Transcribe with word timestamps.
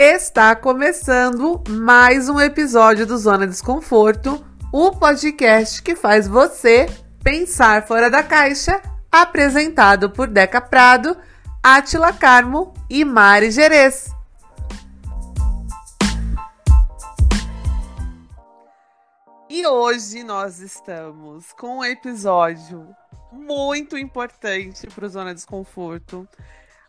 Está 0.00 0.54
começando 0.54 1.60
mais 1.68 2.28
um 2.28 2.38
episódio 2.38 3.04
do 3.04 3.18
Zona 3.18 3.48
Desconforto, 3.48 4.46
o 4.72 4.92
podcast 4.92 5.82
que 5.82 5.96
faz 5.96 6.28
você 6.28 6.86
pensar 7.20 7.84
fora 7.84 8.08
da 8.08 8.22
caixa, 8.22 8.80
apresentado 9.10 10.08
por 10.08 10.28
Deca 10.28 10.60
Prado, 10.60 11.16
Atila 11.60 12.12
Carmo 12.12 12.72
e 12.88 13.04
Mari 13.04 13.50
Gerês. 13.50 14.14
E 19.50 19.66
hoje 19.66 20.22
nós 20.22 20.60
estamos 20.60 21.52
com 21.54 21.78
um 21.78 21.84
episódio 21.84 22.86
muito 23.32 23.98
importante 23.98 24.86
para 24.86 25.06
o 25.06 25.08
Zona 25.08 25.34
Desconforto. 25.34 26.28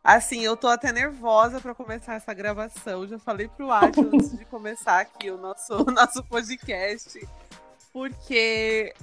Assim, 0.04 0.42
eu 0.42 0.56
tô 0.56 0.68
até 0.68 0.92
nervosa 0.92 1.60
para 1.60 1.76
começar 1.76 2.16
essa 2.16 2.34
gravação. 2.34 3.08
Já 3.08 3.20
falei 3.20 3.48
pro 3.48 3.72
Átila 3.72 4.10
antes 4.14 4.38
de 4.38 4.46
começar 4.46 5.00
aqui 5.00 5.30
o 5.30 5.38
nosso, 5.38 5.74
o 5.76 5.92
nosso 5.92 6.24
podcast, 6.24 7.28
porque 7.92 8.94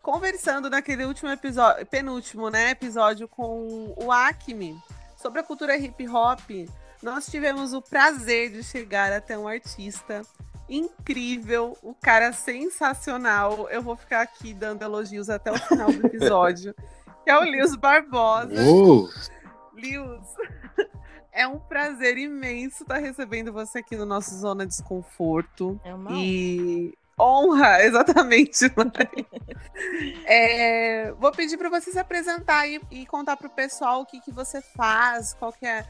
conversando 0.00 0.70
naquele 0.70 1.04
último 1.04 1.30
episódio, 1.30 1.84
penúltimo, 1.86 2.50
né, 2.50 2.70
episódio 2.70 3.26
com 3.26 3.94
o 3.96 4.12
Acme 4.12 4.78
sobre 5.16 5.40
a 5.40 5.42
cultura 5.42 5.76
hip 5.76 6.06
hop, 6.08 6.50
nós 7.02 7.26
tivemos 7.26 7.72
o 7.72 7.82
prazer 7.82 8.50
de 8.50 8.62
chegar 8.62 9.12
até 9.12 9.36
um 9.36 9.48
artista 9.48 10.22
incrível, 10.68 11.76
o 11.82 11.94
cara 11.94 12.32
sensacional. 12.32 13.68
Eu 13.70 13.82
vou 13.82 13.96
ficar 13.96 14.20
aqui 14.20 14.54
dando 14.54 14.82
elogios 14.82 15.28
até 15.28 15.50
o 15.52 15.58
final 15.58 15.92
do 15.92 16.06
episódio. 16.06 16.74
que 17.24 17.30
é 17.30 17.38
o 17.38 17.42
Lius 17.42 17.74
Barbosa. 17.74 18.62
Uh! 18.62 19.08
Lius, 19.74 20.26
é 21.32 21.46
um 21.46 21.58
prazer 21.58 22.16
imenso 22.18 22.82
estar 22.82 22.98
recebendo 22.98 23.52
você 23.52 23.78
aqui 23.78 23.96
no 23.96 24.06
nosso 24.06 24.34
Zona 24.36 24.66
Desconforto. 24.66 25.80
É 25.84 25.94
uma 25.94 26.12
e 26.12 26.94
honra, 27.18 27.82
exatamente. 27.84 28.72
é, 30.26 31.12
vou 31.12 31.32
pedir 31.32 31.56
para 31.56 31.68
você 31.68 31.90
se 31.90 31.98
apresentar 31.98 32.66
e, 32.66 32.80
e 32.90 33.06
contar 33.06 33.36
para 33.36 33.46
o 33.46 33.50
pessoal 33.50 34.02
o 34.02 34.06
que, 34.06 34.20
que 34.20 34.32
você 34.32 34.60
faz, 34.60 35.34
qual 35.34 35.52
que 35.52 35.66
é 35.66 35.86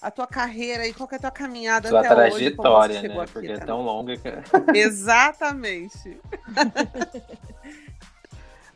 a 0.00 0.10
tua 0.10 0.26
carreira 0.26 0.86
e 0.86 0.92
qual 0.92 1.08
que 1.08 1.14
é 1.14 1.18
a 1.18 1.20
tua 1.20 1.30
caminhada 1.30 1.88
Sua 1.88 2.00
até 2.00 2.08
trajetória, 2.08 3.02
né? 3.02 3.20
aqui, 3.20 3.32
Porque 3.32 3.52
é 3.52 3.58
tão 3.58 3.82
longa 3.82 4.16
que. 4.16 4.28
Exatamente. 4.76 6.20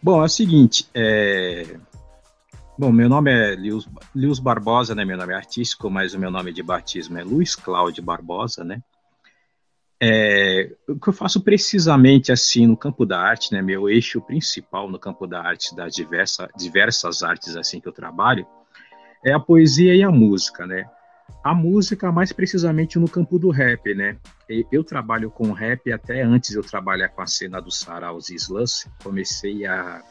Bom, 0.02 0.22
é 0.22 0.24
o 0.24 0.28
seguinte, 0.28 0.88
é... 0.94 1.78
Bom, 2.80 2.90
meu 2.90 3.10
nome 3.10 3.30
é 3.30 3.54
Lius 4.14 4.38
Barbosa, 4.38 4.94
né? 4.94 5.04
Meu 5.04 5.18
nome 5.18 5.34
é 5.34 5.36
artístico, 5.36 5.90
mas 5.90 6.14
o 6.14 6.18
meu 6.18 6.30
nome 6.30 6.50
de 6.50 6.62
batismo 6.62 7.18
é 7.18 7.22
Luiz 7.22 7.54
Cláudio 7.54 8.02
Barbosa, 8.02 8.64
né? 8.64 8.82
É... 10.02 10.74
O 10.88 10.98
que 10.98 11.10
eu 11.10 11.12
faço 11.12 11.42
precisamente 11.42 12.32
assim 12.32 12.66
no 12.66 12.78
campo 12.78 13.04
da 13.04 13.20
arte, 13.20 13.52
né? 13.52 13.60
Meu 13.60 13.86
eixo 13.86 14.18
principal 14.22 14.90
no 14.90 14.98
campo 14.98 15.26
da 15.26 15.42
arte, 15.42 15.76
das 15.76 15.94
diversa, 15.94 16.48
diversas 16.56 17.22
artes 17.22 17.54
assim 17.54 17.82
que 17.82 17.86
eu 17.86 17.92
trabalho, 17.92 18.46
é 19.22 19.30
a 19.30 19.38
poesia 19.38 19.94
e 19.94 20.02
a 20.02 20.10
música, 20.10 20.66
né? 20.66 20.88
A 21.44 21.54
música, 21.54 22.10
mais 22.10 22.32
precisamente 22.32 22.98
no 22.98 23.10
campo 23.10 23.38
do 23.38 23.50
rap, 23.50 23.94
né? 23.94 24.16
Eu 24.72 24.82
trabalho 24.82 25.30
com 25.30 25.52
rap 25.52 25.92
até 25.92 26.22
antes 26.22 26.54
eu 26.54 26.62
trabalhar 26.62 27.10
com 27.10 27.20
a 27.20 27.26
cena 27.26 27.60
dos 27.60 27.78
saraus 27.78 28.30
e. 28.30 28.36
Comecei 29.04 29.66
a 29.66 30.02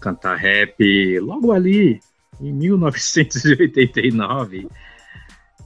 cantar 0.00 0.34
rap 0.36 1.18
logo 1.20 1.52
ali, 1.52 2.00
em 2.40 2.52
1989. 2.52 4.68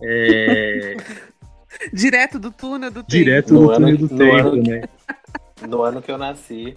É, 0.02 0.96
Direto 1.92 2.38
do 2.38 2.50
túnel 2.50 2.90
do 2.90 3.02
tempo. 3.02 3.10
direto 3.10 3.54
No 3.54 3.62
no 3.62 3.70
ano- 3.70 3.86
túnel 3.86 3.96
do 3.96 4.02
no 4.14 4.18
tempo, 4.18 4.48
ano- 4.48 4.62
né? 4.62 4.82
No 5.68 5.82
ano 5.82 6.02
que 6.02 6.10
eu 6.10 6.18
nasci. 6.18 6.74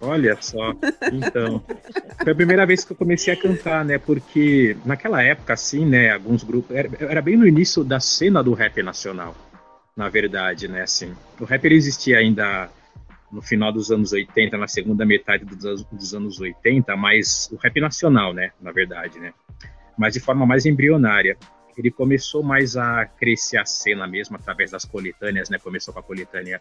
Olha 0.00 0.36
só, 0.40 0.72
então. 1.12 1.62
Foi 2.22 2.32
a 2.32 2.34
primeira 2.34 2.64
vez 2.64 2.84
que 2.84 2.92
eu 2.92 2.96
comecei 2.96 3.34
a 3.34 3.36
cantar, 3.36 3.84
né? 3.84 3.98
Porque 3.98 4.76
naquela 4.84 5.20
época, 5.22 5.54
assim, 5.54 5.84
né? 5.84 6.12
Alguns 6.12 6.44
grupos. 6.44 6.74
Era, 6.76 6.88
era 7.00 7.20
bem 7.20 7.36
no 7.36 7.46
início 7.46 7.82
da 7.82 7.98
cena 7.98 8.40
do 8.42 8.52
rap 8.54 8.80
nacional, 8.82 9.34
na 9.96 10.08
verdade, 10.08 10.68
né? 10.68 10.82
Assim, 10.82 11.12
o 11.40 11.44
rap 11.44 11.64
existia 11.66 12.18
ainda 12.18 12.70
no 13.30 13.42
final 13.42 13.70
dos 13.72 13.90
anos 13.90 14.12
80, 14.12 14.56
na 14.56 14.66
segunda 14.66 15.04
metade 15.04 15.44
dos, 15.44 15.64
anos- 15.64 15.84
dos 15.84 16.14
anos 16.14 16.40
80, 16.40 16.96
mas 16.96 17.48
o 17.52 17.56
rap 17.56 17.80
nacional, 17.80 18.32
né? 18.32 18.52
Na 18.60 18.72
verdade, 18.72 19.18
né? 19.18 19.32
Mas 19.96 20.14
de 20.14 20.20
forma 20.20 20.46
mais 20.46 20.64
embrionária. 20.66 21.36
Ele 21.76 21.90
começou 21.92 22.42
mais 22.42 22.76
a 22.76 23.04
crescer 23.04 23.56
a 23.56 23.64
cena 23.64 24.06
mesmo 24.06 24.36
através 24.36 24.70
das 24.72 24.84
coletâneas, 24.84 25.48
né? 25.48 25.58
Começou 25.58 25.94
com 25.94 26.00
a 26.00 26.02
coletânea 26.02 26.60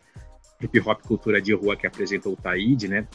Hip 0.62 0.80
Hop 0.80 1.02
Cultura 1.02 1.42
de 1.42 1.54
Rua 1.54 1.76
que 1.76 1.88
apresentou 1.88 2.34
o 2.34 2.36
Taíde, 2.36 2.88
né? 2.88 3.08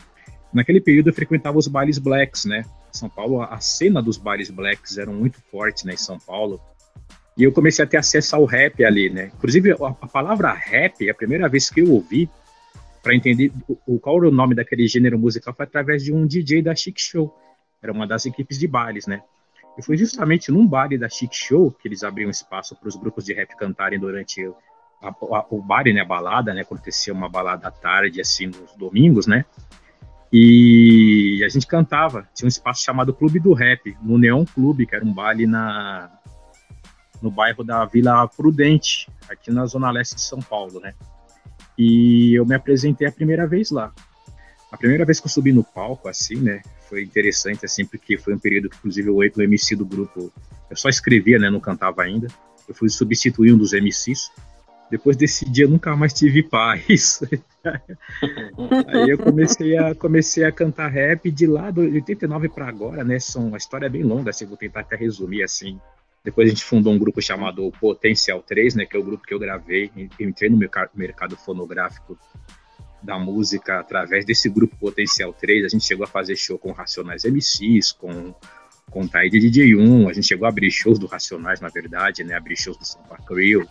Naquele 0.52 0.80
período 0.80 1.10
eu 1.10 1.14
frequentava 1.14 1.56
os 1.58 1.68
bailes 1.68 1.98
blacks, 1.98 2.44
né? 2.44 2.64
São 2.90 3.08
Paulo, 3.08 3.40
a 3.42 3.58
cena 3.60 4.02
dos 4.02 4.16
bailes 4.18 4.50
blacks 4.50 4.98
eram 4.98 5.14
muito 5.14 5.40
forte, 5.50 5.86
né, 5.86 5.94
em 5.94 5.96
São 5.96 6.18
Paulo. 6.18 6.60
E 7.36 7.44
eu 7.44 7.52
comecei 7.52 7.82
a 7.82 7.88
ter 7.88 7.96
acesso 7.96 8.36
ao 8.36 8.44
rap 8.44 8.84
ali, 8.84 9.08
né? 9.08 9.30
Inclusive 9.34 9.72
a 9.72 10.06
palavra 10.08 10.52
rap, 10.52 11.08
a 11.08 11.14
primeira 11.14 11.48
vez 11.48 11.70
que 11.70 11.80
eu 11.80 11.90
ouvi 11.90 12.28
para 13.02 13.14
entender 13.14 13.52
o, 13.86 13.98
qual 13.98 14.16
era 14.18 14.28
o 14.28 14.30
nome 14.30 14.54
daquele 14.54 14.86
gênero 14.86 15.18
musical 15.18 15.52
foi 15.54 15.64
através 15.64 16.02
de 16.04 16.12
um 16.12 16.26
DJ 16.26 16.62
da 16.62 16.74
Chic 16.74 16.98
Show. 17.00 17.36
Era 17.82 17.92
uma 17.92 18.06
das 18.06 18.24
equipes 18.26 18.58
de 18.58 18.68
bailes, 18.68 19.06
né? 19.06 19.22
E 19.76 19.82
foi 19.82 19.96
justamente 19.96 20.52
num 20.52 20.66
baile 20.66 20.96
da 20.98 21.08
Chic 21.08 21.32
Show 21.34 21.70
que 21.72 21.88
eles 21.88 22.04
abriam 22.04 22.30
espaço 22.30 22.76
para 22.76 22.88
os 22.88 22.94
grupos 22.96 23.24
de 23.24 23.32
rap 23.32 23.56
cantarem 23.56 23.98
durante 23.98 24.44
a- 25.02 25.08
a- 25.08 25.46
o 25.50 25.60
baile, 25.60 25.92
né, 25.92 26.02
a 26.02 26.04
balada, 26.04 26.54
né? 26.54 26.60
Acontecia 26.60 27.12
uma 27.12 27.28
balada 27.28 27.66
à 27.66 27.70
tarde, 27.70 28.20
assim, 28.20 28.46
nos 28.46 28.72
domingos, 28.76 29.26
né? 29.26 29.44
E 30.32 31.42
a 31.44 31.48
gente 31.48 31.66
cantava. 31.66 32.28
Tinha 32.34 32.46
um 32.46 32.48
espaço 32.48 32.82
chamado 32.82 33.12
Clube 33.12 33.38
do 33.40 33.52
Rap, 33.52 33.96
no 34.02 34.16
Neon 34.16 34.44
Clube, 34.44 34.86
que 34.86 34.94
era 34.94 35.04
um 35.04 35.12
baile 35.12 35.46
na, 35.46 36.10
no 37.20 37.30
bairro 37.30 37.62
da 37.64 37.84
Vila 37.84 38.26
Prudente, 38.28 39.10
aqui 39.28 39.50
na 39.50 39.66
zona 39.66 39.90
leste 39.90 40.14
de 40.14 40.22
São 40.22 40.40
Paulo, 40.40 40.80
né? 40.80 40.94
E 41.78 42.34
eu 42.38 42.44
me 42.44 42.54
apresentei 42.54 43.06
a 43.06 43.12
primeira 43.12 43.46
vez 43.46 43.70
lá. 43.70 43.92
A 44.70 44.76
primeira 44.76 45.04
vez 45.04 45.20
que 45.20 45.26
eu 45.26 45.30
subi 45.30 45.52
no 45.52 45.62
palco, 45.62 46.08
assim, 46.08 46.36
né? 46.36 46.62
Foi 46.88 47.02
interessante, 47.02 47.64
assim, 47.64 47.84
porque 47.84 48.16
foi 48.16 48.34
um 48.34 48.38
período 48.38 48.70
que, 48.70 48.76
inclusive, 48.76 49.10
o 49.10 49.16
o 49.16 49.42
MC 49.42 49.76
do 49.76 49.84
grupo, 49.84 50.32
eu 50.70 50.76
só 50.76 50.88
escrevia, 50.88 51.38
né? 51.38 51.50
Não 51.50 51.60
cantava 51.60 52.02
ainda. 52.02 52.28
Eu 52.68 52.74
fui 52.74 52.88
substituir 52.88 53.52
um 53.52 53.58
dos 53.58 53.72
MCs. 53.72 54.30
Depois 54.90 55.16
desse 55.16 55.48
dia, 55.48 55.64
eu 55.64 55.70
nunca 55.70 55.96
mais 55.96 56.12
tive 56.12 56.42
paz. 56.42 57.20
Aí 58.88 59.08
eu 59.08 59.18
comecei 59.18 59.76
a, 59.76 59.94
comecei 59.94 60.44
a 60.44 60.52
cantar 60.52 60.88
rap 60.88 61.30
de 61.30 61.46
lá 61.46 61.70
do 61.70 61.80
89 61.80 62.48
para 62.50 62.68
agora, 62.68 63.02
né? 63.02 63.18
São, 63.18 63.54
a 63.54 63.56
história 63.56 63.86
é 63.86 63.88
bem 63.88 64.02
longa, 64.02 64.30
assim, 64.30 64.44
vou 64.44 64.56
tentar 64.56 64.80
até 64.80 64.96
resumir 64.96 65.42
assim. 65.42 65.80
Depois 66.24 66.46
a 66.46 66.50
gente 66.50 66.64
fundou 66.64 66.92
um 66.92 66.98
grupo 66.98 67.20
chamado 67.20 67.70
Potencial 67.80 68.42
3, 68.42 68.76
né? 68.76 68.86
Que 68.86 68.96
é 68.96 69.00
o 69.00 69.02
grupo 69.02 69.24
que 69.24 69.34
eu 69.34 69.38
gravei. 69.38 69.90
Eu 70.18 70.28
entrei 70.28 70.48
no 70.48 70.56
mercado, 70.56 71.36
fonográfico 71.36 72.18
da 73.02 73.18
música 73.18 73.80
através 73.80 74.24
desse 74.24 74.48
grupo 74.48 74.76
Potencial 74.76 75.32
3. 75.32 75.64
A 75.64 75.68
gente 75.68 75.84
chegou 75.84 76.04
a 76.04 76.08
fazer 76.08 76.36
show 76.36 76.58
com 76.58 76.70
Racionais 76.70 77.24
MCs, 77.24 77.92
com 77.92 78.34
com 78.90 79.08
Taíde 79.08 79.40
DJ1, 79.40 80.10
a 80.10 80.12
gente 80.12 80.26
chegou 80.26 80.44
a 80.44 80.50
abrir 80.50 80.70
shows 80.70 80.98
do 80.98 81.06
Racionais, 81.06 81.60
na 81.60 81.68
verdade, 81.68 82.22
né? 82.22 82.34
Abrir 82.34 82.56
shows 82.56 82.76
do 82.76 82.84
Sampa 82.84 83.16
Crew 83.26 83.66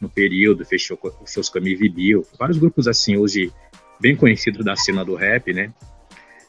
no 0.00 0.08
período, 0.08 0.64
fechou 0.64 0.98
shows 1.26 1.48
com 1.48 1.58
a 1.58 1.60
Bill, 1.60 2.26
vários 2.38 2.58
grupos 2.58 2.88
assim 2.88 3.16
hoje 3.16 3.52
bem 4.00 4.16
conhecidos 4.16 4.64
da 4.64 4.74
cena 4.74 5.04
do 5.04 5.14
rap, 5.14 5.52
né? 5.52 5.72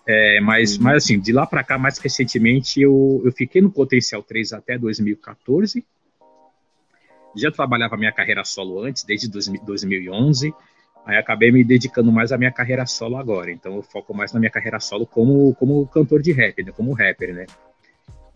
É, 0.06 0.42
mas, 0.42 0.78
Uhum. 0.78 0.84
mas 0.84 1.04
assim, 1.04 1.20
de 1.20 1.32
lá 1.32 1.46
para 1.46 1.64
cá, 1.64 1.78
mais 1.78 1.98
recentemente, 1.98 2.82
eu, 2.82 3.22
eu 3.24 3.32
fiquei 3.32 3.62
no 3.62 3.72
Potencial 3.72 4.22
3 4.22 4.52
até 4.52 4.78
2014. 4.78 5.86
Já 7.36 7.52
trabalhava 7.52 7.98
minha 7.98 8.12
carreira 8.12 8.44
solo 8.44 8.82
antes, 8.84 9.04
desde 9.04 9.30
2000 9.30 9.62
2011. 9.66 10.54
Aí 11.06 11.18
acabei 11.18 11.52
me 11.52 11.64
dedicando 11.64 12.12
mais 12.12 12.32
à 12.32 12.38
minha 12.38 12.52
carreira 12.52 12.86
solo 12.86 13.18
agora. 13.18 13.52
Então 13.52 13.76
eu 13.76 13.82
foco 13.82 14.14
mais 14.14 14.32
na 14.32 14.40
minha 14.40 14.52
carreira 14.52 14.80
solo 14.80 15.06
como, 15.06 15.54
como 15.56 15.88
cantor 15.88 16.22
de 16.22 16.32
rap, 16.32 16.64
né? 16.64 16.72
como 16.72 16.94
rapper, 16.94 17.34
né? 17.34 17.46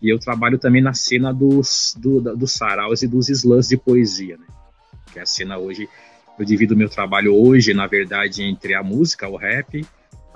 E 0.00 0.08
eu 0.12 0.18
trabalho 0.18 0.58
também 0.58 0.82
na 0.82 0.92
cena 0.94 1.32
dos, 1.32 1.94
do, 1.98 2.20
da- 2.20 2.34
dos 2.34 2.52
saraus 2.52 3.02
e 3.02 3.06
dos 3.08 3.28
slams 3.28 3.68
de 3.68 3.76
poesia, 3.76 4.36
né? 4.36 4.46
Que 5.12 5.18
é 5.18 5.22
a 5.22 5.26
cena 5.26 5.58
hoje, 5.58 5.88
eu 6.38 6.44
divido 6.44 6.76
meu 6.76 6.88
trabalho 6.88 7.34
hoje, 7.34 7.72
na 7.72 7.86
verdade, 7.86 8.42
entre 8.42 8.74
a 8.74 8.82
música, 8.82 9.28
o 9.28 9.36
rap, 9.36 9.84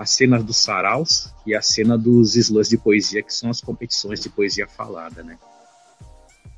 a 0.02 0.06
cena 0.06 0.42
dos 0.42 0.56
saraus 0.56 1.32
e 1.46 1.54
a 1.54 1.62
cena 1.62 1.96
dos 1.96 2.34
slams 2.34 2.68
de 2.68 2.76
poesia, 2.76 3.22
que 3.22 3.32
são 3.32 3.48
as 3.48 3.60
competições 3.60 4.20
de 4.20 4.28
poesia 4.28 4.66
falada, 4.66 5.22
né? 5.22 5.38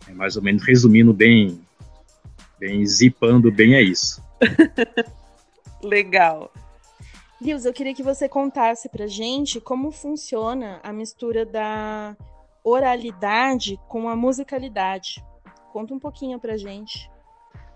É 0.08 0.14
mais 0.14 0.35
ou 0.35 0.43
menos 0.43 0.62
resumindo 0.62 1.12
bem, 1.12 1.61
bem 2.58 2.85
zipando 2.87 3.52
bem 3.52 3.75
é 3.75 3.82
isso. 3.82 4.25
Legal. 5.85 6.50
Lius, 7.38 7.67
eu 7.67 7.73
queria 7.75 7.94
que 7.94 8.02
você 8.02 8.26
contasse 8.26 8.88
pra 8.88 9.06
gente 9.06 9.61
como 9.61 9.93
funciona 9.93 10.81
a 10.82 10.91
mistura 10.91 11.44
da 11.44 12.17
oralidade 12.64 13.79
com 13.88 14.08
a 14.08 14.17
musicalidade. 14.17 15.23
Conta 15.70 15.93
um 15.93 15.99
pouquinho 15.99 16.41
pra 16.41 16.56
gente. 16.56 17.11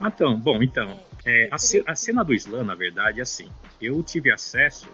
Então, 0.00 0.40
bom, 0.40 0.62
então, 0.62 0.98
é, 1.26 1.50
a, 1.50 1.56
a, 1.92 1.94
cena 1.94 2.24
do 2.24 2.32
slam, 2.32 2.64
na 2.64 2.74
verdade, 2.74 3.18
é 3.18 3.22
assim, 3.22 3.50
eu 3.78 4.02
tive 4.02 4.32
acesso 4.32 4.88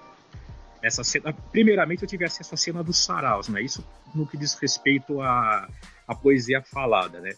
essa 0.84 1.02
cena, 1.02 1.32
primeiramente 1.32 2.02
eu 2.02 2.08
tive 2.08 2.26
acesso 2.26 2.54
à 2.54 2.58
cena 2.58 2.84
dos 2.84 3.02
saraus, 3.02 3.48
né? 3.48 3.62
Isso 3.62 3.82
no 4.14 4.26
que 4.26 4.36
diz 4.36 4.52
respeito 4.54 5.19
à, 5.22 5.66
à 6.06 6.14
poesia 6.14 6.62
falada, 6.62 7.20
né? 7.20 7.32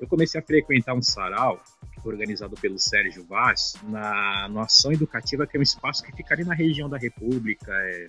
Eu 0.00 0.08
comecei 0.08 0.40
a 0.40 0.42
frequentar 0.42 0.92
um 0.92 1.00
sarau 1.00 1.62
organizado 2.04 2.56
pelo 2.56 2.76
Sérgio 2.80 3.24
Vaz 3.24 3.76
na, 3.84 4.48
na 4.48 4.62
Ação 4.62 4.92
Educativa, 4.92 5.46
que 5.46 5.56
é 5.56 5.60
um 5.60 5.62
espaço 5.62 6.02
que 6.02 6.10
fica 6.10 6.34
ali 6.34 6.44
na 6.44 6.54
região 6.54 6.88
da 6.88 6.98
República, 6.98 7.72
é, 7.72 8.08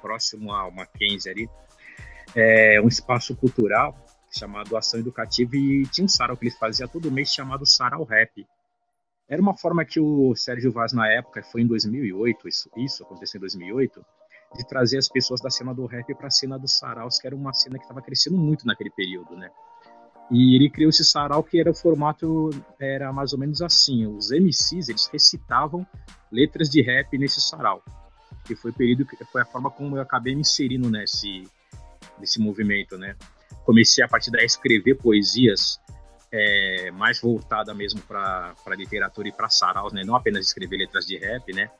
próximo 0.00 0.52
ao 0.52 0.70
Mackenzie 0.70 1.28
ali. 1.28 1.50
É 2.36 2.80
um 2.80 2.86
espaço 2.86 3.34
cultural 3.34 3.98
chamado 4.30 4.76
Ação 4.76 5.00
Educativa 5.00 5.56
e 5.56 5.84
tinha 5.86 6.04
um 6.04 6.08
sarau 6.08 6.36
que 6.36 6.44
eles 6.44 6.56
faziam 6.56 6.88
todo 6.88 7.10
mês 7.10 7.34
chamado 7.34 7.66
Sarau 7.66 8.04
Rap. 8.04 8.46
Era 9.32 9.40
uma 9.40 9.56
forma 9.56 9.82
que 9.82 9.98
o 9.98 10.36
Sérgio 10.36 10.70
Vaz, 10.70 10.92
na 10.92 11.10
época, 11.10 11.42
foi 11.42 11.62
em 11.62 11.66
2008, 11.66 12.46
isso, 12.46 12.68
isso 12.76 13.02
aconteceu 13.02 13.38
em 13.38 13.40
2008, 13.40 14.04
de 14.56 14.68
trazer 14.68 14.98
as 14.98 15.08
pessoas 15.08 15.40
da 15.40 15.48
cena 15.48 15.74
do 15.74 15.86
rap 15.86 16.14
para 16.14 16.26
a 16.26 16.30
cena 16.30 16.58
dos 16.58 16.76
saraus, 16.76 17.18
que 17.18 17.26
era 17.26 17.34
uma 17.34 17.54
cena 17.54 17.78
que 17.78 17.84
estava 17.84 18.02
crescendo 18.02 18.36
muito 18.36 18.66
naquele 18.66 18.90
período, 18.90 19.34
né? 19.34 19.50
E 20.30 20.54
ele 20.54 20.68
criou 20.68 20.90
esse 20.90 21.02
sarau 21.02 21.42
que 21.42 21.58
era 21.58 21.70
o 21.70 21.74
formato, 21.74 22.50
era 22.78 23.10
mais 23.10 23.32
ou 23.32 23.38
menos 23.38 23.62
assim, 23.62 24.06
os 24.06 24.30
MCs, 24.30 24.90
eles 24.90 25.06
recitavam 25.06 25.86
letras 26.30 26.68
de 26.68 26.82
rap 26.82 27.16
nesse 27.16 27.40
sarau. 27.40 27.82
Que 28.44 28.54
foi 28.54 28.70
o 28.70 28.74
período 28.74 29.06
que 29.06 29.16
foi 29.24 29.40
a 29.40 29.46
forma 29.46 29.70
como 29.70 29.96
eu 29.96 30.02
acabei 30.02 30.34
me 30.34 30.42
inserindo 30.42 30.90
nesse, 30.90 31.48
nesse 32.18 32.38
movimento, 32.38 32.98
né? 32.98 33.16
Comecei 33.64 34.04
a 34.04 34.08
partir 34.08 34.30
daí 34.30 34.42
a 34.42 34.44
escrever 34.44 34.98
poesias 34.98 35.80
é, 36.32 36.90
mais 36.90 37.20
voltada 37.20 37.74
mesmo 37.74 38.00
para 38.00 38.54
literatura 38.70 39.28
e 39.28 39.32
para 39.32 39.50
saraus, 39.50 39.92
né? 39.92 40.02
Não 40.04 40.16
apenas 40.16 40.46
escrever 40.46 40.78
letras 40.78 41.04
de 41.04 41.18
rap, 41.18 41.52
né? 41.52 41.70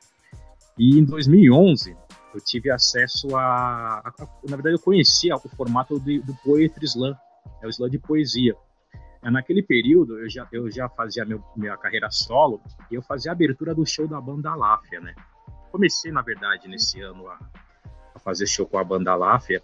E 0.78 0.98
em 0.98 1.04
2011 1.04 1.96
eu 2.34 2.40
tive 2.40 2.70
acesso 2.70 3.34
a, 3.36 4.02
a, 4.04 4.08
a 4.08 4.26
na 4.48 4.56
verdade 4.56 4.76
eu 4.76 4.80
conhecia 4.80 5.34
o 5.34 5.48
formato 5.48 5.98
de, 5.98 6.20
do 6.20 6.34
Poetry 6.44 6.84
Slam, 6.84 7.16
é 7.62 7.66
o 7.66 7.70
slam 7.70 7.88
de 7.88 7.98
poesia. 7.98 8.54
É, 9.22 9.30
naquele 9.30 9.62
período 9.62 10.18
eu 10.18 10.28
já, 10.28 10.46
eu 10.52 10.70
já 10.70 10.88
fazia 10.88 11.24
meu, 11.24 11.42
minha 11.56 11.76
carreira 11.76 12.10
solo 12.10 12.60
e 12.90 12.94
eu 12.94 13.02
fazia 13.02 13.32
a 13.32 13.34
abertura 13.34 13.74
do 13.74 13.86
show 13.86 14.06
da 14.06 14.20
banda 14.20 14.54
Láfia, 14.54 15.00
né? 15.00 15.14
Comecei, 15.70 16.12
na 16.12 16.20
verdade, 16.20 16.68
nesse 16.68 17.00
ano 17.00 17.26
a, 17.28 17.38
a 18.14 18.18
fazer 18.18 18.46
show 18.46 18.66
com 18.66 18.76
a 18.76 18.84
banda 18.84 19.14
Láfia 19.14 19.62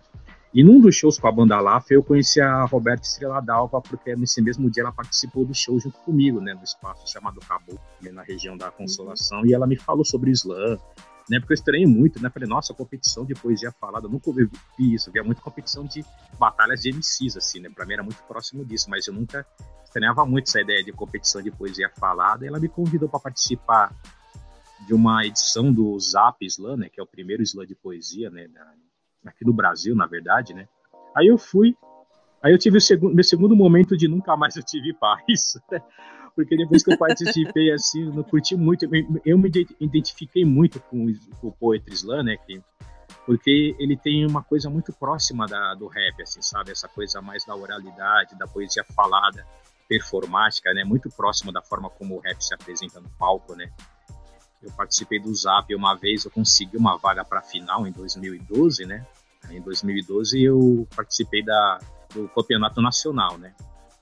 e 0.52 0.64
num 0.64 0.80
dos 0.80 0.94
shows 0.96 1.18
com 1.18 1.28
a 1.28 1.32
banda 1.32 1.60
Láfia 1.60 1.94
eu 1.94 2.02
conheci 2.02 2.40
a 2.40 2.64
Roberta 2.64 3.06
Estrela 3.06 3.40
Dalva, 3.40 3.80
porque 3.82 4.16
nesse 4.16 4.40
mesmo 4.40 4.70
dia 4.70 4.82
ela 4.82 4.92
participou 4.92 5.44
do 5.44 5.54
show 5.54 5.78
junto 5.78 5.98
comigo, 5.98 6.40
né? 6.40 6.54
No 6.54 6.64
espaço 6.64 7.10
chamado 7.10 7.40
Cabo, 7.40 7.78
na 8.00 8.22
região 8.22 8.56
da 8.56 8.70
Consolação, 8.70 9.44
e 9.44 9.52
ela 9.52 9.66
me 9.66 9.76
falou 9.76 10.04
sobre 10.04 10.30
o 10.30 10.32
slam, 10.32 10.78
né? 11.28 11.38
Porque 11.38 11.52
eu 11.52 11.54
estranhei 11.54 11.86
muito, 11.86 12.22
né? 12.22 12.30
Falei, 12.30 12.48
nossa, 12.48 12.72
competição 12.72 13.26
de 13.26 13.34
poesia 13.34 13.70
falada, 13.72 14.06
eu 14.06 14.10
nunca 14.10 14.32
vi 14.32 14.48
isso, 14.94 15.12
via 15.12 15.22
muito 15.22 15.42
competição 15.42 15.84
de 15.84 16.02
batalhas 16.38 16.80
de 16.80 16.92
MCs, 16.92 17.36
assim, 17.36 17.60
né? 17.60 17.68
Pra 17.68 17.84
mim 17.84 17.92
era 17.92 18.02
muito 18.02 18.22
próximo 18.24 18.64
disso, 18.64 18.88
mas 18.88 19.06
eu 19.06 19.12
nunca 19.12 19.46
estranhava 19.84 20.24
muito 20.24 20.48
essa 20.48 20.60
ideia 20.60 20.82
de 20.82 20.92
competição 20.92 21.42
de 21.42 21.50
poesia 21.50 21.90
falada, 21.98 22.44
e 22.44 22.48
ela 22.48 22.58
me 22.58 22.68
convidou 22.68 23.08
para 23.08 23.20
participar 23.20 23.94
de 24.86 24.94
uma 24.94 25.26
edição 25.26 25.72
do 25.72 25.98
Zap 25.98 26.42
Slam, 26.46 26.78
né? 26.78 26.88
Que 26.88 27.00
é 27.00 27.02
o 27.02 27.06
primeiro 27.06 27.42
slam 27.42 27.66
de 27.66 27.74
poesia, 27.74 28.30
né? 28.30 28.48
Aqui 29.26 29.44
no 29.44 29.52
Brasil, 29.52 29.94
na 29.94 30.06
verdade, 30.06 30.54
né? 30.54 30.68
Aí 31.16 31.26
eu 31.26 31.38
fui, 31.38 31.76
aí 32.42 32.52
eu 32.52 32.58
tive 32.58 32.78
o 32.78 32.80
segundo, 32.80 33.14
meu 33.14 33.24
segundo 33.24 33.56
momento 33.56 33.96
de 33.96 34.06
nunca 34.06 34.36
mais 34.36 34.56
eu 34.56 34.62
tive 34.62 34.94
paz, 34.94 35.60
porque 36.34 36.56
depois 36.56 36.84
que 36.84 36.92
eu 36.92 36.98
participei, 36.98 37.70
assim, 37.74 38.06
eu 38.06 38.14
não 38.14 38.22
curti 38.22 38.56
muito, 38.56 38.88
eu 39.24 39.38
me 39.38 39.50
identifiquei 39.80 40.44
muito 40.44 40.78
com, 40.80 41.12
com 41.40 41.48
o 41.48 41.52
Poetry 41.52 41.94
Slam, 41.94 42.22
né, 42.22 42.36
que, 42.36 42.62
porque 43.26 43.74
ele 43.78 43.96
tem 43.96 44.24
uma 44.24 44.42
coisa 44.42 44.70
muito 44.70 44.92
próxima 44.92 45.46
da, 45.46 45.74
do 45.74 45.88
rap, 45.88 46.22
assim, 46.22 46.40
sabe, 46.40 46.70
essa 46.70 46.88
coisa 46.88 47.20
mais 47.20 47.44
da 47.44 47.56
oralidade, 47.56 48.38
da 48.38 48.46
poesia 48.46 48.84
falada, 48.94 49.44
performática, 49.88 50.72
né, 50.72 50.84
muito 50.84 51.08
próximo 51.08 51.50
da 51.50 51.62
forma 51.62 51.90
como 51.90 52.16
o 52.16 52.20
rap 52.20 52.40
se 52.40 52.54
apresenta 52.54 53.00
no 53.00 53.08
palco, 53.18 53.56
né, 53.56 53.72
eu 54.62 54.70
participei 54.72 55.20
do 55.20 55.34
Zap 55.34 55.72
uma 55.74 55.94
vez, 55.94 56.24
eu 56.24 56.30
consegui 56.30 56.76
uma 56.76 56.96
vaga 56.96 57.24
para 57.24 57.40
a 57.40 57.42
final 57.42 57.86
em 57.86 57.92
2012, 57.92 58.84
né? 58.84 59.06
Em 59.50 59.60
2012 59.60 60.42
eu 60.42 60.86
participei 60.94 61.44
da, 61.44 61.78
do 62.14 62.28
campeonato 62.28 62.82
nacional, 62.82 63.38
né? 63.38 63.54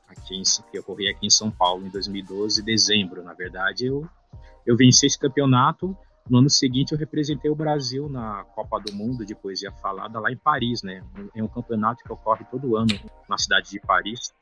aqui 0.09 0.37
em, 0.37 0.43
que 0.71 0.79
ocorria 0.79 1.11
aqui 1.11 1.27
em 1.27 1.31
São 1.31 1.51
Paulo 1.51 1.87
em 1.87 1.91
2012, 1.91 2.63
dezembro, 2.63 3.23
na 3.23 3.35
verdade, 3.35 3.87
eu, 3.87 4.09
eu 4.65 4.77
venci 4.77 5.07
esse 5.07 5.19
campeonato. 5.19 5.97
No 6.29 6.39
ano 6.39 6.51
seguinte, 6.51 6.93
eu 6.93 6.99
representei 6.99 7.49
o 7.49 7.55
Brasil 7.55 8.09
na 8.09 8.45
Copa 8.55 8.81
do 8.81 8.93
Mundo 8.93 9.25
de 9.25 9.33
Poesia 9.33 9.71
Falada 9.71 10.19
lá 10.19 10.33
em 10.33 10.37
Paris, 10.37 10.83
né? 10.83 11.01
É 11.37 11.43
um 11.43 11.47
campeonato 11.47 12.03
que 12.03 12.13
ocorre 12.13 12.45
todo 12.51 12.77
ano 12.77 12.89
na 13.29 13.39
cidade 13.39 13.71
de 13.71 13.81
Paris. 13.81 14.35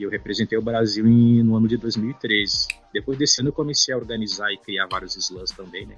E 0.00 0.02
eu 0.02 0.08
representei 0.08 0.56
o 0.56 0.62
Brasil 0.62 1.06
em, 1.06 1.42
no 1.42 1.54
ano 1.54 1.68
de 1.68 1.76
2013. 1.76 2.68
Depois 2.90 3.18
desse 3.18 3.42
ano, 3.42 3.50
eu 3.50 3.52
comecei 3.52 3.92
a 3.92 3.98
organizar 3.98 4.50
e 4.50 4.56
criar 4.56 4.86
vários 4.90 5.14
slams 5.14 5.50
também, 5.50 5.84
né? 5.84 5.94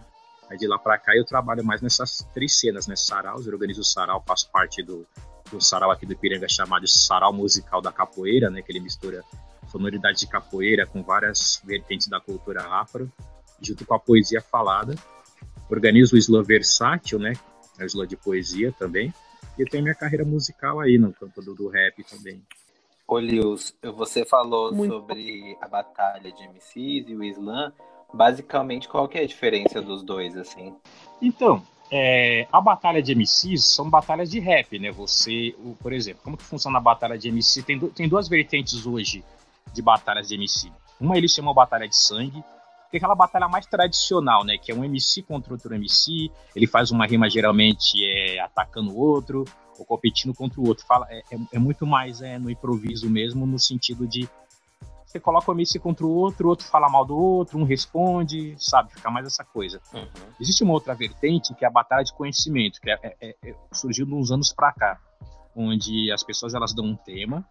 Aí 0.50 0.58
de 0.58 0.66
lá 0.66 0.76
para 0.76 0.98
cá, 0.98 1.14
eu 1.14 1.24
trabalho 1.24 1.64
mais 1.64 1.80
nessas 1.80 2.26
três 2.34 2.58
cenas, 2.58 2.88
né? 2.88 2.96
Saraus, 2.96 3.46
eu 3.46 3.52
organizo 3.52 3.80
o 3.80 3.84
sarau, 3.84 4.20
faço 4.26 4.50
parte 4.50 4.82
do 4.82 5.06
um 5.54 5.60
sarau 5.60 5.90
aqui 5.92 6.04
do 6.04 6.14
Ipiranga 6.14 6.48
chamado 6.48 6.88
Sarau 6.88 7.32
Musical 7.32 7.80
da 7.80 7.92
Capoeira, 7.92 8.50
né, 8.50 8.62
que 8.62 8.72
ele 8.72 8.80
mistura 8.80 9.22
sonoridade 9.70 10.18
de 10.18 10.26
capoeira 10.26 10.86
com 10.86 11.02
várias 11.02 11.60
vertentes 11.64 12.08
da 12.08 12.18
cultura 12.18 12.62
afro, 12.62 13.10
junto 13.60 13.84
com 13.84 13.94
a 13.94 14.00
poesia 14.00 14.40
falada. 14.40 14.94
Organizo 15.70 16.16
o 16.16 16.18
slam 16.18 16.42
versátil, 16.42 17.18
né, 17.18 17.34
é 17.78 17.84
o 17.84 17.86
slam 17.86 18.06
de 18.06 18.16
poesia 18.16 18.72
também, 18.78 19.12
e 19.58 19.62
eu 19.62 19.68
tenho 19.68 19.82
minha 19.82 19.94
carreira 19.94 20.24
musical 20.24 20.80
aí 20.80 20.98
no 20.98 21.12
campo 21.12 21.40
do, 21.42 21.54
do 21.54 21.68
rap 21.68 22.02
também. 22.04 22.42
Ô, 23.06 23.18
Lius, 23.18 23.74
você 23.94 24.24
falou 24.24 24.72
Muito 24.72 24.92
sobre 24.92 25.56
a 25.60 25.68
batalha 25.68 26.32
de 26.32 26.48
MCs 26.48 27.08
e 27.08 27.14
o 27.14 27.24
slam. 27.24 27.72
Basicamente, 28.12 28.88
qual 28.88 29.08
que 29.08 29.18
é 29.18 29.22
a 29.22 29.26
diferença 29.26 29.80
dos 29.80 30.02
dois, 30.02 30.36
assim? 30.36 30.74
Então, 31.20 31.62
é, 31.90 32.46
a 32.50 32.60
batalha 32.60 33.02
de 33.02 33.14
MCs 33.14 33.64
são 33.64 33.88
batalhas 33.88 34.30
de 34.30 34.38
rap, 34.38 34.78
né? 34.78 34.90
Você, 34.90 35.54
o, 35.58 35.74
por 35.74 35.92
exemplo, 35.92 36.22
como 36.22 36.36
que 36.36 36.44
funciona 36.44 36.78
a 36.78 36.80
batalha 36.80 37.18
de 37.18 37.28
MC? 37.28 37.62
Tem, 37.62 37.78
tem 37.78 38.08
duas 38.08 38.28
vertentes 38.28 38.86
hoje 38.86 39.24
de 39.72 39.82
batalhas 39.82 40.28
de 40.28 40.34
MC. 40.34 40.70
Uma 41.00 41.16
eles 41.16 41.32
chamam 41.32 41.52
batalha 41.52 41.88
de 41.88 41.96
sangue, 41.96 42.42
que 42.90 42.96
é 42.96 42.98
aquela 42.98 43.14
batalha 43.14 43.48
mais 43.48 43.66
tradicional, 43.66 44.44
né? 44.44 44.56
Que 44.56 44.72
é 44.72 44.74
um 44.74 44.84
MC 44.84 45.22
contra 45.22 45.52
outro 45.52 45.74
MC, 45.74 46.30
ele 46.54 46.66
faz 46.66 46.90
uma 46.90 47.06
rima 47.06 47.28
geralmente 47.28 47.94
é, 48.04 48.40
atacando 48.40 48.92
o 48.92 48.98
outro, 48.98 49.44
ou 49.82 49.84
competindo 49.84 50.32
contra 50.32 50.60
o 50.60 50.66
outro. 50.66 50.86
Fala, 50.86 51.06
é, 51.10 51.18
é, 51.30 51.38
é 51.52 51.58
muito 51.58 51.86
mais 51.86 52.22
é, 52.22 52.38
no 52.38 52.48
improviso 52.48 53.10
mesmo, 53.10 53.46
no 53.46 53.58
sentido 53.58 54.06
de 54.06 54.28
você 55.04 55.20
coloca 55.20 55.50
o 55.50 55.54
MC 55.54 55.78
contra 55.78 56.06
o 56.06 56.10
outro, 56.10 56.46
o 56.46 56.50
outro 56.50 56.66
fala 56.66 56.88
mal 56.88 57.04
do 57.04 57.14
outro, 57.14 57.58
um 57.58 57.64
responde, 57.64 58.54
sabe? 58.56 58.94
Fica 58.94 59.10
mais 59.10 59.26
essa 59.26 59.44
coisa. 59.44 59.78
Uhum. 59.92 60.08
Existe 60.40 60.64
uma 60.64 60.72
outra 60.72 60.94
vertente 60.94 61.54
que 61.54 61.66
é 61.66 61.68
a 61.68 61.70
batalha 61.70 62.02
de 62.02 62.14
conhecimento, 62.14 62.80
que 62.80 62.90
é, 62.90 62.98
é, 63.02 63.16
é, 63.20 63.50
é 63.50 63.54
surgiu 63.70 64.06
uns 64.06 64.30
anos 64.30 64.54
para 64.54 64.72
cá, 64.72 64.98
onde 65.54 66.10
as 66.10 66.22
pessoas 66.22 66.54
elas 66.54 66.72
dão 66.72 66.86
um 66.86 66.96
tema 66.96 67.46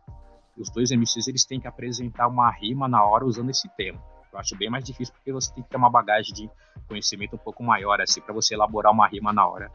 e 0.57 0.61
os 0.61 0.71
dois 0.71 0.89
MCs 0.89 1.27
eles 1.27 1.45
têm 1.45 1.59
que 1.59 1.67
apresentar 1.67 2.27
uma 2.27 2.49
rima 2.49 2.87
na 2.87 3.05
hora 3.05 3.25
usando 3.25 3.51
esse 3.51 3.69
tema. 3.77 4.01
Eu 4.33 4.39
acho 4.39 4.57
bem 4.57 4.69
mais 4.69 4.83
difícil 4.83 5.13
porque 5.13 5.31
você 5.31 5.53
tem 5.53 5.63
que 5.63 5.69
ter 5.69 5.77
uma 5.77 5.89
bagagem 5.89 6.33
de 6.33 6.49
conhecimento 6.87 7.35
um 7.35 7.39
pouco 7.39 7.61
maior 7.61 8.01
assim 8.01 8.21
para 8.21 8.33
você 8.33 8.55
elaborar 8.55 8.91
uma 8.91 9.07
rima 9.07 9.31
na 9.31 9.45
hora. 9.45 9.71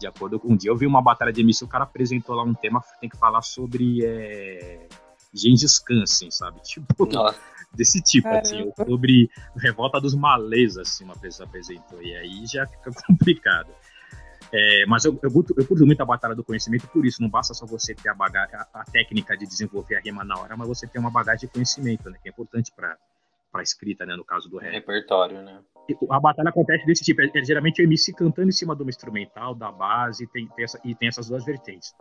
De 0.00 0.06
acordo 0.06 0.40
com 0.40 0.54
um 0.54 0.56
dia 0.56 0.70
eu 0.70 0.76
vi 0.76 0.86
uma 0.86 1.02
batalha 1.02 1.30
de 1.30 1.42
MC, 1.42 1.62
o 1.62 1.68
cara 1.68 1.84
apresentou 1.84 2.34
lá 2.34 2.42
um 2.42 2.54
tema, 2.54 2.82
tem 3.00 3.08
que 3.08 3.18
falar 3.18 3.42
sobre 3.42 4.02
é 4.02 4.88
Gengis 5.32 5.78
Khan, 5.78 6.02
assim, 6.02 6.30
sabe? 6.30 6.60
Tipo, 6.64 7.04
Nossa. 7.06 7.38
desse 7.74 8.00
tipo, 8.00 8.26
assim, 8.28 8.56
Caramba. 8.56 8.72
assim, 8.78 8.90
sobre 8.90 9.30
revolta 9.56 10.00
dos 10.00 10.14
malês, 10.14 10.78
assim, 10.78 11.04
uma 11.04 11.16
pessoa 11.16 11.46
apresentou, 11.46 12.02
e 12.02 12.16
aí 12.16 12.46
já 12.46 12.66
fica 12.66 12.90
complicado. 13.06 13.70
É, 14.50 14.86
mas 14.86 15.04
eu, 15.04 15.16
eu, 15.22 15.30
curto, 15.30 15.54
eu 15.56 15.64
curto 15.64 15.86
muito 15.86 16.00
a 16.00 16.06
batalha 16.06 16.34
do 16.34 16.42
conhecimento 16.42 16.88
por 16.88 17.04
isso, 17.04 17.22
não 17.22 17.28
basta 17.28 17.52
só 17.52 17.66
você 17.66 17.94
ter 17.94 18.08
a, 18.08 18.14
bagagem, 18.14 18.56
a, 18.56 18.66
a, 18.72 18.84
técnica 18.84 19.36
de 19.36 19.46
desenvolver 19.46 19.96
a 19.96 20.00
rima 20.00 20.24
na 20.24 20.36
hora, 20.36 20.56
mas 20.56 20.66
você 20.66 20.88
ter 20.88 20.98
uma 20.98 21.10
bagagem 21.10 21.46
de 21.46 21.52
conhecimento, 21.52 22.08
né, 22.10 22.18
que 22.20 22.28
é 22.28 22.32
importante 22.32 22.72
para 22.74 22.96
para 23.52 23.64
escrita, 23.64 24.06
né, 24.06 24.14
no 24.14 24.24
caso 24.24 24.48
do 24.48 24.58
rap. 24.58 24.70
Repertório, 24.70 25.42
né? 25.42 25.60
A 26.10 26.20
batalha 26.20 26.50
acontece 26.50 26.86
desse 26.86 27.02
tipo, 27.02 27.20
é, 27.20 27.30
é 27.34 27.44
geralmente 27.44 27.82
o 27.82 27.84
MC 27.84 28.12
cantando 28.12 28.48
em 28.48 28.52
cima 28.52 28.74
do 28.74 28.88
instrumental, 28.88 29.54
da 29.54 29.72
base, 29.72 30.26
tem, 30.28 30.46
tem 30.48 30.64
essa, 30.64 30.80
e 30.84 30.94
tem 30.94 31.08
essas 31.08 31.28
duas 31.28 31.44
vertentes. 31.44 31.94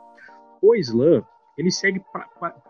O 0.62 0.76
slam, 0.76 1.24
ele 1.58 1.72
segue 1.72 2.02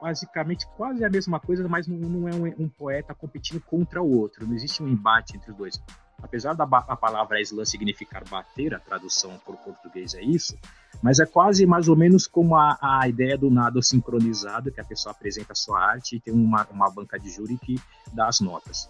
basicamente 0.01 0.67
quase 0.75 1.03
a 1.03 1.09
mesma 1.09 1.39
coisa, 1.39 1.67
mas 1.67 1.87
não, 1.87 1.97
não 1.97 2.27
é 2.27 2.33
um, 2.33 2.63
um, 2.63 2.69
poeta 2.69 3.13
competindo 3.13 3.61
contra 3.61 4.01
o 4.01 4.17
outro. 4.17 4.47
Não 4.47 4.55
existe 4.55 4.81
um 4.81 4.87
embate 4.87 5.35
entre 5.35 5.51
os 5.51 5.57
dois. 5.57 5.83
Apesar 6.21 6.53
da 6.53 6.63
a 6.63 6.95
palavra 6.95 7.39
slam 7.41 7.65
significar 7.65 8.23
bater, 8.29 8.73
a 8.73 8.79
tradução 8.79 9.37
por 9.45 9.55
português 9.57 10.13
é 10.15 10.21
isso, 10.21 10.57
mas 11.01 11.19
é 11.19 11.25
quase 11.25 11.65
mais 11.65 11.87
ou 11.87 11.95
menos 11.95 12.27
como 12.27 12.55
a, 12.55 12.77
a 12.81 13.07
ideia 13.07 13.37
do 13.37 13.49
nado 13.49 13.81
sincronizado, 13.81 14.71
que 14.71 14.81
a 14.81 14.85
pessoa 14.85 15.11
apresenta 15.11 15.53
a 15.53 15.55
sua 15.55 15.79
arte 15.81 16.15
e 16.15 16.19
tem 16.19 16.33
uma, 16.33 16.67
uma 16.71 16.89
banca 16.89 17.17
de 17.17 17.29
júri 17.29 17.57
que 17.57 17.79
dá 18.13 18.27
as 18.27 18.39
notas. 18.39 18.89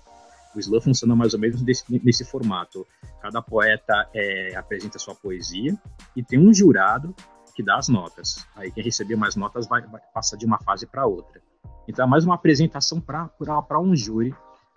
O 0.55 0.59
slam 0.59 0.81
funciona 0.81 1.15
mais 1.15 1.33
ou 1.33 1.39
menos 1.39 1.61
desse, 1.61 1.83
nesse 2.03 2.25
formato. 2.25 2.85
Cada 3.21 3.41
poeta 3.41 4.09
é, 4.13 4.55
apresenta 4.55 4.97
sua 4.97 5.15
poesia 5.15 5.77
e 6.15 6.23
tem 6.23 6.39
um 6.39 6.53
jurado 6.53 7.13
que 7.55 7.63
dá 7.63 7.77
as 7.77 7.89
notas. 7.89 8.47
Aí 8.55 8.71
quem 8.71 8.83
receber 8.83 9.15
mais 9.15 9.35
notas 9.35 9.67
vai, 9.67 9.81
vai 9.81 10.01
passar 10.13 10.37
de 10.37 10.45
uma 10.45 10.59
fase 10.59 10.87
para 10.87 11.05
outra. 11.05 11.41
Então 11.87 12.05
é 12.05 12.07
mais 12.07 12.23
uma 12.23 12.35
apresentação 12.35 13.01
para 13.01 13.79
um 13.79 13.95
júri. 13.95 14.33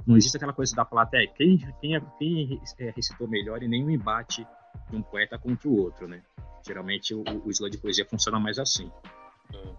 Não 0.07 0.17
existe 0.17 0.37
aquela 0.37 0.53
coisa 0.53 0.75
da 0.75 0.85
plateia. 0.85 1.29
Quem, 1.29 1.59
quem, 1.81 2.01
quem 2.19 2.61
é, 2.79 2.91
recitou 2.91 3.29
melhor 3.29 3.63
e 3.63 3.69
nenhum 3.69 3.91
embate 3.91 4.47
de 4.91 4.97
um 4.97 5.03
poeta 5.03 5.39
contra 5.39 5.69
o 5.69 5.77
outro, 5.77 6.09
né? 6.09 6.23
Geralmente 6.67 7.15
o, 7.15 7.23
o 7.45 7.51
slam 7.51 7.71
de 7.71 7.79
poesia 7.79 8.05
funciona 8.05 8.41
mais 8.41 8.59
assim. 8.59 8.91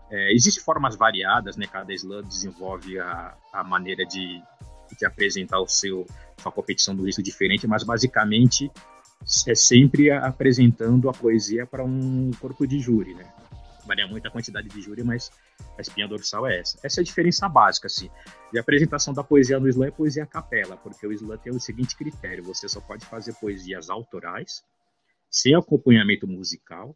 É, 0.09 0.33
Existem 0.33 0.63
formas 0.63 0.95
variadas, 0.95 1.57
né? 1.57 1.65
Cada 1.67 1.93
slam 1.93 2.21
desenvolve 2.21 2.99
a, 2.99 3.35
a 3.51 3.63
maneira 3.63 4.05
de, 4.05 4.41
de 4.99 5.05
apresentar 5.05 5.59
o 5.59 5.67
seu 5.67 6.05
sua 6.41 6.51
competição 6.51 6.95
do 6.95 7.05
risco 7.05 7.23
diferente, 7.23 7.65
mas 7.65 7.83
basicamente 7.83 8.69
é 9.47 9.55
sempre 9.55 10.11
apresentando 10.11 11.09
a 11.09 11.13
poesia 11.13 11.65
para 11.65 11.83
um 11.83 12.31
corpo 12.39 12.67
de 12.67 12.79
júri, 12.79 13.13
né? 13.13 13.31
Varia 13.85 14.07
muito 14.07 14.27
a 14.27 14.31
quantidade 14.31 14.67
de 14.69 14.81
júri, 14.81 15.03
mas 15.03 15.31
a 15.77 15.81
espinha 15.81 16.07
dorsal 16.07 16.47
é 16.47 16.59
essa. 16.59 16.77
Essa 16.83 16.99
é 16.99 17.01
a 17.01 17.05
diferença 17.05 17.47
básica, 17.49 17.87
assim. 17.87 18.09
E 18.53 18.57
a 18.57 18.61
apresentação 18.61 19.13
da 19.13 19.23
poesia 19.23 19.59
no 19.59 19.67
slam 19.67 19.87
é 19.87 19.91
poesia 19.91 20.25
capela, 20.25 20.77
porque 20.77 21.05
o 21.05 21.11
slam 21.11 21.37
tem 21.37 21.53
o 21.53 21.59
seguinte 21.59 21.95
critério: 21.95 22.43
você 22.43 22.67
só 22.67 22.79
pode 22.79 23.05
fazer 23.05 23.33
poesias 23.35 23.89
autorais, 23.89 24.63
sem 25.29 25.55
acompanhamento 25.55 26.27
musical, 26.27 26.95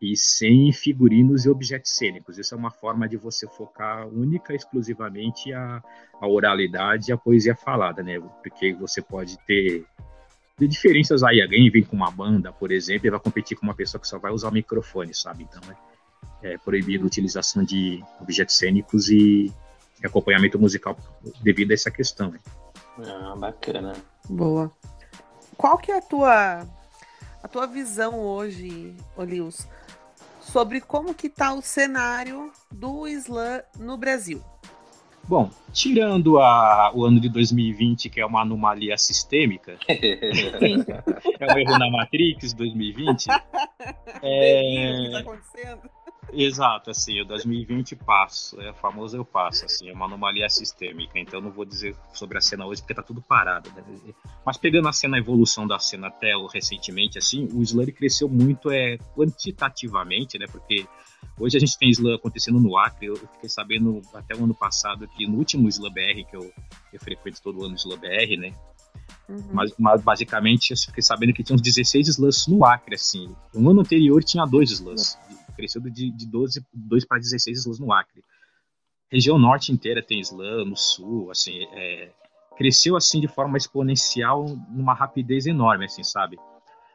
e 0.00 0.16
sem 0.16 0.72
figurinos 0.72 1.44
e 1.44 1.50
objetos 1.50 1.92
cênicos. 1.92 2.38
Isso 2.38 2.54
é 2.54 2.58
uma 2.58 2.70
forma 2.70 3.06
de 3.06 3.16
você 3.16 3.46
focar 3.46 4.08
única 4.08 4.52
e 4.52 4.56
exclusivamente 4.56 5.52
a, 5.52 5.82
a 6.18 6.26
oralidade 6.26 7.10
e 7.10 7.12
a 7.12 7.18
poesia 7.18 7.54
falada, 7.54 8.02
né? 8.02 8.18
Porque 8.42 8.72
você 8.72 9.02
pode 9.02 9.38
ter 9.46 9.84
diferenças 10.58 11.22
aí. 11.22 11.42
Alguém 11.42 11.70
vem 11.70 11.84
com 11.84 11.96
uma 11.96 12.10
banda, 12.10 12.50
por 12.50 12.72
exemplo, 12.72 13.06
e 13.06 13.10
vai 13.10 13.20
competir 13.20 13.58
com 13.58 13.66
uma 13.66 13.74
pessoa 13.74 14.00
que 14.00 14.08
só 14.08 14.18
vai 14.18 14.32
usar 14.32 14.48
o 14.48 14.52
microfone, 14.52 15.14
sabe? 15.14 15.46
Então 15.48 15.60
é, 16.42 16.54
é 16.54 16.58
proibido 16.58 17.04
a 17.04 17.06
utilização 17.06 17.62
de 17.62 18.02
objetos 18.20 18.56
cênicos 18.56 19.10
e 19.10 19.52
acompanhamento 20.02 20.58
musical 20.58 20.96
devido 21.42 21.72
a 21.72 21.74
essa 21.74 21.90
questão. 21.90 22.30
Né? 22.30 22.38
Ah, 23.06 23.34
bacana. 23.36 23.94
Boa. 24.28 24.72
Qual 25.58 25.76
que 25.76 25.92
é 25.92 25.98
a 25.98 26.02
tua 26.02 26.66
a 27.42 27.48
tua 27.48 27.66
visão 27.66 28.20
hoje, 28.20 28.94
Olius, 29.16 29.66
sobre 30.52 30.80
como 30.80 31.14
que 31.14 31.28
está 31.28 31.52
o 31.52 31.62
cenário 31.62 32.50
do 32.72 33.06
slam 33.06 33.62
no 33.78 33.96
Brasil. 33.96 34.42
Bom, 35.28 35.48
tirando 35.72 36.40
a, 36.40 36.90
o 36.92 37.04
ano 37.04 37.20
de 37.20 37.28
2020, 37.28 38.10
que 38.10 38.20
é 38.20 38.26
uma 38.26 38.42
anomalia 38.42 38.98
sistêmica, 38.98 39.78
é 39.88 41.54
um 41.54 41.58
erro 41.58 41.78
na 41.78 41.90
Matrix 41.90 42.52
2020. 42.52 43.26
é... 44.22 44.92
O 44.92 45.00
que 45.00 45.06
está 45.06 45.18
acontecendo? 45.20 45.90
Exato, 46.32 46.90
assim, 46.90 47.20
o 47.20 47.24
2020 47.24 47.96
passo, 47.96 48.60
é 48.60 48.70
o 48.70 48.74
famoso 48.74 49.16
eu 49.16 49.24
passo, 49.24 49.64
assim, 49.64 49.88
é 49.88 49.92
uma 49.92 50.06
anomalia 50.06 50.48
sistêmica, 50.48 51.18
então 51.18 51.40
não 51.40 51.50
vou 51.50 51.64
dizer 51.64 51.96
sobre 52.12 52.38
a 52.38 52.40
cena 52.40 52.66
hoje 52.66 52.80
porque 52.80 52.94
tá 52.94 53.02
tudo 53.02 53.20
parado, 53.20 53.70
né? 53.70 53.82
mas 54.44 54.56
pegando 54.56 54.88
a 54.88 54.92
cena, 54.92 55.16
a 55.16 55.20
evolução 55.20 55.66
da 55.66 55.78
cena 55.78 56.08
até 56.08 56.36
o, 56.36 56.46
recentemente, 56.46 57.18
assim, 57.18 57.48
o 57.52 57.62
Slurry 57.62 57.92
cresceu 57.92 58.28
muito 58.28 58.70
é, 58.70 58.96
quantitativamente, 59.16 60.38
né, 60.38 60.46
porque 60.50 60.86
hoje 61.38 61.56
a 61.56 61.60
gente 61.60 61.76
tem 61.78 61.90
Slam 61.90 62.14
acontecendo 62.14 62.60
no 62.60 62.76
Acre, 62.78 63.06
eu 63.06 63.16
fiquei 63.16 63.48
sabendo 63.48 64.00
até 64.14 64.34
o 64.36 64.44
ano 64.44 64.54
passado 64.54 65.08
que 65.08 65.26
no 65.26 65.38
último 65.38 65.68
Slam 65.68 65.92
BR, 65.92 66.24
que 66.28 66.36
eu, 66.36 66.52
eu 66.92 67.00
frequento 67.00 67.42
todo 67.42 67.64
ano 67.64 67.74
Slam 67.74 67.98
BR, 67.98 68.36
né, 68.38 68.52
Uhum. 69.28 69.44
Mas, 69.52 69.72
mas, 69.78 70.02
basicamente 70.02 70.72
eu 70.72 70.76
fiquei 70.76 71.02
sabendo 71.04 71.32
que 71.32 71.44
tinha 71.44 71.54
uns 71.54 71.62
16 71.62 72.08
slams 72.08 72.48
no 72.48 72.64
Acre, 72.64 72.96
assim. 72.96 73.32
No 73.54 73.70
ano 73.70 73.80
anterior 73.80 74.24
tinha 74.24 74.44
dois 74.44 74.72
slams. 74.72 75.16
Uhum 75.30 75.39
cresceu 75.60 75.82
de, 75.82 76.10
de 76.10 76.26
12, 76.26 76.64
2 76.72 77.04
para 77.04 77.18
16 77.18 77.58
slams 77.58 77.78
no 77.78 77.92
Acre. 77.92 78.24
região 79.12 79.38
norte 79.38 79.72
inteira 79.72 80.02
tem 80.02 80.20
slam, 80.20 80.64
no 80.64 80.76
sul, 80.76 81.30
assim, 81.30 81.64
é, 81.72 82.10
cresceu 82.56 82.96
assim 82.96 83.20
de 83.20 83.28
forma 83.28 83.58
exponencial, 83.58 84.46
numa 84.70 84.94
rapidez 84.94 85.46
enorme, 85.46 85.84
assim, 85.84 86.02
sabe? 86.02 86.38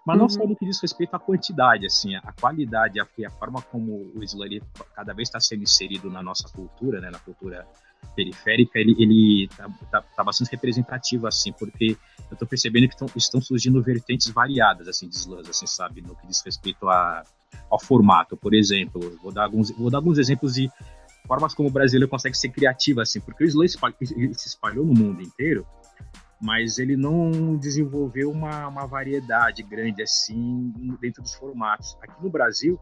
Mas 0.05 0.17
não 0.17 0.25
uhum. 0.25 0.29
só 0.29 0.45
no 0.45 0.55
que 0.55 0.65
diz 0.65 0.79
respeito 0.79 1.15
à 1.15 1.19
quantidade, 1.19 1.85
assim, 1.85 2.15
a 2.15 2.33
qualidade, 2.39 2.99
a, 2.99 3.03
a 3.03 3.29
forma 3.31 3.61
como 3.61 4.11
o 4.15 4.23
slam 4.23 4.61
cada 4.95 5.13
vez 5.13 5.27
está 5.27 5.39
sendo 5.39 5.63
inserido 5.63 6.09
na 6.09 6.21
nossa 6.21 6.47
cultura, 6.49 6.99
né, 6.99 7.09
na 7.09 7.19
cultura 7.19 7.67
periférica, 8.15 8.79
ele, 8.79 8.95
ele 8.99 9.49
tá, 9.55 9.67
tá, 9.91 10.01
tá 10.01 10.23
bastante 10.23 10.51
representativo, 10.51 11.27
assim, 11.27 11.51
porque 11.51 11.97
eu 12.29 12.33
estou 12.33 12.47
percebendo 12.47 12.87
que 12.87 12.95
tão, 12.95 13.07
estão 13.15 13.41
surgindo 13.41 13.81
vertentes 13.81 14.31
variadas, 14.31 14.87
assim, 14.87 15.09
de 15.09 15.15
slams, 15.15 15.49
assim, 15.49 15.65
sabe, 15.65 16.01
no 16.01 16.15
que 16.15 16.27
diz 16.27 16.41
respeito 16.45 16.87
a 16.87 17.23
ao 17.69 17.79
formato, 17.79 18.37
por 18.37 18.53
exemplo. 18.53 19.17
Vou 19.21 19.31
dar 19.31 19.43
alguns, 19.43 19.71
vou 19.71 19.89
dar 19.89 19.97
alguns 19.97 20.17
exemplos 20.17 20.55
de 20.55 20.69
formas 21.27 21.53
como 21.53 21.69
o 21.69 21.71
brasileiro 21.71 22.09
consegue 22.09 22.37
ser 22.37 22.49
criativo, 22.49 23.01
assim, 23.01 23.19
porque 23.19 23.43
o 23.43 23.47
slam 23.47 23.67
se 23.67 24.47
espalhou 24.47 24.85
no 24.85 24.93
mundo 24.93 25.21
inteiro, 25.21 25.65
mas 26.41 26.77
ele 26.77 26.95
não 26.95 27.55
desenvolveu 27.57 28.29
uma, 28.29 28.67
uma 28.67 28.85
variedade 28.85 29.63
grande 29.63 30.03
assim 30.03 30.71
dentro 31.01 31.21
dos 31.21 31.33
formatos. 31.33 31.97
Aqui 32.01 32.23
no 32.23 32.29
Brasil, 32.29 32.79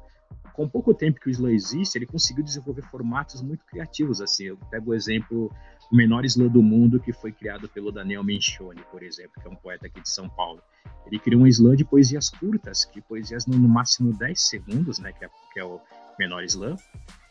com 0.53 0.67
pouco 0.67 0.93
tempo 0.93 1.19
que 1.19 1.29
o 1.29 1.31
slam 1.31 1.51
existe, 1.51 1.97
ele 1.97 2.05
conseguiu 2.05 2.43
desenvolver 2.43 2.83
formatos 2.83 3.41
muito 3.41 3.65
criativos, 3.65 4.21
assim. 4.21 4.45
Eu 4.45 4.57
pego 4.69 4.91
o 4.91 4.93
exemplo 4.93 5.51
o 5.91 5.95
menor 5.95 6.25
slam 6.25 6.47
do 6.47 6.63
mundo, 6.63 6.99
que 6.99 7.13
foi 7.13 7.31
criado 7.31 7.69
pelo 7.69 7.91
Daniel 7.91 8.23
Menchone, 8.23 8.81
por 8.91 9.03
exemplo, 9.03 9.41
que 9.41 9.47
é 9.47 9.51
um 9.51 9.55
poeta 9.55 9.87
aqui 9.87 10.01
de 10.01 10.09
São 10.09 10.29
Paulo. 10.29 10.61
Ele 11.05 11.19
criou 11.19 11.41
um 11.41 11.47
slam 11.47 11.75
de 11.75 11.85
poesias 11.85 12.29
curtas, 12.29 12.85
que 12.85 13.01
poesias 13.01 13.45
no, 13.45 13.57
no 13.57 13.67
máximo 13.67 14.13
10 14.13 14.41
segundos, 14.41 14.99
né, 14.99 15.11
que 15.11 15.25
é, 15.25 15.29
que 15.53 15.59
é 15.59 15.63
o 15.63 15.79
menor 16.17 16.43
slam. 16.43 16.75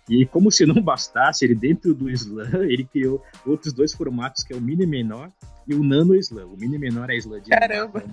E 0.09 0.27
como 0.27 0.51
se 0.51 0.67
não 0.67 0.83
bastasse, 0.83 1.45
ele 1.45 1.55
dentro 1.55 1.95
do 1.95 2.11
slam, 2.11 2.63
ele 2.69 2.85
criou 2.85 3.23
outros 3.47 3.73
dois 3.73 3.93
formatos, 3.93 4.43
que 4.43 4.53
é 4.53 4.57
o 4.57 4.61
mini 4.61 4.87
menor 4.87 5.31
e 5.67 5.75
o 5.75 5.83
nano 5.83 6.15
slam. 6.17 6.47
O 6.47 6.57
mini 6.57 6.79
menor 6.79 7.11
é 7.11 7.17
slam 7.17 7.41
de 7.41 7.51
Caramba. 7.51 8.05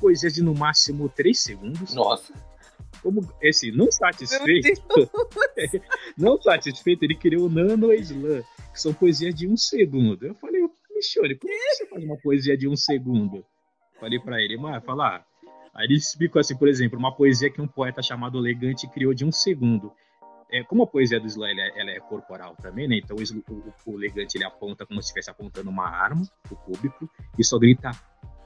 poesias 0.00 0.34
de 0.34 0.42
no 0.42 0.54
máximo 0.54 1.08
3 1.08 1.38
segundos. 1.38 1.94
Nossa. 1.94 2.32
Como 3.02 3.26
esse 3.40 3.70
não 3.70 3.90
satisfeito, 3.90 4.82
não 6.18 6.40
satisfeito, 6.40 7.04
ele 7.04 7.14
criou 7.14 7.46
o 7.46 7.48
nano 7.48 7.92
slam, 7.94 8.42
que 8.72 8.80
são 8.80 8.92
poesias 8.92 9.34
de 9.34 9.48
um 9.48 9.56
segundo. 9.56 10.26
Eu 10.26 10.34
falei, 10.34 10.62
Michone, 10.94 11.36
como 11.36 11.52
você 11.52 11.86
faz 11.86 12.04
uma 12.04 12.16
poesia 12.18 12.56
de 12.56 12.68
um 12.68 12.76
segundo? 12.76 13.44
Falei 13.98 14.18
para 14.18 14.40
ele, 14.40 14.56
mas 14.56 14.84
falar. 14.84 15.24
Aí 15.74 15.86
ele 15.86 15.96
explicou 15.96 16.40
assim, 16.40 16.56
por 16.56 16.68
exemplo, 16.68 16.98
uma 16.98 17.14
poesia 17.14 17.50
que 17.50 17.60
um 17.60 17.68
poeta 17.68 18.02
chamado 18.02 18.38
Elegante 18.38 18.88
criou 18.88 19.14
de 19.14 19.24
um 19.24 19.32
segundo. 19.32 19.92
É, 20.52 20.64
como 20.64 20.82
a 20.82 20.86
poesia 20.86 21.20
do 21.20 21.26
Slam 21.26 21.50
ela, 21.50 21.60
é, 21.60 21.80
ela 21.80 21.90
é 21.90 22.00
corporal 22.00 22.56
também, 22.56 22.88
né? 22.88 22.98
Então 22.98 23.16
o, 23.16 23.52
o, 23.52 23.92
o 23.92 23.98
Elegante 23.98 24.36
ele 24.36 24.44
aponta 24.44 24.84
como 24.84 25.00
se 25.00 25.06
estivesse 25.06 25.30
apontando 25.30 25.70
uma 25.70 25.88
arma 25.88 26.22
pro 26.42 26.56
público 26.56 27.08
e 27.38 27.44
só 27.44 27.58
grita 27.58 27.92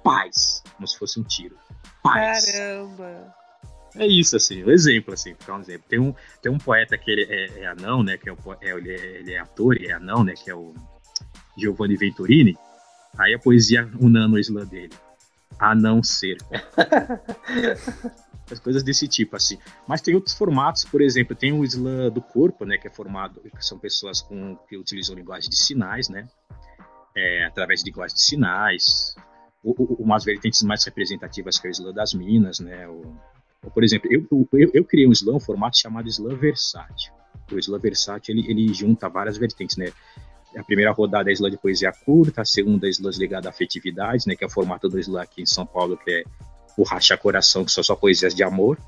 paz, 0.02 0.62
como 0.74 0.86
se 0.86 0.98
fosse 0.98 1.18
um 1.18 1.24
tiro. 1.24 1.56
Paz. 2.02 2.52
Caramba! 2.52 3.43
É 3.96 4.06
isso, 4.06 4.36
assim, 4.36 4.64
um 4.64 4.70
exemplo, 4.70 5.14
assim, 5.14 5.36
um 5.48 5.60
exemplo. 5.60 5.84
Tem 5.88 6.00
um, 6.00 6.14
tem 6.42 6.50
um 6.50 6.58
poeta 6.58 6.98
que 6.98 7.10
ele 7.10 7.22
é, 7.30 7.60
é 7.60 7.66
anão, 7.66 8.02
né, 8.02 8.18
que 8.18 8.28
é, 8.28 8.32
o, 8.32 8.36
é, 8.60 8.70
ele, 8.70 8.92
é, 8.92 9.18
ele 9.18 9.32
é 9.32 9.38
ator 9.38 9.80
e 9.80 9.86
é 9.86 9.92
anão, 9.92 10.24
né, 10.24 10.34
que 10.34 10.50
é 10.50 10.54
o 10.54 10.74
Giovanni 11.56 11.96
Venturini. 11.96 12.56
Aí 13.16 13.32
a 13.34 13.38
poesia 13.38 13.88
unando 14.00 14.34
o 14.34 14.38
slam 14.38 14.66
dele. 14.66 14.92
A 15.58 15.74
não 15.74 16.02
ser. 16.02 16.38
As 18.50 18.58
coisas 18.58 18.82
desse 18.82 19.06
tipo, 19.06 19.36
assim. 19.36 19.58
Mas 19.86 20.02
tem 20.02 20.14
outros 20.14 20.36
formatos, 20.36 20.84
por 20.84 21.00
exemplo, 21.00 21.36
tem 21.36 21.52
o 21.52 21.64
slam 21.64 22.10
do 22.10 22.20
corpo, 22.20 22.64
né, 22.64 22.76
que 22.76 22.88
é 22.88 22.90
formado, 22.90 23.40
que 23.40 23.64
são 23.64 23.78
pessoas 23.78 24.20
com, 24.20 24.56
que 24.68 24.76
utilizam 24.76 25.14
linguagem 25.14 25.48
de 25.48 25.56
sinais, 25.56 26.08
né, 26.08 26.26
é, 27.16 27.44
através 27.46 27.80
de 27.80 27.90
linguagem 27.90 28.16
de 28.16 28.22
sinais. 28.22 29.14
O, 29.62 29.70
o, 29.70 30.02
umas 30.02 30.24
vertentes 30.24 30.62
mais 30.62 30.84
representativas 30.84 31.60
que 31.60 31.68
é 31.68 31.70
o 31.70 31.72
slam 31.72 31.94
das 31.94 32.12
minas, 32.12 32.58
né, 32.58 32.88
o, 32.88 33.16
por 33.70 33.84
exemplo, 33.84 34.08
eu, 34.12 34.26
eu, 34.52 34.70
eu, 34.74 34.84
criei 34.84 35.06
um 35.06 35.12
slam, 35.12 35.36
um 35.36 35.40
formato 35.40 35.78
chamado 35.78 36.08
slam 36.08 36.36
versátil. 36.36 37.12
O 37.52 37.58
slam 37.58 37.80
versátil, 37.80 38.34
ele, 38.34 38.50
ele 38.50 38.74
junta 38.74 39.08
várias 39.08 39.36
vertentes, 39.36 39.76
né, 39.76 39.86
a 40.56 40.62
primeira 40.62 40.92
rodada 40.92 41.30
é 41.30 41.32
slam 41.32 41.50
de 41.50 41.58
poesia 41.58 41.92
curta, 41.92 42.42
a 42.42 42.44
segunda 42.44 42.86
é 42.86 42.90
slam 42.90 43.12
ligada 43.18 43.48
à 43.48 43.50
afetividade, 43.50 44.24
né, 44.26 44.36
que 44.36 44.44
é 44.44 44.46
o 44.46 44.50
formato 44.50 44.88
do 44.88 44.98
slam 44.98 45.22
aqui 45.22 45.42
em 45.42 45.46
São 45.46 45.66
Paulo, 45.66 45.96
que 45.96 46.10
é 46.10 46.24
o 46.76 46.84
Racha 46.84 47.16
Coração, 47.16 47.64
que 47.64 47.72
são 47.72 47.82
só 47.82 47.94
poesias 47.94 48.34
de 48.34 48.42
amor. 48.42 48.78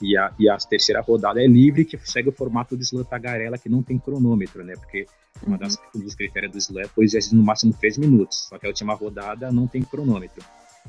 E 0.00 0.16
a, 0.16 0.32
e 0.38 0.48
a 0.48 0.56
terceira 0.56 1.00
rodada 1.00 1.42
é 1.42 1.46
livre, 1.46 1.84
que 1.84 1.98
segue 1.98 2.28
o 2.28 2.32
formato 2.32 2.76
do 2.76 2.82
slam 2.82 3.04
tagarela, 3.04 3.58
que 3.58 3.68
não 3.68 3.82
tem 3.82 3.98
cronômetro, 3.98 4.64
né? 4.64 4.74
Porque 4.76 5.06
uma 5.44 5.58
das, 5.58 5.76
um 5.94 5.98
dos 5.98 6.14
critérios 6.14 6.52
do 6.52 6.58
slam 6.58 6.84
é 6.84 6.88
poesias 6.88 7.28
de 7.28 7.34
no 7.34 7.42
máximo 7.42 7.74
três 7.74 7.98
minutos, 7.98 8.46
só 8.48 8.58
que 8.58 8.66
a 8.66 8.68
última 8.68 8.94
rodada 8.94 9.50
não 9.50 9.66
tem 9.66 9.82
cronômetro. 9.82 10.44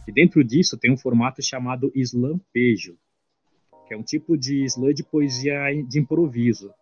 E 0.10 0.12
dentro 0.12 0.44
disso 0.44 0.76
tem 0.76 0.92
um 0.92 0.98
formato 0.98 1.40
chamado 1.40 1.92
slampejo, 1.94 2.98
que 3.88 3.94
é 3.94 3.98
um 3.98 4.02
tipo 4.02 4.36
de 4.36 4.64
slam 4.64 4.92
de 4.92 5.04
poesia 5.04 5.54
de 5.88 6.00
improviso. 6.00 6.74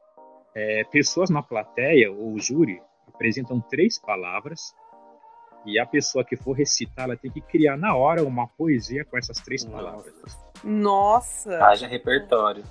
É, 0.56 0.86
pessoas 0.86 1.30
na 1.30 1.44
plateia 1.44 2.10
ou 2.10 2.40
júri 2.40 2.82
apresentam 3.06 3.60
três 3.60 4.00
palavras 4.00 4.74
E 5.66 5.78
a 5.78 5.86
pessoa 5.86 6.24
que 6.24 6.38
for 6.38 6.54
recitar, 6.54 7.04
ela 7.04 7.18
tem 7.18 7.30
que 7.30 7.42
criar 7.42 7.76
na 7.76 7.94
hora 7.94 8.24
uma 8.24 8.48
poesia 8.48 9.04
com 9.04 9.18
essas 9.18 9.42
três 9.42 9.66
Nossa. 9.66 9.76
palavras. 9.76 10.38
Nossa! 10.64 11.66
Haja 11.66 11.86
repertório. 11.86 12.64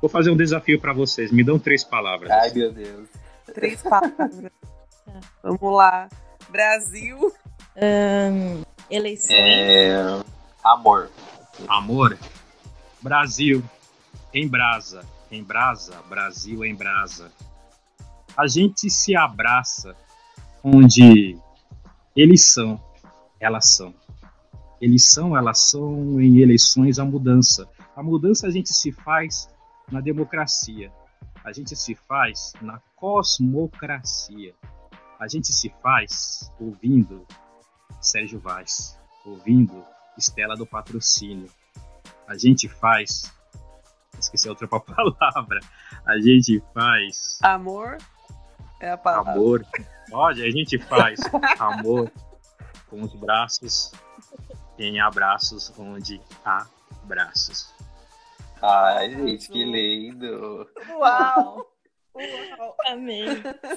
Vou 0.00 0.10
fazer 0.10 0.32
um 0.32 0.36
desafio 0.36 0.80
para 0.80 0.92
vocês. 0.92 1.30
Me 1.30 1.44
dão 1.44 1.56
três 1.56 1.84
palavras. 1.84 2.32
Ai, 2.32 2.50
meu 2.52 2.72
Deus. 2.72 3.08
Três 3.54 3.80
palavras. 3.80 4.42
Vamos 5.40 5.76
lá. 5.76 6.08
Brasil. 6.50 7.32
Ahn, 7.76 8.64
eleições. 8.92 9.32
É... 9.32 10.22
Amor. 10.62 11.10
Amor, 11.68 12.18
Brasil, 13.00 13.62
em 14.32 14.48
brasa, 14.48 15.04
em 15.30 15.42
brasa, 15.42 16.00
Brasil 16.08 16.64
em 16.64 16.74
brasa. 16.74 17.32
A 18.36 18.46
gente 18.46 18.88
se 18.90 19.14
abraça 19.16 19.94
onde 20.62 21.36
eles 22.16 22.44
são, 22.44 22.80
elas 23.40 23.68
são. 23.68 23.94
Eles 24.80 25.04
são, 25.04 25.36
elas 25.36 25.60
são 25.60 26.20
em 26.20 26.38
eleições 26.38 26.98
a 26.98 27.04
mudança. 27.04 27.68
A 27.94 28.02
mudança 28.02 28.46
a 28.46 28.50
gente 28.50 28.72
se 28.72 28.90
faz 28.90 29.48
na 29.90 30.00
democracia. 30.00 30.90
A 31.44 31.52
gente 31.52 31.76
se 31.76 31.94
faz 31.94 32.52
na 32.60 32.80
cosmocracia. 32.96 34.54
A 35.20 35.28
gente 35.28 35.52
se 35.52 35.72
faz 35.82 36.50
ouvindo 36.58 37.26
Sérgio 38.02 38.40
Vaz, 38.40 38.98
ouvindo 39.24 39.84
Estela 40.18 40.56
do 40.56 40.66
Patrocínio. 40.66 41.50
A 42.26 42.36
gente 42.36 42.68
faz. 42.68 43.32
Esqueci 44.18 44.48
outra 44.48 44.66
palavra. 44.68 45.60
A 46.06 46.18
gente 46.18 46.62
faz 46.74 47.38
Amor. 47.42 47.98
É 48.80 48.90
a 48.90 48.96
palavra. 48.96 49.32
amor. 49.32 49.64
Olha, 50.12 50.44
a 50.44 50.50
gente 50.50 50.78
faz 50.78 51.20
amor 51.58 52.10
com 52.90 53.00
os 53.00 53.14
braços 53.14 53.92
em 54.78 55.00
abraços 55.00 55.72
onde 55.78 56.20
há 56.44 56.66
braços. 57.04 57.72
Ai, 58.60 59.10
gente, 59.10 59.48
que 59.48 59.64
lindo. 59.64 60.68
Uau! 60.90 61.71
Amei. 62.86 63.24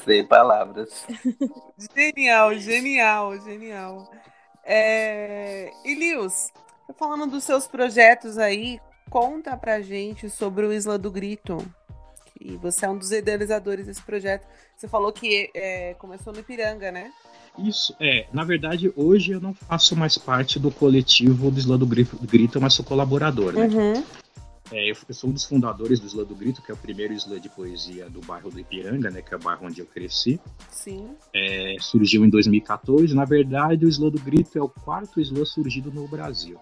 Sem 0.04 0.25
palavras. 0.25 1.06
Genial, 1.96 2.54
genial, 2.56 3.39
genial. 3.42 4.12
É... 4.63 5.72
Ilius, 5.86 6.51
falando 6.98 7.27
dos 7.27 7.44
seus 7.44 7.68
projetos 7.68 8.38
aí, 8.38 8.80
conta 9.10 9.56
pra 9.56 9.82
gente 9.82 10.30
sobre 10.30 10.65
o 10.65 10.74
Isla 10.74 10.98
do 10.98 11.12
Grito. 11.12 11.58
E 12.39 12.58
você 12.58 12.86
é 12.86 12.89
um 12.89 12.98
dos 12.98 13.12
idealizadores 13.12 13.86
desse 13.86 14.01
projeto. 14.01 14.46
Você 14.75 14.88
falou 14.88 15.12
que 15.12 15.50
é, 15.54 15.94
começou 15.96 16.34
no 16.34 16.39
Ipiranga, 16.39 16.92
né? 16.92 17.12
Isso, 17.58 17.96
é. 18.00 18.27
Na 18.34 18.44
verdade, 18.44 18.92
hoje 18.96 19.32
eu 19.32 19.39
não 19.39 19.54
faço 19.54 19.96
mais 19.96 20.18
parte 20.18 20.60
do 20.60 20.70
coletivo 20.70 21.50
do 21.50 21.58
Islã 21.58 21.77
do 21.77 21.88
Grito, 21.88 22.18
Grito 22.24 22.60
mas 22.60 22.74
sou 22.74 22.84
colaborador, 22.84 23.54
né? 23.54 23.68
Uhum. 23.68 24.04
É, 24.72 24.90
eu, 24.90 24.96
sou 25.12 25.30
um 25.30 25.34
dos 25.34 25.46
fundadores 25.46 26.00
do 26.00 26.08
Islã 26.08 26.24
do 26.24 26.36
Grito, 26.36 26.62
que 26.62 26.72
é 26.72 26.74
o 26.74 26.78
primeiro 26.78 27.14
Islã 27.14 27.40
de 27.40 27.50
poesia 27.50 28.10
do 28.10 28.20
bairro 28.22 28.50
do 28.50 28.60
Ipiranga, 28.60 29.12
né? 29.12 29.22
Que 29.22 29.34
é 29.34 29.38
o 29.38 29.40
bairro 29.40 29.68
onde 29.68 29.80
eu 29.80 29.86
cresci. 29.86 30.40
Sim. 30.72 31.16
É, 31.34 31.76
surgiu 31.80 32.26
em 32.26 32.30
2014. 32.30 33.14
Na 33.14 33.26
verdade, 33.26 33.86
o 33.86 33.90
Islã 33.90 34.10
do 34.10 34.20
Grito 34.20 34.58
é 34.58 34.62
o 34.62 34.70
quarto 34.70 35.22
Islã 35.22 35.46
surgido 35.46 35.92
no 35.92 36.08
Brasil. 36.08 36.58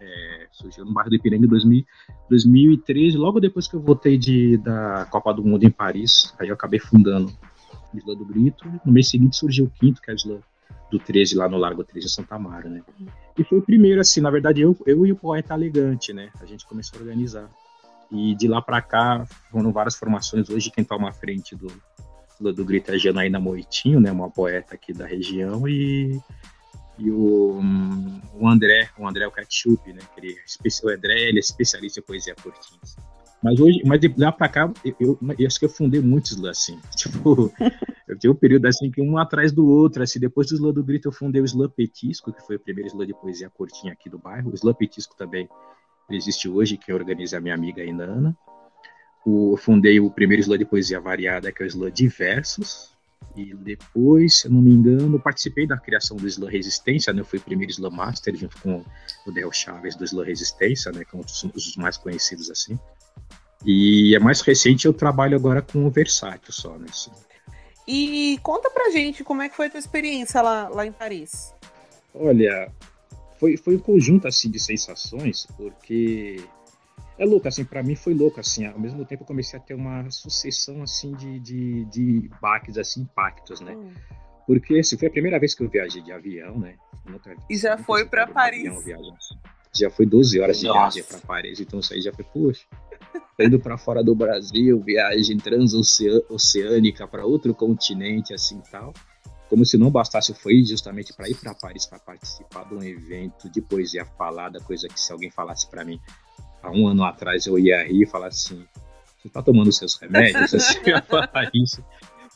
É, 0.00 0.48
surgiu 0.50 0.84
no 0.84 0.92
bairro 0.92 1.10
do 1.10 1.16
Ipiranga 1.16 1.46
em 1.46 1.48
2000 1.48 1.84
2013, 2.28 3.16
logo 3.16 3.38
depois 3.38 3.68
que 3.68 3.74
eu 3.74 3.80
voltei 3.80 4.18
de, 4.18 4.56
da 4.56 5.06
Copa 5.10 5.32
do 5.32 5.44
Mundo 5.44 5.64
em 5.64 5.70
Paris. 5.70 6.34
Aí 6.40 6.48
eu 6.48 6.54
acabei 6.54 6.80
fundando 6.80 7.32
o 7.94 7.98
Islã 7.98 8.16
do 8.16 8.24
Grito. 8.24 8.68
No 8.84 8.92
mês 8.92 9.08
seguinte 9.08 9.36
surgiu 9.36 9.66
o 9.66 9.70
quinto, 9.70 10.02
que 10.02 10.10
é 10.10 10.14
o 10.14 10.16
Islã 10.16 10.38
do 10.90 10.98
13, 10.98 11.36
lá 11.36 11.48
no 11.48 11.56
Largo 11.56 11.84
13 11.84 12.06
de 12.06 12.12
Santa 12.12 12.34
Amaro, 12.34 12.68
né? 12.68 12.82
E 13.38 13.44
foi 13.44 13.58
o 13.58 13.62
primeiro, 13.62 14.00
assim, 14.00 14.20
na 14.20 14.30
verdade, 14.30 14.60
eu, 14.60 14.76
eu 14.86 15.06
e 15.06 15.12
o 15.12 15.16
Poeta 15.16 15.54
Elegante, 15.54 16.12
né? 16.12 16.30
A 16.40 16.44
gente 16.44 16.66
começou 16.66 16.98
a 16.98 17.02
organizar. 17.02 17.48
E 18.10 18.34
de 18.34 18.46
lá 18.46 18.60
para 18.60 18.82
cá 18.82 19.24
foram 19.50 19.72
várias 19.72 19.96
formações. 19.96 20.50
Hoje 20.50 20.70
quem 20.70 20.84
toma 20.84 21.08
a 21.08 21.12
frente 21.12 21.56
do, 21.56 21.72
do, 22.38 22.52
do 22.52 22.64
Grito 22.64 22.90
é 22.90 22.94
a 22.94 22.98
Janaína 22.98 23.40
Moitinho, 23.40 24.00
né? 24.00 24.12
Uma 24.12 24.30
poeta 24.30 24.74
aqui 24.74 24.92
da 24.92 25.06
região. 25.06 25.66
E, 25.66 26.20
e 26.98 27.10
o, 27.10 27.58
hum, 27.58 28.20
o 28.34 28.46
André, 28.46 28.90
o 28.98 29.08
André 29.08 29.30
Ketchup, 29.30 29.92
né? 29.94 30.00
Ele, 30.18 30.34
é 30.34 30.86
o 30.86 30.90
André 30.90 31.20
ele 31.22 31.38
é 31.38 31.40
especialista 31.40 32.00
em 32.00 32.02
poesia 32.02 32.34
curtinhas. 32.34 32.96
Mas 33.42 33.58
hoje, 33.58 33.80
mas 33.84 33.98
de 33.98 34.12
lá 34.16 34.30
pra 34.30 34.48
cá, 34.48 34.70
eu, 34.84 34.94
eu, 35.00 35.18
eu 35.38 35.46
acho 35.46 35.58
que 35.58 35.64
eu 35.64 35.70
fundei 35.70 36.00
muitos 36.00 36.32
slams, 36.32 36.58
assim. 36.58 36.80
Tipo, 36.94 37.52
eu 38.08 38.18
tive 38.18 38.32
um 38.32 38.36
período 38.36 38.66
assim 38.66 38.90
que 38.90 39.00
um 39.00 39.16
atrás 39.16 39.52
do 39.52 39.66
outro, 39.66 40.02
assim. 40.02 40.18
Depois 40.18 40.48
do 40.48 40.54
slam 40.54 40.72
do 40.72 40.84
grito, 40.84 41.08
eu 41.08 41.12
fundei 41.12 41.40
o 41.40 41.44
slam 41.44 41.68
petisco, 41.68 42.32
que 42.32 42.44
foi 42.44 42.56
o 42.56 42.60
primeiro 42.60 42.88
slam 42.88 43.06
de 43.06 43.14
poesia 43.14 43.50
curtinha 43.50 43.92
aqui 43.92 44.08
do 44.08 44.18
bairro. 44.18 44.50
O 44.50 44.54
slam 44.54 44.74
petisco 44.74 45.16
também 45.16 45.48
existe 46.10 46.48
hoje, 46.48 46.76
que 46.76 46.92
organiza 46.92 47.38
a 47.38 47.40
minha 47.40 47.54
amiga 47.54 47.82
ainda 47.82 48.04
Ana. 48.04 48.36
O, 49.24 49.52
eu 49.52 49.56
fundei 49.56 50.00
o 50.00 50.10
primeiro 50.10 50.40
slam 50.42 50.58
de 50.58 50.64
poesia 50.64 51.00
variada, 51.00 51.52
que 51.52 51.62
é 51.62 51.66
o 51.66 51.68
slam 51.68 51.90
diversos. 51.90 52.92
E 53.36 53.54
depois, 53.54 54.40
se 54.40 54.46
eu 54.46 54.52
não 54.52 54.60
me 54.60 54.70
engano, 54.70 55.18
participei 55.18 55.66
da 55.66 55.78
criação 55.78 56.16
do 56.16 56.26
Slam 56.26 56.50
Resistência, 56.50 57.12
né? 57.12 57.20
Eu 57.20 57.24
fui 57.24 57.38
o 57.38 57.42
primeiro 57.42 57.70
Slam 57.70 57.90
Master 57.90 58.36
junto 58.36 58.60
com 58.60 58.84
o 59.24 59.32
Del 59.32 59.50
Chaves 59.52 59.96
do 59.96 60.04
Slam 60.04 60.26
Resistência, 60.26 60.92
né? 60.92 61.04
Que 61.04 61.16
é 61.16 61.18
um 61.18 61.22
dos, 61.22 61.42
dos 61.44 61.76
mais 61.76 61.96
conhecidos 61.96 62.50
assim. 62.50 62.78
E 63.64 64.14
é 64.14 64.18
mais 64.18 64.40
recente, 64.40 64.86
eu 64.86 64.92
trabalho 64.92 65.36
agora 65.36 65.62
com 65.62 65.86
o 65.86 65.90
Versátil 65.90 66.52
só, 66.52 66.76
né? 66.76 66.86
assim. 66.90 67.12
E 67.86 68.38
conta 68.42 68.70
pra 68.70 68.90
gente 68.90 69.24
como 69.24 69.42
é 69.42 69.48
que 69.48 69.56
foi 69.56 69.66
a 69.66 69.70
tua 69.70 69.78
experiência 69.80 70.40
lá, 70.40 70.68
lá 70.68 70.86
em 70.86 70.92
Paris. 70.92 71.52
Olha, 72.14 72.70
foi, 73.38 73.56
foi 73.56 73.76
um 73.76 73.80
conjunto 73.80 74.28
assim 74.28 74.50
de 74.50 74.58
sensações, 74.60 75.46
porque 75.56 76.44
é 77.18 77.24
louco, 77.24 77.48
assim, 77.48 77.64
para 77.64 77.82
mim 77.82 77.96
foi 77.96 78.14
louco, 78.14 78.38
assim, 78.38 78.66
ao 78.66 78.78
mesmo 78.78 79.04
tempo 79.04 79.22
eu 79.22 79.26
comecei 79.26 79.58
a 79.58 79.62
ter 79.62 79.74
uma 79.74 80.08
sucessão, 80.10 80.82
assim, 80.82 81.12
de, 81.12 81.40
de, 81.40 81.84
de 81.86 82.30
baques, 82.40 82.78
assim, 82.78 83.00
impactos, 83.02 83.60
né? 83.60 83.74
Hum. 83.74 83.92
Porque, 84.46 84.78
assim, 84.78 84.96
foi 84.98 85.08
a 85.08 85.10
primeira 85.10 85.38
vez 85.38 85.54
que 85.54 85.62
eu 85.62 85.68
viajei 85.68 86.02
de 86.02 86.12
avião, 86.12 86.58
né? 86.58 86.76
Nunca- 87.06 87.34
E 87.48 87.56
já 87.56 87.76
foi 87.78 88.04
um 88.04 88.08
Paris. 88.08 88.34
avião, 88.66 88.80
viagem 88.80 89.14
assim. 89.16 89.34
Já 89.74 89.90
foi 89.90 90.04
12 90.04 90.38
horas 90.38 90.58
de 90.60 90.66
Nossa. 90.66 90.78
viagem 90.80 91.02
para 91.04 91.18
Paris, 91.20 91.60
então 91.60 91.80
isso 91.80 91.94
aí 91.94 92.00
já 92.02 92.12
foi, 92.12 92.24
poxa, 92.24 92.64
indo 93.38 93.58
para 93.58 93.78
fora 93.78 94.02
do 94.02 94.14
Brasil, 94.14 94.80
viagem 94.80 95.36
transoceânica 95.38 97.06
para 97.06 97.24
outro 97.24 97.54
continente, 97.54 98.34
assim, 98.34 98.60
tal. 98.70 98.92
Como 99.48 99.66
se 99.66 99.76
não 99.76 99.90
bastasse, 99.90 100.32
foi 100.32 100.64
justamente 100.64 101.12
para 101.12 101.28
ir 101.28 101.34
para 101.34 101.54
Paris 101.54 101.84
para 101.84 101.98
participar 101.98 102.64
de 102.64 102.74
um 102.74 102.82
evento 102.82 103.50
de 103.50 103.60
poesia 103.60 104.04
falada, 104.16 104.60
coisa 104.60 104.88
que 104.88 104.98
se 104.98 105.12
alguém 105.12 105.30
falasse 105.30 105.68
para 105.68 105.84
mim 105.84 106.00
há 106.62 106.70
um 106.70 106.86
ano 106.86 107.04
atrás 107.04 107.46
eu 107.46 107.58
ia 107.58 107.82
rir 107.84 108.02
e 108.02 108.06
falar 108.06 108.28
assim: 108.28 108.64
você 109.18 109.28
tá 109.28 109.42
tomando 109.42 109.72
seus 109.72 109.96
remédios? 109.96 110.50
Você 110.52 110.80
ia 110.86 111.02
falar 111.02 111.50
isso. 111.52 111.84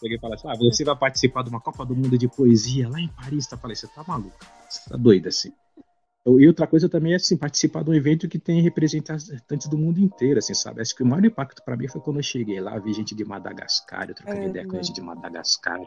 Alguém 0.02 0.18
fala 0.18 0.34
assim: 0.34 0.48
ah, 0.48 0.54
você 0.56 0.84
vai 0.84 0.96
participar 0.96 1.42
de 1.42 1.50
uma 1.50 1.60
Copa 1.60 1.84
do 1.86 1.96
Mundo 1.96 2.18
de 2.18 2.28
poesia 2.28 2.88
lá 2.88 3.00
em 3.00 3.08
Paris. 3.08 3.50
Eu 3.50 3.58
falei: 3.58 3.76
você 3.76 3.86
tá 3.86 4.04
maluco? 4.06 4.36
Você 4.68 4.90
tá 4.90 4.96
doido 4.96 5.28
assim? 5.28 5.52
E 6.26 6.48
outra 6.48 6.66
coisa 6.66 6.88
também 6.88 7.12
é 7.12 7.16
assim, 7.16 7.36
participar 7.36 7.84
de 7.84 7.90
um 7.90 7.94
evento 7.94 8.28
que 8.28 8.38
tem 8.38 8.60
representantes 8.60 9.68
do 9.68 9.78
mundo 9.78 10.00
inteiro, 10.00 10.40
assim, 10.40 10.54
sabe? 10.54 10.80
Acho 10.80 10.94
que 10.96 11.04
o 11.04 11.06
maior 11.06 11.24
impacto 11.24 11.62
para 11.64 11.76
mim 11.76 11.86
foi 11.86 12.00
quando 12.00 12.16
eu 12.16 12.22
cheguei 12.22 12.60
lá, 12.60 12.76
vi 12.80 12.92
gente 12.92 13.14
de 13.14 13.24
Madagascar, 13.24 14.08
eu 14.08 14.14
trocando 14.14 14.40
É, 14.40 14.48
ideia 14.48 14.66
com 14.66 14.72
né? 14.72 14.82
gente 14.82 14.92
de 14.92 15.00
Madagascar, 15.00 15.80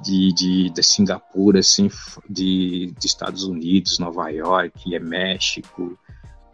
de, 0.00 0.32
de, 0.32 0.70
de 0.70 0.82
Singapura, 0.82 1.60
assim, 1.60 1.88
de, 2.28 2.92
de 2.98 3.06
Estados 3.06 3.44
Unidos, 3.44 4.00
Nova 4.00 4.28
York, 4.30 4.92
é 4.92 4.98
México, 4.98 5.96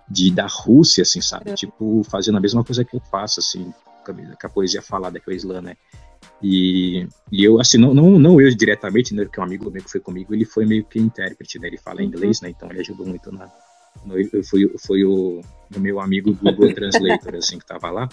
de, 0.07 0.31
da 0.31 0.47
Rússia, 0.47 1.01
assim, 1.01 1.23
sabe? 1.23 1.51
É. 1.51 1.55
Tipo, 1.55 2.03
fazendo 2.05 2.37
a 2.37 2.41
mesma 2.41 2.63
coisa 2.63 2.85
que 2.85 2.95
eu 2.95 3.01
faço, 3.01 3.41
assim, 3.41 3.73
com 4.05 4.47
a, 4.47 4.51
poesia 4.51 4.83
falada, 4.83 5.19
que 5.19 5.31
é 5.31 5.33
o 5.33 5.37
Islã, 5.37 5.63
né? 5.63 5.77
E, 6.43 7.07
e 7.33 7.43
eu, 7.45 7.61
assim, 7.61 7.79
não, 7.79 7.93
não, 7.93 8.19
não 8.19 8.41
eu 8.41 8.49
diretamente, 8.55 9.13
né? 9.15 9.25
Porque 9.25 9.41
um 9.41 9.45
amigo 9.45 9.71
meu 9.71 9.83
que 9.83 9.91
foi 9.91 10.01
comigo, 10.01 10.33
ele 10.35 10.45
foi 10.45 10.65
meio 10.65 10.85
que 10.85 10.99
intérprete, 10.99 11.59
né? 11.59 11.67
Ele 11.69 11.79
fala 11.79 12.01
Uhum. 12.01 12.07
inglês, 12.07 12.41
né? 12.41 12.51
Então 12.51 12.71
ele 12.71 12.81
ajudou 12.81 13.07
muito 13.07 13.33
na. 13.33 13.49
No, 14.05 14.17
eu 14.19 14.45
fui, 14.45 14.73
foi 14.87 15.05
o, 15.05 15.41
o 15.75 15.81
meu 15.81 15.99
amigo 16.01 16.33
Google 16.35 16.73
Translator, 16.73 17.35
assim, 17.35 17.59
que 17.59 17.67
tava 17.67 17.91
lá. 17.91 18.09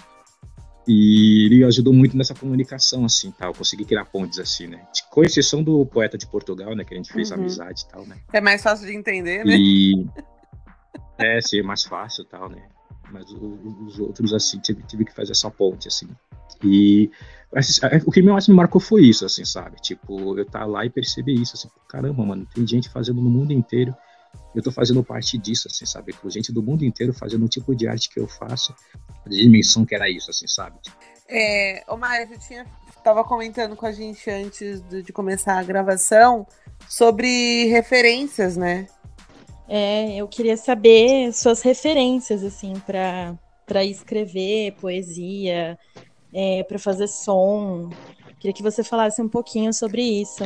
E 0.87 1.45
ele 1.47 1.63
ajudou 1.63 1.91
muito 1.93 2.15
nessa 2.15 2.33
comunicação, 2.35 3.05
assim, 3.05 3.31
tal. 3.31 3.53
Consegui 3.53 3.85
criar 3.85 4.05
pontes, 4.05 4.37
assim, 4.39 4.67
né? 4.67 4.81
Com 5.11 5.23
exceção 5.23 5.63
do 5.63 5.85
poeta 5.85 6.17
de 6.17 6.27
Portugal, 6.27 6.75
né? 6.75 6.83
Que 6.83 6.93
a 6.93 6.97
gente 6.97 7.11
fez 7.11 7.29
Uhum. 7.31 7.37
amizade 7.37 7.83
e 7.83 7.91
tal, 7.91 8.05
né? 8.05 8.17
É 8.33 8.41
mais 8.41 8.61
fácil 8.63 8.87
de 8.87 8.93
entender, 8.95 9.43
né? 9.45 9.55
E. 9.55 10.05
É, 11.17 11.39
ser 11.41 11.63
mais 11.63 11.83
fácil 11.83 12.25
tal, 12.25 12.49
né? 12.49 12.67
Mas 13.11 13.25
os 13.31 13.99
outros, 13.99 14.33
assim, 14.33 14.59
tive, 14.59 14.83
tive 14.83 15.05
que 15.05 15.13
fazer 15.13 15.31
essa 15.31 15.49
ponte, 15.49 15.87
assim. 15.87 16.07
E 16.63 17.09
assim, 17.53 17.81
é, 17.85 18.01
o 18.05 18.11
que 18.11 18.21
mais 18.21 18.47
me 18.47 18.55
marcou 18.55 18.81
foi 18.81 19.03
isso, 19.03 19.25
assim, 19.25 19.45
sabe? 19.45 19.77
Tipo, 19.81 20.37
eu 20.37 20.43
estar 20.43 20.65
lá 20.65 20.85
e 20.85 20.89
perceber 20.89 21.33
isso, 21.33 21.55
assim, 21.55 21.69
caramba, 21.87 22.25
mano, 22.25 22.47
tem 22.53 22.65
gente 22.67 22.89
fazendo 22.89 23.21
no 23.21 23.29
mundo 23.29 23.53
inteiro. 23.53 23.95
Eu 24.53 24.61
tô 24.61 24.71
fazendo 24.71 25.03
parte 25.03 25.37
disso, 25.37 25.67
assim, 25.69 25.85
sabe? 25.85 26.13
Com 26.13 26.29
gente 26.29 26.51
do 26.51 26.61
mundo 26.61 26.83
inteiro 26.83 27.13
fazendo 27.13 27.45
um 27.45 27.47
tipo 27.47 27.73
de 27.75 27.87
arte 27.87 28.09
que 28.09 28.19
eu 28.19 28.27
faço, 28.27 28.75
a 29.25 29.29
dimensão 29.29 29.85
que 29.85 29.95
era 29.95 30.09
isso, 30.09 30.29
assim, 30.29 30.47
sabe? 30.47 30.77
Tipo, 30.81 30.97
É, 31.29 31.83
ô 31.87 31.95
Maia, 31.97 32.27
você 32.27 32.37
tinha 32.37 32.65
estava 33.05 33.23
comentando 33.23 33.75
com 33.75 33.85
a 33.85 33.91
gente 33.91 34.27
antes 34.31 34.81
de, 34.81 35.03
de 35.03 35.13
começar 35.13 35.59
a 35.59 35.63
gravação 35.63 36.47
sobre 36.89 37.65
referências, 37.65 38.57
né? 38.57 38.87
É, 39.67 40.15
eu 40.15 40.27
queria 40.27 40.57
saber 40.57 41.31
suas 41.31 41.61
referências, 41.61 42.43
assim, 42.43 42.73
para 42.79 43.83
escrever 43.83 44.71
poesia, 44.81 45.77
é, 46.35 46.63
para 46.63 46.77
fazer 46.77 47.07
som. 47.07 47.89
Queria 48.39 48.53
que 48.53 48.61
você 48.61 48.83
falasse 48.83 49.21
um 49.21 49.29
pouquinho 49.29 49.73
sobre 49.73 50.01
isso. 50.03 50.43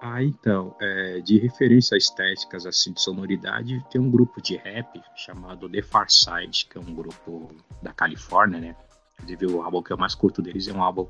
Ah, 0.00 0.20
então, 0.20 0.74
é, 0.80 1.20
de 1.20 1.38
referência 1.38 1.94
a 1.94 1.98
estéticas 1.98 2.66
assim 2.66 2.92
de 2.92 3.00
sonoridade, 3.00 3.80
tem 3.88 4.00
um 4.00 4.10
grupo 4.10 4.42
de 4.42 4.56
rap 4.56 5.00
chamado 5.14 5.68
The 5.68 5.80
Far 5.80 6.10
Side, 6.10 6.66
que 6.66 6.76
é 6.76 6.80
um 6.80 6.92
grupo 6.92 7.54
da 7.80 7.92
Califórnia, 7.92 8.58
né? 8.58 8.76
Inclusive 9.14 9.46
o 9.46 9.62
álbum 9.62 9.80
que 9.80 9.92
eu 9.92 9.96
mais 9.96 10.16
curto 10.16 10.42
deles 10.42 10.66
é 10.66 10.72
um 10.72 10.82
álbum 10.82 11.06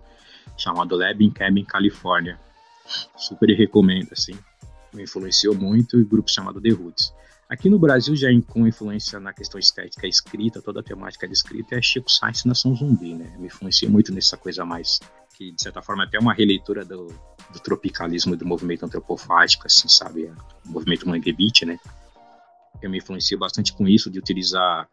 chamado 0.59 0.95
Lab 0.95 1.25
in 1.25 1.31
Cabin 1.31 1.65
California. 1.65 2.39
Super 3.17 3.49
recomendo, 3.57 4.13
assim. 4.13 4.35
Me 4.93 5.05
influenciou 5.05 5.55
muito 5.55 5.99
e 5.99 6.05
grupo 6.05 6.31
chamado 6.31 6.61
The 6.61 6.69
Roots. 6.69 7.15
Aqui 7.53 7.69
no 7.69 7.79
Brasil, 7.79 8.17
já 8.17 8.29
com 8.49 8.67
influência 8.67 9.21
na 9.21 9.31
questão 9.31 9.61
estética 9.61 10.07
escrita, 10.07 10.63
toda 10.63 10.81
a 10.81 10.83
temática 10.83 11.29
de 11.29 11.35
escrita, 11.35 11.75
é 11.75 11.83
Chico 11.83 12.11
Sainz 12.11 12.47
Nação 12.47 12.75
Zumbi, 12.75 13.13
né? 13.13 13.37
Me 13.39 13.49
influencia 13.49 13.91
muito 13.91 14.11
nessa 14.11 14.39
coisa 14.39 14.65
mais, 14.65 14.99
que 15.37 15.53
de 15.53 15.61
certa 15.63 15.83
forma 15.83 16.05
é 16.05 16.07
até 16.07 16.19
uma 16.19 16.33
releitura 16.33 16.83
do, 16.83 17.09
do 17.53 17.61
tropicalismo 17.63 18.39
do 18.39 18.47
movimento 18.47 18.87
antropofágico, 18.87 19.67
assim, 19.67 19.87
sabe? 19.87 20.33
O 20.65 20.71
movimento 20.71 21.07
Mangue 21.07 21.37
né? 21.67 21.79
Eu 22.81 22.89
me 22.89 22.97
influencio 22.97 23.39
bastante 23.39 23.75
com 23.75 23.87
isso, 23.87 24.11
de 24.11 24.19
utilizar 24.19 24.89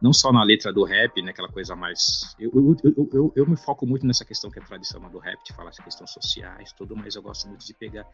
não 0.00 0.12
só 0.12 0.30
na 0.30 0.44
letra 0.44 0.72
do 0.72 0.84
rap, 0.84 1.20
né, 1.20 1.32
aquela 1.32 1.48
coisa 1.48 1.74
mais. 1.74 2.36
Eu, 2.38 2.76
eu, 2.84 3.08
eu, 3.12 3.32
eu, 3.34 3.44
me 3.44 3.56
foco 3.56 3.84
muito 3.84 4.06
nessa 4.06 4.24
questão 4.24 4.52
que 4.52 4.60
é 4.60 4.62
tradicional 4.62 5.10
do 5.10 5.18
rap, 5.18 5.42
de 5.44 5.52
falar 5.52 5.70
essa 5.70 5.82
questão 5.82 6.06
sociais, 6.06 6.72
tudo, 6.74 6.94
mas 6.94 7.16
eu 7.16 7.22
gosto 7.22 7.48
muito 7.48 7.66
de 7.66 7.74
pegar 7.74 8.06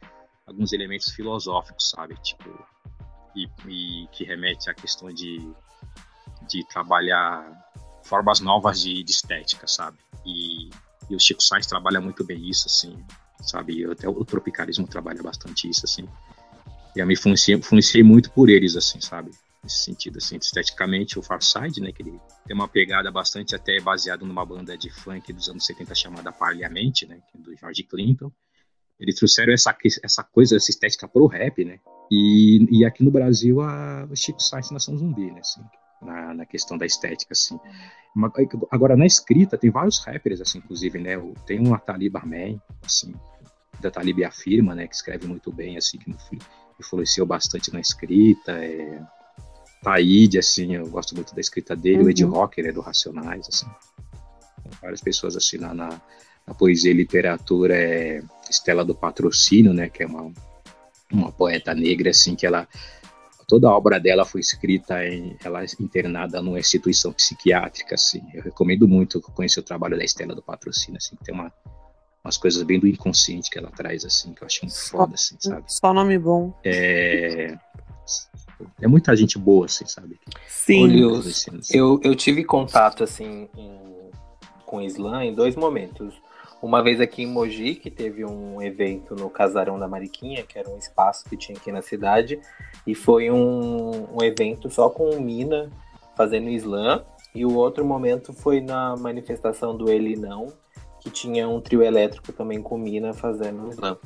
alguns 0.47 0.73
elementos 0.73 1.11
filosóficos, 1.11 1.91
sabe? 1.91 2.15
Tipo, 2.23 2.49
e, 3.35 3.49
e 3.68 4.09
que 4.12 4.25
remete 4.25 4.71
à 4.71 4.75
questão 4.75 5.12
de, 5.12 5.51
de 6.49 6.66
trabalhar 6.68 7.51
formas 8.03 8.40
novas 8.40 8.81
de, 8.81 9.03
de 9.03 9.12
estética, 9.12 9.66
sabe? 9.66 9.99
E, 10.25 10.71
e, 11.09 11.16
o 11.16 11.21
Chico 11.21 11.42
Sainz 11.42 11.66
trabalha 11.66 12.01
muito 12.01 12.25
bem 12.25 12.49
isso, 12.49 12.66
assim, 12.66 13.05
sabe? 13.40 13.85
Até 13.90 14.09
o 14.09 14.25
tropicalismo 14.25 14.87
trabalha 14.87 15.23
bastante 15.23 15.68
isso, 15.68 15.83
assim. 15.85 16.09
E 16.95 17.01
eu 17.01 17.07
me 17.07 17.14
influenciei, 17.14 18.03
muito 18.03 18.31
por 18.31 18.51
eles, 18.51 18.77
assim, 18.77 19.01
sabe? 19.01 19.31
Nesse 19.62 19.85
sentido, 19.85 20.18
assim, 20.18 20.37
esteticamente, 20.37 21.18
o 21.18 21.23
Farside, 21.23 21.81
né? 21.81 21.92
Que 21.92 22.03
ele 22.03 22.21
tem 22.47 22.55
uma 22.55 22.68
pegada 22.68 23.11
bastante 23.11 23.55
até 23.55 23.81
baseado 23.81 24.27
numa 24.27 24.45
banda 24.45 24.77
de 24.77 24.90
funk 24.90 25.33
dos 25.33 25.49
anos 25.49 25.64
70 25.64 25.95
chamada 25.95 26.33
Parliamente, 26.33 27.07
né? 27.07 27.21
É 27.35 27.38
do 27.38 27.57
George 27.57 27.85
Clinton. 27.85 28.31
Eles 29.00 29.16
trouxeram 29.16 29.52
essa, 29.52 29.76
essa 30.02 30.22
coisa, 30.22 30.57
essa 30.57 30.70
estética 30.70 31.09
pro 31.09 31.26
rap, 31.26 31.64
né? 31.64 31.78
E, 32.11 32.66
e 32.70 32.85
aqui 32.85 33.02
no 33.02 33.11
Brasil, 33.11 33.61
a, 33.61 34.07
o 34.11 34.16
Chico 34.16 34.40
Sainz 34.40 34.70
Nação 34.70 34.96
Zumbi, 34.96 35.31
né? 35.31 35.40
Assim, 35.40 35.62
na, 36.02 36.35
na 36.35 36.46
questão 36.46 36.76
da 36.76 36.87
estética, 36.87 37.33
assim. 37.33 37.59
Agora, 38.70 38.96
na 38.96 39.07
escrita, 39.07 39.57
tem 39.57 39.70
vários 39.70 40.05
rappers, 40.05 40.40
assim, 40.40 40.59
inclusive, 40.59 40.98
né? 40.98 41.12
Tem 41.46 41.59
um 41.61 41.76
Talib 41.78 42.14
Amen, 42.16 42.61
assim, 42.85 43.14
da 43.81 43.90
Talib 43.90 44.22
Afirma, 44.24 44.74
né? 44.74 44.87
Que 44.87 44.94
escreve 44.94 45.26
muito 45.26 45.52
bem, 45.52 45.76
assim, 45.76 45.98
que 45.98 46.14
influenciou 46.78 47.26
bastante 47.26 47.72
na 47.72 47.81
escrita. 47.81 48.52
É... 48.52 49.00
Taíde, 49.83 50.38
assim, 50.38 50.76
eu 50.76 50.88
gosto 50.88 51.14
muito 51.14 51.35
da 51.35 51.40
escrita 51.40 51.74
dele. 51.74 52.00
Uhum. 52.00 52.07
O 52.07 52.11
Ed. 52.11 52.24
Rocker, 52.24 52.64
né? 52.64 52.72
Do 52.72 52.81
Racionais, 52.81 53.48
assim. 53.48 53.66
Tem 54.62 54.72
várias 54.81 55.00
pessoas, 55.00 55.35
assim, 55.35 55.57
na, 55.57 55.72
na 55.72 56.00
a 56.46 56.55
poesia 56.55 56.90
e 56.90 56.94
literatura 56.94 57.74
é 57.76 58.22
Estela 58.48 58.85
do 58.85 58.94
Patrocínio, 58.94 59.72
né, 59.72 59.88
que 59.88 60.02
é 60.02 60.07
uma, 60.07 60.33
uma 61.11 61.33
poeta 61.33 61.74
negra, 61.74 62.11
assim, 62.11 62.35
que 62.35 62.46
ela 62.46 62.66
toda 63.46 63.68
a 63.68 63.76
obra 63.76 64.00
dela 64.00 64.24
foi 64.24 64.40
escrita 64.40 65.05
em 65.07 65.37
ela 65.44 65.62
é 65.62 65.66
internada 65.78 66.40
numa 66.40 66.59
instituição 66.59 67.12
psiquiátrica, 67.12 67.94
assim. 67.94 68.22
Eu 68.33 68.42
recomendo 68.42 68.88
muito 68.88 69.20
conhecer 69.20 69.61
o 69.61 69.62
trabalho 69.62 69.96
da 69.96 70.05
Estela 70.05 70.35
do 70.35 70.42
Patrocínio, 70.42 70.96
assim, 70.96 71.16
que 71.16 71.24
tem 71.24 71.35
uma 71.35 71.52
umas 72.24 72.37
coisas 72.37 72.62
bem 72.62 72.78
do 72.78 72.87
inconsciente 72.87 73.50
que 73.50 73.59
ela 73.59 73.70
traz, 73.70 74.05
assim, 74.05 74.33
que 74.33 74.42
eu 74.42 74.46
acho 74.46 74.61
muito 74.62 74.78
foda, 74.78 75.14
assim, 75.14 75.37
sabe? 75.40 75.64
Só 75.66 75.92
nome 75.92 76.18
bom. 76.18 76.55
É... 76.64 77.59
É 78.81 78.87
muita 78.87 79.14
gente 79.16 79.37
boa, 79.38 79.66
assim, 79.66 79.85
sabe? 79.87 80.20
Sim. 80.46 81.18
assim. 81.18 81.50
eu, 81.76 82.00
eu 82.05 82.14
tive 82.14 82.44
contato, 82.44 83.02
assim, 83.02 83.48
em... 83.57 84.11
com 84.64 84.76
o 84.76 84.83
Islã 84.83 85.24
em 85.24 85.35
dois 85.35 85.57
momentos 85.57 86.14
uma 86.62 86.81
vez 86.81 87.01
aqui 87.01 87.25
em 87.25 87.27
Mogi, 87.27 87.75
que 87.75 87.90
teve 87.90 88.25
um 88.25 88.62
evento 88.62 89.16
no 89.16 89.29
Casarão 89.29 89.81
da 89.81 89.88
Mariquinha, 89.88 90.44
que 90.44 90.57
era 90.57 90.70
um 90.70 90.79
espaço 90.79 91.29
que 91.29 91.37
tinha 91.37 91.59
aqui 91.59 91.72
na 91.72 91.83
cidade, 91.83 92.40
e 92.87 92.94
foi 92.94 93.33
um, 93.33 94.16
um 94.16 94.22
evento 94.22 94.70
só 94.70 94.88
com 94.88 95.11
o 95.11 95.20
Mina 95.20 95.68
fazendo 96.16 96.48
slam, 96.51 97.05
e 97.35 97.44
o 97.44 97.57
outro 97.57 97.85
momento 97.85 98.33
foi 98.33 98.61
na 98.61 98.96
manifestação 98.96 99.77
do 99.77 99.90
Ele 99.90 100.14
Não, 100.14 100.53
que 101.01 101.11
tinha 101.11 101.48
um 101.48 101.61
trio 101.61 101.83
elétrico 101.83 102.33
também 102.33 102.62
com 102.62 102.79
Mina 102.79 103.12
fazendo 103.12 103.68
slam. 103.70 103.98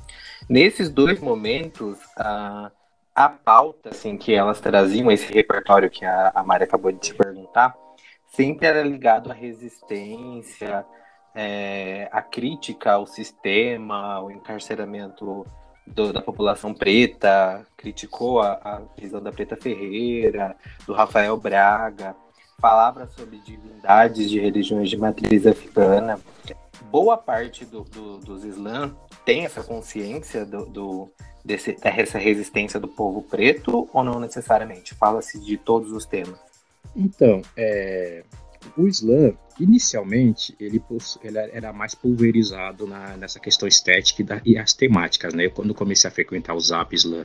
Nesses 0.49 0.89
dois 0.89 1.21
momentos, 1.21 1.99
a, 2.17 2.71
a 3.15 3.29
pauta 3.29 3.91
assim, 3.91 4.17
que 4.17 4.33
elas 4.33 4.61
traziam, 4.61 5.11
esse 5.11 5.31
repertório 5.31 5.91
que 5.91 6.07
a, 6.07 6.33
a 6.35 6.43
Mari 6.43 6.65
acabou 6.65 6.91
de 6.91 7.01
te 7.01 7.15
perguntar, 7.15 7.77
sempre 8.29 8.67
era 8.67 8.83
ligado 8.83 9.31
à 9.31 9.35
resistência, 9.35 10.87
é, 11.37 12.09
a 12.11 12.23
crítica 12.23 12.93
ao 12.93 13.07
sistema, 13.07 14.21
o 14.23 14.31
encarceramento 14.31 15.47
do, 15.87 16.11
da 16.11 16.23
população 16.23 16.73
preta, 16.73 17.65
criticou 17.77 18.41
a, 18.41 18.53
a, 18.65 19.19
da 19.21 19.31
Preta 19.31 19.55
Ferreira, 19.55 20.57
do 20.87 20.95
Rafael 20.95 21.37
Braga, 21.37 22.17
palavras 22.59 23.13
sobre 23.13 23.37
divindades 23.39 24.31
de 24.31 24.41
religiões 24.41 24.89
de 24.89 24.97
matriz 24.97 25.47
africana. 25.47 26.19
Boa 26.91 27.19
parte 27.19 27.67
do, 27.67 27.83
do, 27.83 28.19
dos 28.19 28.43
islãs 28.43 28.93
tem 29.25 29.45
essa 29.45 29.63
consciência 29.63 30.47
do, 30.47 30.65
do 30.65 31.11
desse, 31.45 31.75
dessa 31.75 32.19
resistência 32.19 32.81
do 32.81 32.89
povo 32.89 33.21
preto 33.21 33.87
ou 33.93 34.03
não 34.03 34.19
necessariamente? 34.19 34.95
Fala-se 34.95 35.39
de 35.39 35.59
todos 35.59 35.93
os 35.93 36.07
temas. 36.07 36.39
Então, 36.95 37.43
é, 37.57 38.25
o 38.77 38.87
Islã, 38.87 39.33
inicialmente, 39.59 40.55
ele, 40.61 40.83
ele 41.23 41.39
era 41.39 41.73
mais 41.73 41.95
pulverizado 41.95 42.87
na, 42.87 43.17
nessa 43.17 43.41
questão 43.41 43.67
estética 43.69 44.23
e, 44.23 44.25
da, 44.25 44.41
e, 44.45 44.59
as 44.59 44.73
temáticas, 44.73 45.35
né? 45.35 45.49
Quando 45.49 45.75
comecei 45.75 46.09
a 46.09 46.13
frequentar 46.13 46.55
o 46.55 46.61
Zap 46.61 46.95
Islã 46.95 47.25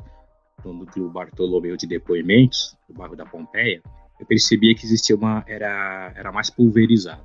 no 0.64 0.74
núcleo 0.74 1.10
Bartolomeu 1.10 1.76
de 1.76 1.88
Depoimentos, 1.88 2.76
no 2.88 2.96
bairro 2.96 3.16
da 3.16 3.26
Pompeia, 3.26 3.82
eu 4.20 4.26
percebia 4.26 4.76
que 4.76 4.86
existia 4.86 5.16
uma 5.16 5.44
era 5.48 6.14
era 6.16 6.32
mais 6.32 6.50
pulverizado. 6.50 7.24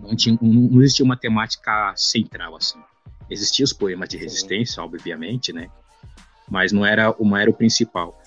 Não 0.00 0.14
tinha 0.14 0.36
não 0.40 0.82
existia 0.82 1.04
uma 1.04 1.16
temática 1.16 1.94
central 1.96 2.56
assim. 2.56 2.78
Existiam 3.30 3.64
os 3.64 3.72
poemas 3.72 4.08
de 4.08 4.18
resistência, 4.18 4.82
obviamente, 4.82 5.52
né? 5.52 5.70
Mas 6.48 6.72
não 6.72 6.84
era 6.84 7.10
uma 7.12 7.40
era 7.40 7.50
o 7.50 7.54
principal. 7.54 8.20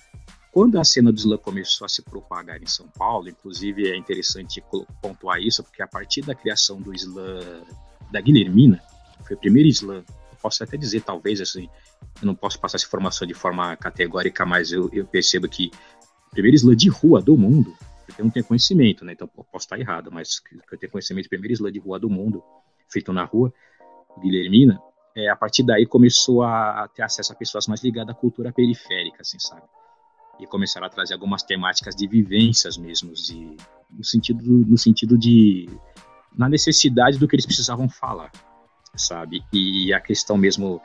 Quando 0.58 0.80
a 0.80 0.84
cena 0.84 1.12
do 1.12 1.20
slam 1.20 1.38
começou 1.38 1.86
a 1.86 1.88
se 1.88 2.02
propagar 2.02 2.60
em 2.60 2.66
São 2.66 2.88
Paulo, 2.88 3.30
inclusive 3.30 3.92
é 3.92 3.96
interessante 3.96 4.60
pontuar 5.00 5.40
isso, 5.40 5.64
porque 5.64 5.84
a 5.84 5.88
partir 5.88 6.24
da 6.24 6.34
criação 6.34 6.82
do 6.82 6.96
slam 6.96 7.64
da 8.12 8.20
Guilhermina, 8.20 8.82
foi 9.24 9.36
o 9.36 9.40
primeiro 9.40 9.70
slam, 9.70 10.04
posso 10.42 10.64
até 10.64 10.76
dizer, 10.76 11.02
talvez, 11.02 11.42
assim, 11.42 11.70
eu 12.20 12.26
não 12.26 12.34
posso 12.34 12.60
passar 12.60 12.78
essa 12.78 12.88
informação 12.88 13.28
de 13.28 13.36
forma 13.36 13.78
categórica, 13.78 14.48
mas 14.48 14.72
eu, 14.72 14.90
eu 14.92 15.06
percebo 15.06 15.48
que 15.48 15.70
o 16.26 16.32
primeiro 16.32 16.56
slam 16.56 16.76
de 16.76 16.90
rua 16.90 17.22
do 17.22 17.38
mundo, 17.38 17.78
eu 18.18 18.26
não 18.26 18.32
tenho 18.32 18.44
conhecimento, 18.44 19.06
né, 19.06 19.14
então 19.14 19.28
posso 19.28 19.66
estar 19.66 19.80
errado, 19.80 20.12
mas 20.12 20.42
eu 20.72 20.80
tenho 20.80 20.92
conhecimento, 20.92 21.28
o 21.28 21.30
primeiro 21.30 21.54
slam 21.54 21.72
de 21.72 21.78
rua 21.78 22.00
do 22.00 22.10
mundo, 22.10 22.44
feito 22.90 23.14
na 23.14 23.26
rua, 23.26 23.54
Guilhermina, 24.20 24.82
é, 25.16 25.30
a 25.30 25.36
partir 25.36 25.62
daí 25.62 25.86
começou 25.86 26.42
a 26.42 26.90
ter 26.96 27.04
acesso 27.04 27.32
a 27.32 27.36
pessoas 27.36 27.68
mais 27.68 27.84
ligadas 27.84 28.16
à 28.16 28.18
cultura 28.18 28.52
periférica, 28.52 29.22
assim, 29.22 29.38
sabe? 29.38 29.62
E 30.40 30.46
começaram 30.46 30.88
a 30.88 30.90
trazer 30.90 31.14
algumas 31.14 31.44
temáticas 31.44 31.96
de 31.96 32.08
vivências 32.08 32.78
mesmo, 32.78 33.14
de, 33.14 33.56
no 33.90 34.04
sentido 34.04 34.44
no 34.44 34.78
sentido 34.78 35.18
de 35.18 35.70
na 36.36 36.48
necessidade 36.48 37.18
do 37.18 37.28
que 37.28 37.36
eles 37.36 37.46
precisavam 37.46 37.90
falar, 37.90 38.32
sabe? 38.96 39.44
E 39.52 39.92
a 39.94 40.00
questão 40.00 40.38
mesmo 40.38 40.82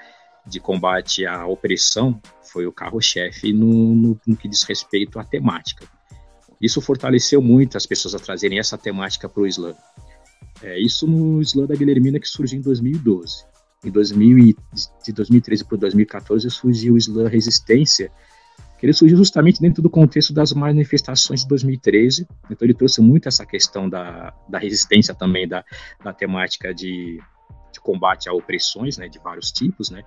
de 0.46 0.58
combate 0.58 1.26
à 1.26 1.46
opressão 1.46 2.20
foi 2.42 2.66
o 2.66 2.72
carro-chefe 2.72 3.52
no, 3.52 3.94
no, 3.94 4.20
no, 4.26 4.36
que 4.36 4.48
diz 4.48 4.62
respeito 4.62 5.18
à 5.18 5.24
temática. 5.24 5.86
Isso 6.60 6.80
fortaleceu 6.80 7.42
muito 7.42 7.76
as 7.76 7.86
pessoas 7.86 8.14
a 8.14 8.18
trazerem 8.18 8.58
essa 8.58 8.78
temática 8.78 9.28
para 9.28 9.42
o 9.42 9.46
Islã. 9.46 9.74
É, 10.62 10.78
isso 10.80 11.06
no 11.06 11.40
Islã 11.40 11.66
da 11.66 11.74
Guilhermina 11.74 12.18
que 12.18 12.28
surgiu 12.28 12.58
em 12.58 12.62
2012. 12.62 13.44
Em 13.84 13.90
2000, 13.90 14.54
de 15.04 15.12
2013 15.12 15.64
para 15.64 15.78
2014 15.78 16.48
surgiu 16.50 16.94
o 16.94 16.98
Islã 16.98 17.28
Resistência, 17.28 18.12
ele 18.82 18.92
surgiu 18.92 19.16
justamente 19.16 19.60
dentro 19.60 19.82
do 19.82 19.88
contexto 19.88 20.32
das 20.32 20.52
manifestações 20.52 21.42
de 21.42 21.48
2013, 21.48 22.26
então 22.50 22.66
ele 22.66 22.74
trouxe 22.74 23.00
muito 23.00 23.28
essa 23.28 23.46
questão 23.46 23.88
da, 23.88 24.34
da 24.48 24.58
resistência 24.58 25.14
também, 25.14 25.46
da, 25.46 25.64
da 26.02 26.12
temática 26.12 26.74
de, 26.74 27.20
de 27.72 27.80
combate 27.80 28.28
a 28.28 28.32
opressões, 28.32 28.98
né, 28.98 29.08
de 29.08 29.18
vários 29.18 29.52
tipos, 29.52 29.90
né, 29.90 30.04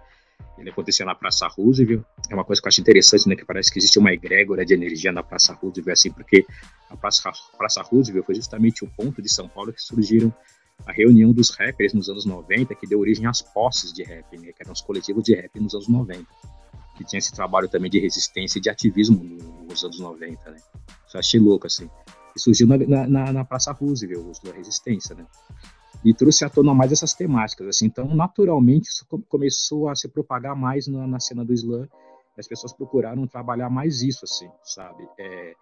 ele 0.58 0.70
acontecia 0.70 1.06
na 1.06 1.14
Praça 1.14 1.48
Roosevelt. 1.48 2.04
É 2.30 2.34
uma 2.34 2.46
coisa 2.46 2.62
que 2.62 2.68
eu 2.68 2.70
acho 2.70 2.82
interessante, 2.82 3.28
né? 3.28 3.36
Que 3.36 3.46
parece 3.46 3.72
que 3.72 3.80
existe 3.80 4.00
uma 4.00 4.14
egrégora 4.14 4.66
de 4.66 4.74
energia 4.74 5.12
na 5.12 5.22
Praça 5.22 5.54
Roosevelt, 5.54 5.94
assim, 5.94 6.12
porque 6.12 6.46
a 6.90 6.96
Praça, 6.96 7.30
Praça 7.58 7.82
Roosevelt 7.82 8.26
foi 8.26 8.36
justamente 8.36 8.84
o 8.84 8.88
ponto 8.88 9.22
de 9.22 9.30
São 9.30 9.50
Paulo 9.50 9.74
que 9.74 9.82
surgiram 9.82 10.34
a 10.86 10.92
reunião 10.92 11.32
dos 11.34 11.50
rappers 11.52 11.94
nos 11.94 12.10
anos 12.10 12.26
90, 12.26 12.74
que 12.76 12.88
deu 12.88 13.00
origem 13.00 13.26
às 13.26 13.42
posses 13.42 13.92
de 13.92 14.04
rap, 14.04 14.38
né? 14.38 14.52
Que 14.54 14.64
eram 14.64 14.72
os 14.72 14.82
coletivos 14.82 15.24
de 15.24 15.36
rap 15.36 15.60
nos 15.60 15.74
anos 15.74 15.88
90. 15.88 16.26
Que 16.95 17.03
tinha 17.03 17.19
esse 17.19 17.34
trabalho 17.34 17.67
também 17.67 17.91
de 17.91 17.99
resistência 17.99 18.58
e 18.58 18.62
de 18.62 18.69
ativismo 18.69 19.21
nos 19.67 19.84
anos 19.84 19.99
90, 19.99 20.51
né? 20.51 20.58
Isso 21.08 21.17
eu 21.17 21.19
achei 21.19 21.39
louco, 21.39 21.67
assim. 21.67 21.89
E 22.36 22.39
surgiu 22.39 22.67
na, 22.67 23.08
na, 23.08 23.34
na 23.34 23.45
Praça 23.45 23.71
Roosevelt, 23.71 24.25
os 24.25 24.39
da 24.39 24.51
resistência, 24.51 25.15
né? 25.15 25.25
e 26.05 26.13
trouxe 26.13 26.45
à 26.45 26.49
tona 26.49 26.73
mais 26.73 26.91
essas 26.91 27.15
temáticas. 27.15 27.67
Assim. 27.67 27.88
Então, 27.88 28.05
naturalmente, 28.13 28.89
isso 28.89 29.05
começou 29.27 29.89
a 29.89 29.95
se 29.95 30.08
propagar 30.08 30.55
mais 30.55 30.88
na, 30.88 31.08
na 31.08 31.19
cena 31.19 31.43
do 31.43 31.51
slam. 31.51 31.88
As 32.38 32.47
pessoas 32.47 32.71
procuraram 32.73 33.25
trabalhar 33.25 33.71
mais 33.71 34.03
isso, 34.03 34.23
assim, 34.23 34.47
sabe? 34.63 35.08
É, 35.17 35.55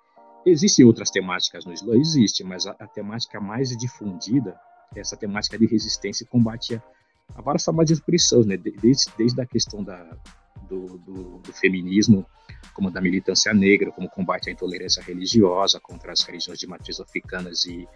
existem 0.45 0.83
outras 0.83 1.09
temáticas 1.09 1.65
no 1.65 1.73
slam, 1.73 1.95
existe, 1.95 2.43
mas 2.43 2.65
a, 2.65 2.71
a, 2.71 2.87
temática 2.87 3.39
mais 3.39 3.69
difundida 3.77 4.59
é 4.93 4.99
essa 4.99 5.15
temática 5.15 5.57
de 5.57 5.65
resistência 5.65 6.25
e 6.25 6.27
combate 6.27 6.75
a, 6.75 6.81
a 7.35 7.41
várias 7.41 7.63
formas 7.63 7.85
de 7.85 7.93
expressão, 7.93 8.43
né? 8.43 8.57
Desde, 8.57 9.05
desde 9.17 9.39
a 9.39 9.45
questão 9.45 9.81
da, 9.81 10.17
do, 10.73 10.97
do, 10.97 11.37
do, 11.39 11.53
feminismo, 11.53 12.25
como 12.73 12.89
da 12.89 13.01
militância 13.01 13.53
negra, 13.53 13.91
como 13.91 14.09
combate 14.09 14.49
à 14.49 14.51
intolerância 14.51 15.01
religiosa 15.03 15.79
contra 15.79 16.11
as 16.11 16.21
religiões 16.21 16.59
de 16.59 16.67
matriz 16.67 16.99
africanas 16.99 17.65
e 17.65 17.87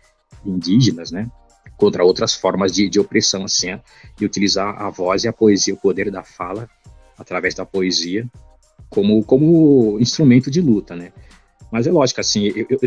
indígenas, 0.46 1.12
né? 1.12 1.30
contra 1.76 2.04
outras 2.04 2.34
formas 2.34 2.72
de, 2.72 2.90
de 2.90 3.00
opressão, 3.00 3.44
assim, 3.44 3.80
e 4.20 4.26
utilizar 4.26 4.82
a 4.82 4.90
voz 4.90 5.24
e 5.24 5.28
a 5.28 5.34
poesia, 5.34 5.74
o 5.74 5.78
poder 5.78 6.10
da 6.10 6.24
fala, 6.24 6.70
através 7.18 7.54
da 7.54 7.66
poesia, 7.66 8.28
como, 8.90 9.24
como 9.24 10.00
instrumento 10.00 10.50
de 10.50 10.62
luta, 10.62 10.96
né? 10.96 11.12
Mas 11.72 11.86
é 11.86 11.92
lógico, 11.92 12.22
assim, 12.22 12.46
eu, 12.48 12.66
eu, 12.70 12.80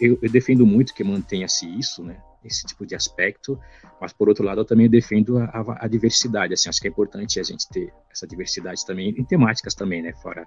eu, 0.00 0.18
eu 0.22 0.30
defendo 0.30 0.66
muito 0.66 0.92
que 0.92 1.04
mantenha-se 1.04 1.66
isso, 1.78 2.02
né? 2.02 2.18
Esse 2.46 2.66
tipo 2.66 2.86
de 2.86 2.94
aspecto, 2.94 3.58
mas 4.00 4.12
por 4.12 4.28
outro 4.28 4.44
lado 4.44 4.60
eu 4.60 4.64
também 4.64 4.88
defendo 4.88 5.38
a, 5.38 5.44
a, 5.44 5.84
a, 5.84 5.88
diversidade, 5.88 6.54
assim, 6.54 6.68
acho 6.68 6.80
que 6.80 6.86
é 6.86 6.90
importante 6.90 7.40
a 7.40 7.42
gente 7.42 7.68
ter 7.68 7.92
essa 8.10 8.26
diversidade 8.26 8.84
também, 8.84 9.10
em 9.10 9.24
temáticas 9.24 9.74
também, 9.74 10.02
né? 10.02 10.12
Fora, 10.22 10.46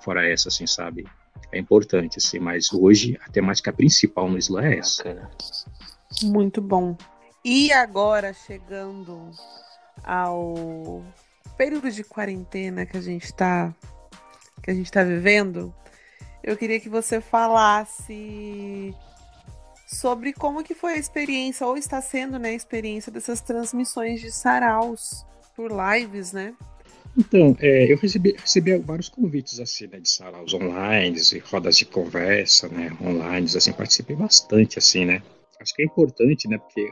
fora 0.00 0.28
essa, 0.28 0.48
assim, 0.48 0.66
sabe? 0.66 1.06
É 1.52 1.58
importante, 1.58 2.18
assim, 2.18 2.38
mas 2.38 2.72
hoje 2.72 3.18
a 3.24 3.30
temática 3.30 3.72
principal 3.72 4.28
no 4.28 4.38
Islã 4.38 4.62
é 4.62 4.78
essa. 4.78 5.04
Bacana. 5.04 5.30
Muito 6.22 6.60
bom. 6.60 6.96
E 7.44 7.72
agora, 7.72 8.32
chegando 8.32 9.30
ao 10.02 11.04
período 11.56 11.90
de 11.90 12.02
quarentena 12.02 12.84
que 12.84 12.96
a 12.96 13.00
gente 13.00 13.24
está 13.24 13.74
que 14.62 14.70
a 14.70 14.74
gente 14.74 14.90
tá 14.90 15.04
vivendo, 15.04 15.72
eu 16.42 16.56
queria 16.56 16.80
que 16.80 16.88
você 16.88 17.20
falasse 17.20 18.94
sobre 19.86 20.32
como 20.32 20.64
que 20.64 20.74
foi 20.74 20.94
a 20.94 20.98
experiência, 20.98 21.66
ou 21.66 21.76
está 21.76 22.00
sendo, 22.02 22.38
né, 22.38 22.50
a 22.50 22.54
experiência 22.54 23.12
dessas 23.12 23.40
transmissões 23.40 24.20
de 24.20 24.32
saraus 24.32 25.24
por 25.54 25.70
lives, 25.70 26.32
né? 26.32 26.54
Então, 27.16 27.56
é, 27.60 27.90
eu 27.90 27.96
recebi, 27.96 28.36
recebi 28.36 28.76
vários 28.76 29.08
convites 29.08 29.58
assim, 29.58 29.86
né, 29.86 30.00
de 30.00 30.08
saraus 30.10 30.52
online, 30.52 31.18
rodas 31.50 31.78
de 31.78 31.86
conversa, 31.86 32.68
né, 32.68 32.90
online, 33.00 33.46
assim, 33.56 33.72
participei 33.72 34.16
bastante, 34.16 34.78
assim, 34.78 35.06
né, 35.06 35.22
acho 35.60 35.74
que 35.74 35.82
é 35.82 35.84
importante, 35.84 36.48
né? 36.48 36.58
Porque 36.58 36.90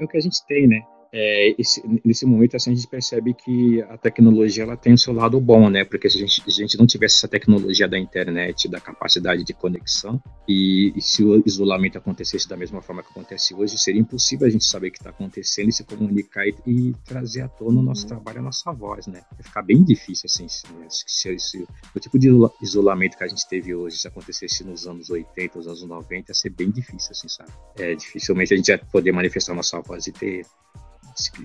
é 0.00 0.04
o 0.04 0.08
que 0.08 0.16
a 0.16 0.20
gente 0.20 0.44
tem, 0.46 0.66
né? 0.66 0.80
É, 1.12 1.54
esse, 1.58 1.82
nesse 2.04 2.26
momento 2.26 2.56
assim, 2.56 2.72
a 2.72 2.74
gente 2.74 2.86
percebe 2.86 3.32
que 3.32 3.80
a 3.82 3.96
tecnologia 3.96 4.64
ela 4.64 4.76
tem 4.76 4.92
o 4.92 4.98
seu 4.98 5.12
lado 5.12 5.40
bom, 5.40 5.70
né? 5.70 5.84
Porque 5.84 6.08
se 6.08 6.18
a 6.18 6.20
gente, 6.20 6.42
se 6.42 6.62
a 6.62 6.64
gente 6.64 6.78
não 6.78 6.86
tivesse 6.86 7.16
essa 7.16 7.28
tecnologia 7.28 7.88
da 7.88 7.98
internet, 7.98 8.68
da 8.68 8.80
capacidade 8.80 9.42
de 9.42 9.54
conexão, 9.54 10.20
e, 10.46 10.92
e, 10.94 11.00
se 11.00 11.24
o 11.24 11.42
isolamento 11.46 11.96
acontecesse 11.96 12.48
da 12.48 12.56
mesma 12.56 12.82
forma 12.82 13.02
que 13.02 13.10
acontece 13.10 13.54
hoje, 13.54 13.78
seria 13.78 14.00
impossível 14.00 14.46
a 14.46 14.50
gente 14.50 14.64
saber 14.64 14.88
o 14.88 14.90
que 14.90 14.98
está 14.98 15.10
acontecendo 15.10 15.68
e 15.68 15.72
se 15.72 15.84
comunicar 15.84 16.46
e, 16.46 16.54
e, 16.66 16.94
trazer 17.04 17.42
à 17.42 17.48
tona 17.48 17.80
o 17.80 17.82
nosso 17.82 18.02
uhum. 18.02 18.08
trabalho, 18.08 18.40
a 18.40 18.42
nossa 18.42 18.72
voz, 18.72 19.06
né? 19.06 19.22
Vai 19.32 19.42
ficar 19.42 19.62
bem 19.62 19.82
difícil, 19.82 20.26
assim, 20.26 20.46
se, 20.48 20.64
se, 20.88 21.38
se, 21.38 21.66
o 21.94 22.00
tipo 22.00 22.18
de 22.18 22.28
isolamento 22.62 23.16
que 23.16 23.24
a 23.24 23.28
gente 23.28 23.48
teve 23.48 23.74
hoje, 23.74 23.96
se 23.96 24.08
acontecesse 24.08 24.62
nos 24.62 24.86
anos 24.86 25.08
80, 25.08 25.58
nos 25.58 25.66
anos 25.66 25.82
90, 25.82 26.30
ia 26.30 26.34
ser 26.34 26.50
bem 26.50 26.70
difícil, 26.70 27.12
assim, 27.12 27.28
sabe? 27.28 27.50
É, 27.78 27.94
dificilmente 27.94 28.52
a 28.52 28.56
gente 28.56 28.68
ia 28.68 28.78
poder 28.78 29.12
manifestar 29.12 29.54
nossa 29.54 29.80
voz 29.80 30.06
e 30.06 30.12
ter 30.12 30.44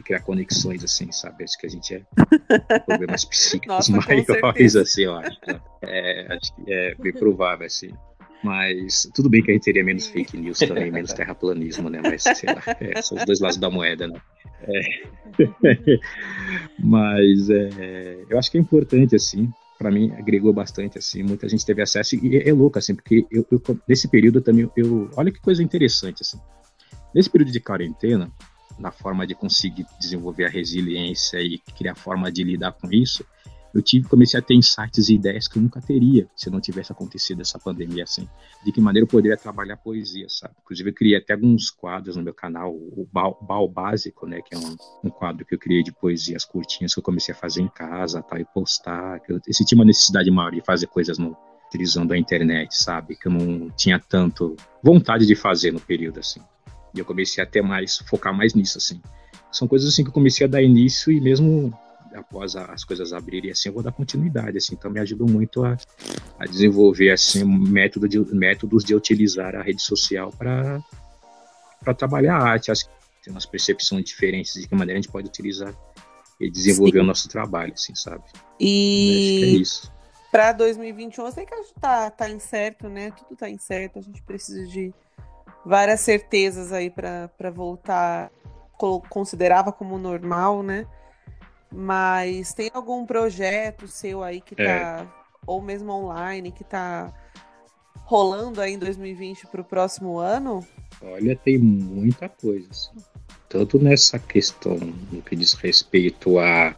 criar 0.04 0.22
conexões, 0.22 0.84
assim, 0.84 1.12
sabe? 1.12 1.44
Acho 1.44 1.58
que 1.58 1.66
a 1.66 1.70
gente 1.70 1.96
é 1.96 2.04
problemas 2.86 3.26
psíquicos 3.26 3.90
Nossa, 3.90 3.92
maiores, 3.92 4.76
assim, 4.76 5.04
eu 5.04 5.16
acho. 5.16 5.38
Né? 5.48 5.62
É, 5.82 6.36
acho 6.36 6.56
que 6.56 6.74
é 6.74 6.96
bem 6.96 7.14
provável, 7.14 7.66
assim. 7.66 7.92
Mas 8.44 9.10
tudo 9.16 9.30
bem 9.30 9.42
que 9.42 9.52
a 9.52 9.54
gente 9.54 9.64
teria 9.64 9.84
menos 9.84 10.08
fake 10.08 10.36
news 10.36 10.60
também, 10.60 10.92
menos 10.92 11.14
terraplanismo, 11.14 11.90
né? 11.90 12.02
Mas, 12.04 12.24
sei 12.24 12.54
lá, 12.54 12.62
é, 12.80 13.02
são 13.02 13.18
os 13.18 13.26
dois 13.26 13.40
lados 13.40 13.58
da 13.58 13.70
moeda, 13.70 14.08
né? 14.08 14.22
É. 14.64 14.82
Mas 16.78 17.50
é, 17.50 18.26
eu 18.30 18.38
acho 18.38 18.52
que 18.52 18.58
é 18.58 18.62
importante, 18.62 19.16
assim, 19.16 19.50
para 19.78 19.90
mim 19.90 20.12
agregou 20.18 20.54
bastante, 20.54 20.98
assim, 20.98 21.24
muita 21.24 21.48
gente 21.48 21.66
teve 21.66 21.82
acesso 21.82 22.16
e 22.16 22.38
é, 22.38 22.50
é 22.50 22.54
louco, 22.54 22.78
assim, 22.78 22.96
porque 22.96 23.26
eu, 23.32 23.46
eu, 23.50 23.62
nesse 23.88 24.08
período 24.08 24.42
também, 24.42 24.70
eu, 24.76 25.10
olha 25.16 25.32
que 25.32 25.42
coisa 25.42 25.64
interessante, 25.64 26.22
assim, 26.22 26.40
nesse 27.16 27.30
período 27.30 27.52
de 27.52 27.60
quarentena, 27.60 28.32
na 28.80 28.92
forma 28.92 29.26
de 29.26 29.36
conseguir 29.36 29.86
desenvolver 30.00 30.46
a 30.46 30.50
resiliência 30.50 31.40
e 31.40 31.60
criar 31.78 31.96
forma 31.96 32.32
de 32.32 32.44
lidar 32.44 32.74
com 32.74 32.92
isso, 32.92 33.26
eu 33.74 33.82
tive 33.82 34.08
comecei 34.08 34.40
a 34.40 34.44
ter 34.44 34.54
insights 34.54 35.10
e 35.10 35.16
ideias 35.16 35.48
que 35.48 35.58
eu 35.58 35.62
nunca 35.62 35.82
teria 35.82 36.30
se 36.36 36.50
não 36.50 36.62
tivesse 36.62 36.92
acontecido 36.92 37.42
essa 37.42 37.58
pandemia 37.58 38.04
assim. 38.04 38.30
De 38.64 38.72
que 38.72 38.80
maneira 38.80 39.06
eu 39.06 39.10
poderia 39.10 39.36
trabalhar 39.36 39.78
poesia, 39.78 40.28
sabe? 40.30 40.54
Inclusive 40.62 40.92
eu 40.92 40.94
criei 40.94 41.18
até 41.18 41.34
alguns 41.34 41.72
quadros 41.72 42.16
no 42.16 42.22
meu 42.22 42.36
canal, 42.36 42.72
o 42.72 43.08
Bal, 43.12 43.68
Básico, 43.68 44.28
né, 44.28 44.42
que 44.42 44.54
é 44.54 44.58
um, 44.60 44.76
um, 45.04 45.10
quadro 45.10 45.44
que 45.44 45.56
eu 45.56 45.60
criei 45.60 45.82
de 45.82 45.92
poesias 45.92 46.46
curtinhas 46.46 46.94
que 46.94 47.00
eu 47.00 47.04
comecei 47.04 47.34
a 47.34 47.38
fazer 47.38 47.64
em 47.64 47.68
casa, 47.68 48.22
tal, 48.22 48.38
e 48.38 48.46
postar. 48.46 49.20
Que 49.22 49.34
eu, 49.34 49.42
eu 49.46 49.54
senti 49.54 49.74
uma 49.74 49.86
necessidade 49.86 50.30
maior 50.30 50.52
de 50.52 50.62
fazer 50.62 50.86
coisas 50.86 51.18
no, 51.18 51.36
utilizando 51.68 52.12
a 52.12 52.18
internet, 52.18 52.78
sabe? 52.78 53.16
Que 53.16 53.28
eu 53.28 53.32
não 53.32 53.72
tinha 53.72 54.00
tanto 54.00 54.56
vontade 54.84 55.26
de 55.26 55.36
fazer 55.36 55.74
no 55.74 55.80
período 55.80 56.20
assim. 56.20 56.42
E 56.93 56.99
eu 56.99 57.06
comecei 57.06 57.43
a 57.43 57.47
ter 57.47 57.62
mais, 57.62 57.97
focar 57.97 58.34
mais 58.36 58.53
nisso, 58.53 58.77
assim. 58.77 59.01
São 59.51 59.67
coisas 59.67 59.89
assim 59.89 60.03
que 60.03 60.10
eu 60.10 60.13
comecei 60.13 60.45
a 60.45 60.49
dar 60.49 60.62
início 60.62 61.12
e 61.12 61.19
mesmo 61.19 61.73
após 62.15 62.56
as 62.56 62.84
coisas 62.84 63.12
abrirem 63.12 63.51
assim, 63.51 63.69
eu 63.69 63.73
vou 63.73 63.84
dar 63.84 63.91
continuidade, 63.91 64.58
assim. 64.58 64.75
Então 64.75 64.91
me 64.91 64.99
ajudou 64.99 65.27
muito 65.27 65.63
a, 65.63 65.77
a 66.39 66.45
desenvolver, 66.45 67.12
assim, 67.12 67.43
método 67.43 68.08
de, 68.08 68.19
métodos 68.34 68.84
de 68.84 68.95
utilizar 68.95 69.56
a 69.56 69.62
rede 69.62 69.82
social 69.82 70.32
para 70.32 70.84
para 71.84 71.93
trabalhar 71.93 72.38
a 72.38 72.43
arte. 72.43 72.71
Acho 72.71 72.86
que 72.86 72.91
tem 73.23 73.34
umas 73.34 73.45
percepções 73.45 74.06
diferentes 74.06 74.53
de 74.53 74.67
que 74.67 74.75
maneira 74.75 74.99
a 74.99 75.01
gente 75.01 75.12
pode 75.12 75.27
utilizar 75.27 75.73
e 76.39 76.49
desenvolver 76.49 76.99
Sim. 76.99 77.03
o 77.03 77.08
nosso 77.08 77.27
trabalho, 77.29 77.73
assim, 77.73 77.93
sabe? 77.95 78.23
E 78.60 79.41
é 79.43 79.47
isso. 79.47 79.91
Para 80.32 80.51
2021, 80.53 81.25
eu 81.25 81.32
sei 81.32 81.45
que 81.45 81.56
tá, 81.79 82.10
tá 82.10 82.29
incerto, 82.29 82.89
né? 82.89 83.12
Tudo 83.12 83.38
tá 83.38 83.49
incerto, 83.49 83.99
a 83.99 84.01
gente 84.01 84.21
precisa 84.23 84.65
de 84.67 84.93
várias 85.65 86.02
certezas 86.02 86.71
aí 86.71 86.89
para 86.89 87.52
voltar, 87.52 88.32
considerava 89.10 89.71
como 89.71 89.97
normal, 89.97 90.62
né? 90.63 90.86
Mas 91.71 92.54
tem 92.54 92.69
algum 92.73 93.06
projeto 93.06 93.88
seu 93.88 94.23
aí 94.23 94.41
que 94.41 94.60
é. 94.62 94.80
tá, 94.80 95.26
ou 95.47 95.62
mesmo 95.62 95.91
online, 95.91 96.52
que 96.52 96.63
tá 96.63 97.12
rolando 98.06 98.62
aí 98.62 98.73
em 98.73 98.78
2020 98.78 99.47
para 99.47 99.62
o 99.62 99.65
próximo 99.65 100.19
ano? 100.19 100.65
Olha, 101.02 101.36
tem 101.36 101.58
muita 101.58 102.30
coisa. 102.30 102.67
Assim. 102.69 102.91
Tanto 103.49 103.80
nessa 103.80 104.19
questão 104.19 104.78
no 105.12 105.21
que 105.21 105.36
diz 105.36 105.54
respeito 105.54 106.38
a, 106.38 106.76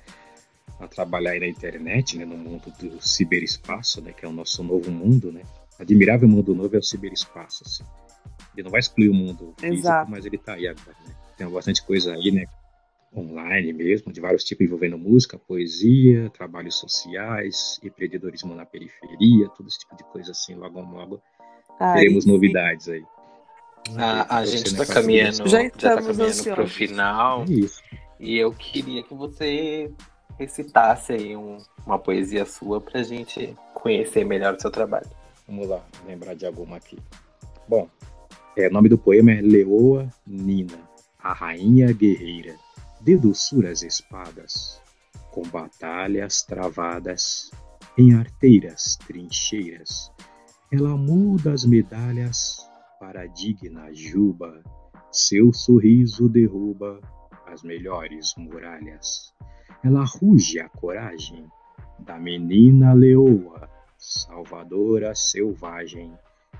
a 0.80 0.88
trabalhar 0.88 1.32
aí 1.32 1.39
na 1.39 1.48
internet, 1.48 2.17
né, 2.17 2.26
no 2.26 2.38
mundo 2.38 2.71
do 2.80 3.02
ciberespaço, 3.02 4.02
né, 4.02 4.13
que 4.13 4.26
é 4.26 4.28
o 4.28 4.34
nosso 4.34 4.63
novo 4.63 4.91
mundo, 4.91 5.32
né? 5.32 5.41
Admirável 5.78 6.28
mundo 6.30 6.56
novo 6.56 6.74
é 6.76 6.80
o 6.80 6.84
ciberespaço, 6.84 7.63
assim. 7.65 7.84
Ele 8.56 8.63
não 8.63 8.72
vai 8.72 8.80
excluir 8.80 9.10
o 9.10 9.13
mundo 9.13 9.54
físico, 9.60 9.80
Exato. 9.80 10.10
mas 10.10 10.26
ele 10.26 10.36
está 10.36 10.54
aí 10.54 10.68
agora, 10.68 10.96
né? 11.06 11.15
Tem 11.38 11.48
bastante 11.48 11.84
coisa 11.84 12.13
aí, 12.13 12.32
né? 12.32 12.46
Online 13.15 13.72
mesmo, 13.74 14.12
de 14.12 14.20
vários 14.20 14.44
tipos 14.44 14.65
envolvendo 14.65 14.98
música, 14.98 15.38
poesia, 15.38 16.30
trabalhos 16.32 16.76
sociais, 16.76 17.80
empreendedorismo 17.84 18.54
na 18.54 18.65
periferia, 18.65 19.48
todo 19.50 19.68
esse 19.68 19.80
tipo 19.80 19.96
de 19.96 20.04
coisa 20.06 20.32
assim, 20.32 20.56
logo 20.56 20.82
logo 20.82 21.22
Ai, 21.80 22.00
teremos 22.00 22.24
sim. 22.26 22.32
novidades 22.32 22.89
aí. 22.89 23.04
A, 23.98 24.39
a 24.39 24.46
gente 24.46 24.68
está 24.68 24.86
caminhando, 24.86 25.48
já, 25.48 25.63
está 25.63 25.96
caminhando 26.02 26.44
para 26.44 26.63
o 26.63 26.68
final. 26.68 27.44
É 27.44 27.52
isso. 27.52 27.82
E 28.20 28.38
eu 28.38 28.52
queria 28.52 29.04
que 29.04 29.13
você 29.13 29.91
recitasse 30.39 31.13
aí 31.13 31.36
um, 31.36 31.58
uma 31.86 32.00
poesia 32.00 32.46
sua 32.46 32.82
para 32.82 33.00
a 33.00 33.04
gente 33.04 33.56
conhecer 33.74 34.26
melhor 34.26 34.56
o 34.56 34.60
seu 34.60 34.72
trabalho. 34.72 35.10
Vamos 35.48 35.68
lá, 35.68 35.86
lembrar 36.06 36.34
de 36.34 36.46
alguma 36.46 36.78
aqui. 36.78 36.98
Bom, 37.68 37.88
é, 38.58 38.70
nome 38.70 38.88
do 38.88 38.98
poema 38.98 39.32
é 39.32 39.41
Leoa 39.41 40.10
Nina, 40.26 40.80
a 41.20 41.34
rainha 41.34 41.91
guerreira. 41.91 42.56
de 43.02 43.18
doçuras 43.18 43.84
espadas, 43.84 44.82
com 45.30 45.44
batalhas 45.44 46.41
travadas 46.41 47.52
em 47.96 48.15
arteiras 48.15 48.98
trincheiras, 49.06 50.12
ela 50.72 50.98
muda 50.98 51.54
as 51.54 51.65
medalhas 51.65 52.58
para 53.00 53.22
a 53.22 53.28
digna 53.28 53.94
juba, 53.94 54.63
seu 55.12 55.54
sorriso 55.54 56.28
derruba 56.28 57.00
as 57.46 57.62
melhores 57.62 58.34
muralhas. 58.38 59.34
Ela 59.84 60.04
ruge 60.04 60.60
a 60.60 60.68
coragem 60.68 61.46
da 62.00 62.18
menina 62.18 62.94
leoa, 62.94 63.70
salvadora 64.00 65.13
selvagem, 65.13 66.12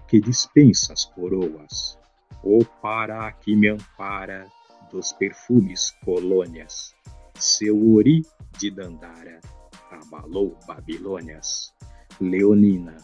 que 0.08 0.20
dispensa 0.20 0.94
as 0.94 1.06
coroas. 1.06 1.98
O 2.44 2.64
Pará 2.64 3.32
que 3.32 3.56
me 3.56 3.70
ampara 3.70 4.48
dos 4.92 5.14
perfumes 5.14 5.92
colônias, 6.04 6.96
seu 7.36 7.96
ori 7.96 8.24
de 8.60 8.72
Dandara 8.72 9.42
abalou 9.92 10.58
Babilônias. 10.68 11.74
Leonina, 12.22 12.96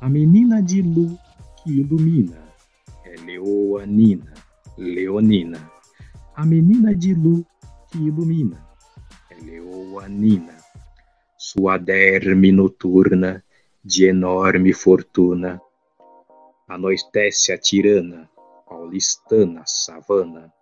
a 0.00 0.08
menina 0.08 0.62
de 0.62 0.80
Lu 0.80 1.18
que 1.56 1.80
ilumina, 1.80 2.46
é 3.04 3.16
Leoanina, 3.16 4.32
Leonina, 4.78 5.70
a 6.34 6.46
menina 6.46 6.94
de 6.94 7.12
Lu 7.12 7.44
que 7.90 7.98
ilumina, 7.98 8.64
é 9.30 9.34
Leoanina, 9.42 10.56
sua 11.36 11.76
derme 11.76 12.52
noturna 12.52 13.42
de 13.84 14.06
enorme 14.06 14.72
fortuna, 14.72 15.60
anoitece 16.68 17.52
a 17.52 17.58
tirana, 17.58 18.28
paulistana 18.68 19.62
savana, 19.66 20.52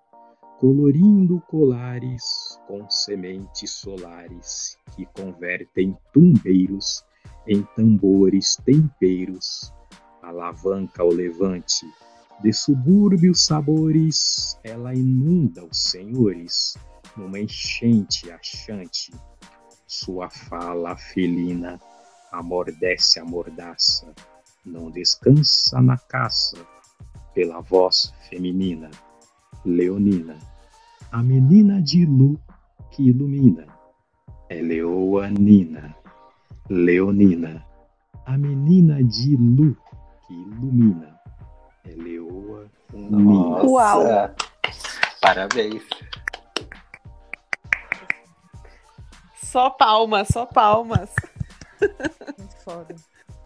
colorindo 0.61 1.41
colares 1.49 2.59
com 2.67 2.89
sementes 2.91 3.71
solares 3.71 4.79
que 4.95 5.07
convertem 5.07 5.97
tumbeiros 6.13 7.05
em 7.47 7.63
tambores 7.75 8.57
temperos, 8.65 9.73
alavanca 10.23 11.03
o 11.05 11.13
levante 11.13 11.87
de 12.43 12.53
subúrbios 12.53 13.47
sabores, 13.47 14.59
ela 14.63 14.95
inunda 14.95 15.65
os 15.65 15.85
senhores 15.85 16.77
numa 17.17 17.39
enchente 17.39 18.31
achante. 18.31 19.13
Sua 19.87 20.29
fala 20.29 20.97
felina 20.97 21.81
amordece 22.33 23.21
a 23.21 23.25
mordaça, 23.25 24.13
não 24.65 24.91
descansa 24.91 25.81
na 25.81 25.99
caça 25.99 26.57
pela 27.35 27.61
voz 27.61 28.15
feminina, 28.29 28.91
leonina, 29.65 30.37
a 31.13 31.23
menina 31.23 31.83
de 31.83 32.07
Lu 32.07 32.39
que 32.91 33.09
ilumina, 33.09 33.67
é 34.49 34.61
Leoanina, 34.63 35.95
Leonina, 36.71 37.67
a 38.25 38.39
menina 38.39 39.03
de 39.03 39.37
Lu 39.37 39.77
que 40.27 40.35
ilumina, 40.35 41.21
é 41.85 41.91
Leoa 41.91 42.71
Nossa. 42.93 43.67
Uau. 43.67 44.35
Parabéns. 45.21 45.83
Só 49.43 49.71
palmas, 49.71 50.29
só 50.29 50.47
palmas. 50.47 51.15
Muito 51.81 52.57
foda. 52.65 52.95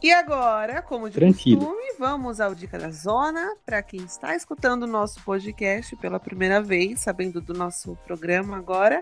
E 0.01 0.13
agora, 0.13 0.81
como 0.81 1.11
de 1.11 1.17
Tranquilo. 1.17 1.59
costume, 1.59 1.97
vamos 1.99 2.41
ao 2.41 2.55
Dica 2.55 2.79
da 2.79 2.91
Zona. 2.91 3.57
Para 3.67 3.83
quem 3.83 4.01
está 4.05 4.37
escutando 4.37 4.85
o 4.85 4.87
nosso 4.87 5.21
podcast 5.25 5.97
pela 5.97 6.21
primeira 6.21 6.63
vez, 6.63 7.01
sabendo 7.01 7.41
do 7.41 7.53
nosso 7.53 7.97
programa 8.07 8.57
agora, 8.57 9.01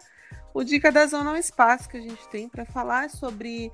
o 0.55 0.65
Dica 0.65 0.91
da 0.91 1.07
Zona 1.07 1.31
é 1.31 1.33
um 1.35 1.37
espaço 1.37 1.87
que 1.87 1.99
a 1.99 2.01
gente 2.01 2.27
tem 2.29 2.49
para 2.49 2.65
falar 2.65 3.11
sobre 3.11 3.71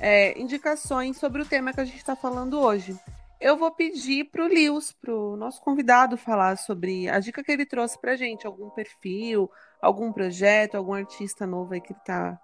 é, 0.00 0.36
indicações 0.36 1.16
sobre 1.16 1.42
o 1.42 1.44
tema 1.44 1.72
que 1.72 1.80
a 1.80 1.84
gente 1.84 1.98
está 1.98 2.16
falando 2.16 2.58
hoje. 2.58 2.98
Eu 3.40 3.56
vou 3.56 3.70
pedir 3.70 4.24
para 4.24 4.42
o 4.42 4.48
Lewis, 4.48 4.90
para 4.90 5.14
o 5.14 5.36
nosso 5.36 5.62
convidado, 5.62 6.16
falar 6.16 6.56
sobre 6.58 7.08
a 7.08 7.20
dica 7.20 7.44
que 7.44 7.52
ele 7.52 7.64
trouxe 7.64 7.96
para 8.00 8.16
gente, 8.16 8.48
algum 8.48 8.70
perfil, 8.70 9.48
algum 9.80 10.12
projeto, 10.12 10.74
algum 10.74 10.94
artista 10.94 11.46
novo 11.46 11.74
aí 11.74 11.80
que 11.80 11.92
ele, 11.92 12.00
tá, 12.04 12.36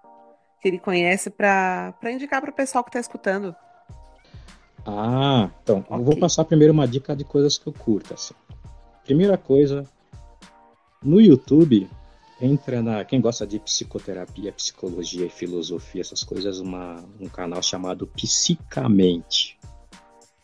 que 0.61 0.69
ele 0.69 0.79
conhece, 0.79 1.31
para 1.31 1.93
indicar 2.13 2.41
para 2.41 2.51
o 2.51 2.55
pessoal 2.55 2.85
que 2.85 2.91
está 2.91 3.01
escutando. 3.01 3.57
Ah, 4.87 5.51
então, 5.63 5.85
eu 5.91 6.03
vou 6.03 6.17
passar 6.17 6.45
primeiro 6.45 6.73
uma 6.73 6.89
dica 6.89 7.15
de 7.15 7.25
coisas 7.25 7.59
que 7.59 7.67
eu 7.67 7.73
curto, 7.73 8.15
assim. 8.15 8.35
Primeira 9.05 9.37
coisa, 9.37 9.89
no 11.03 11.21
YouTube, 11.21 11.89
entra 12.41 12.83
na. 12.83 13.05
Quem 13.05 13.21
gosta 13.21 13.47
de 13.47 13.59
psicoterapia, 13.59 14.53
psicologia 14.53 15.27
e 15.27 15.31
filosofia, 15.31 16.01
essas 16.01 16.23
coisas, 16.23 16.61
uma, 16.61 17.05
um 17.21 17.29
canal 17.29 17.63
chamado 17.63 18.07
Psicamente, 18.07 19.59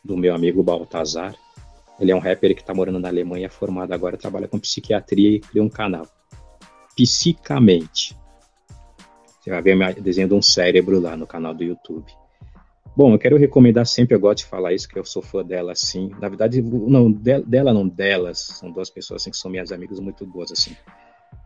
do 0.04 0.16
meu 0.16 0.34
amigo 0.34 0.62
Baltazar. 0.62 1.34
Ele 1.98 2.12
é 2.12 2.16
um 2.16 2.20
rapper 2.20 2.54
que 2.54 2.60
está 2.60 2.74
morando 2.74 2.98
na 2.98 3.08
Alemanha, 3.08 3.48
formado 3.48 3.92
agora, 3.92 4.18
trabalha 4.18 4.46
com 4.46 4.58
psiquiatria 4.58 5.30
e 5.30 5.40
criou 5.40 5.66
um 5.66 5.70
canal. 5.70 6.06
Psicamente. 6.94 8.16
Você 9.40 9.50
vai 9.50 9.62
ver 9.62 9.98
o 9.98 10.02
desenho 10.02 10.28
de 10.28 10.34
um 10.34 10.42
cérebro 10.42 11.00
lá 11.00 11.16
no 11.16 11.26
canal 11.26 11.54
do 11.54 11.64
YouTube. 11.64 12.12
Bom, 12.96 13.12
eu 13.12 13.18
quero 13.18 13.36
recomendar 13.36 13.86
sempre, 13.86 14.16
eu 14.16 14.20
gosto 14.20 14.38
de 14.38 14.46
falar 14.46 14.72
isso, 14.72 14.88
que 14.88 14.98
eu 14.98 15.04
sou 15.04 15.20
fã 15.20 15.44
dela, 15.44 15.72
assim. 15.72 16.10
Na 16.18 16.30
verdade, 16.30 16.62
não, 16.62 17.12
de- 17.12 17.42
dela 17.42 17.74
não, 17.74 17.86
delas. 17.86 18.38
São 18.38 18.70
duas 18.70 18.88
pessoas, 18.88 19.20
assim, 19.20 19.30
que 19.30 19.36
são 19.36 19.50
minhas 19.50 19.70
amigas 19.70 20.00
muito 20.00 20.24
boas, 20.24 20.50
assim. 20.50 20.74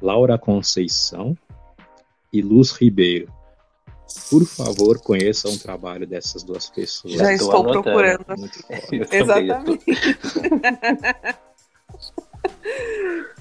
Laura 0.01 0.39
Conceição 0.39 1.37
e 2.33 2.41
Luz 2.41 2.71
Ribeiro. 2.71 3.27
Por 4.31 4.45
favor, 4.45 5.01
conheçam 5.01 5.53
o 5.53 5.59
trabalho 5.59 6.07
dessas 6.07 6.45
duas 6.45 6.71
pessoas. 6.71 7.15
Já 7.15 7.33
estou 7.33 7.53
anotando. 7.53 7.83
procurando. 7.83 8.25
Exatamente. 9.11 9.85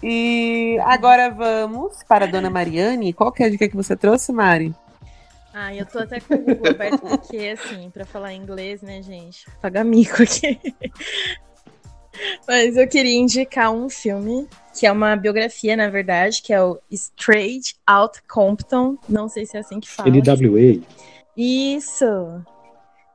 e 0.02 0.80
agora 0.82 1.30
vamos 1.30 2.02
para 2.08 2.26
a 2.26 2.28
dona 2.28 2.50
Mariane. 2.50 3.14
Qual 3.14 3.32
que 3.32 3.44
é 3.44 3.46
a 3.46 3.50
dica 3.50 3.70
que 3.70 3.76
você 3.76 3.96
trouxe, 3.96 4.32
Mari? 4.32 4.74
Ah, 5.54 5.74
eu 5.74 5.86
tô 5.86 6.00
até 6.00 6.20
com 6.20 6.36
o 6.36 6.38
Google 6.38 6.70
aberto 6.70 7.00
porque, 7.00 7.38
assim, 7.38 7.90
pra 7.90 8.06
falar 8.06 8.34
inglês, 8.34 8.82
né, 8.82 9.02
gente? 9.02 9.46
Paga 9.62 9.84
mico 9.84 10.22
aqui. 10.22 10.60
Mas 12.48 12.76
eu 12.78 12.88
queria 12.88 13.18
indicar 13.18 13.72
um 13.72 13.90
filme, 13.90 14.48
que 14.78 14.86
é 14.86 14.92
uma 14.92 15.16
biografia, 15.16 15.76
na 15.76 15.90
verdade, 15.90 16.42
que 16.42 16.54
é 16.54 16.62
o 16.62 16.80
Straight 16.92 17.76
Out 17.88 18.22
Compton. 18.28 18.98
Não 19.08 19.28
sei 19.30 19.46
se 19.46 19.58
é 19.58 19.62
assim 19.62 19.80
que 19.80 19.90
fala. 19.90 20.10
NWA. 20.10 20.82
Isso! 21.36 22.44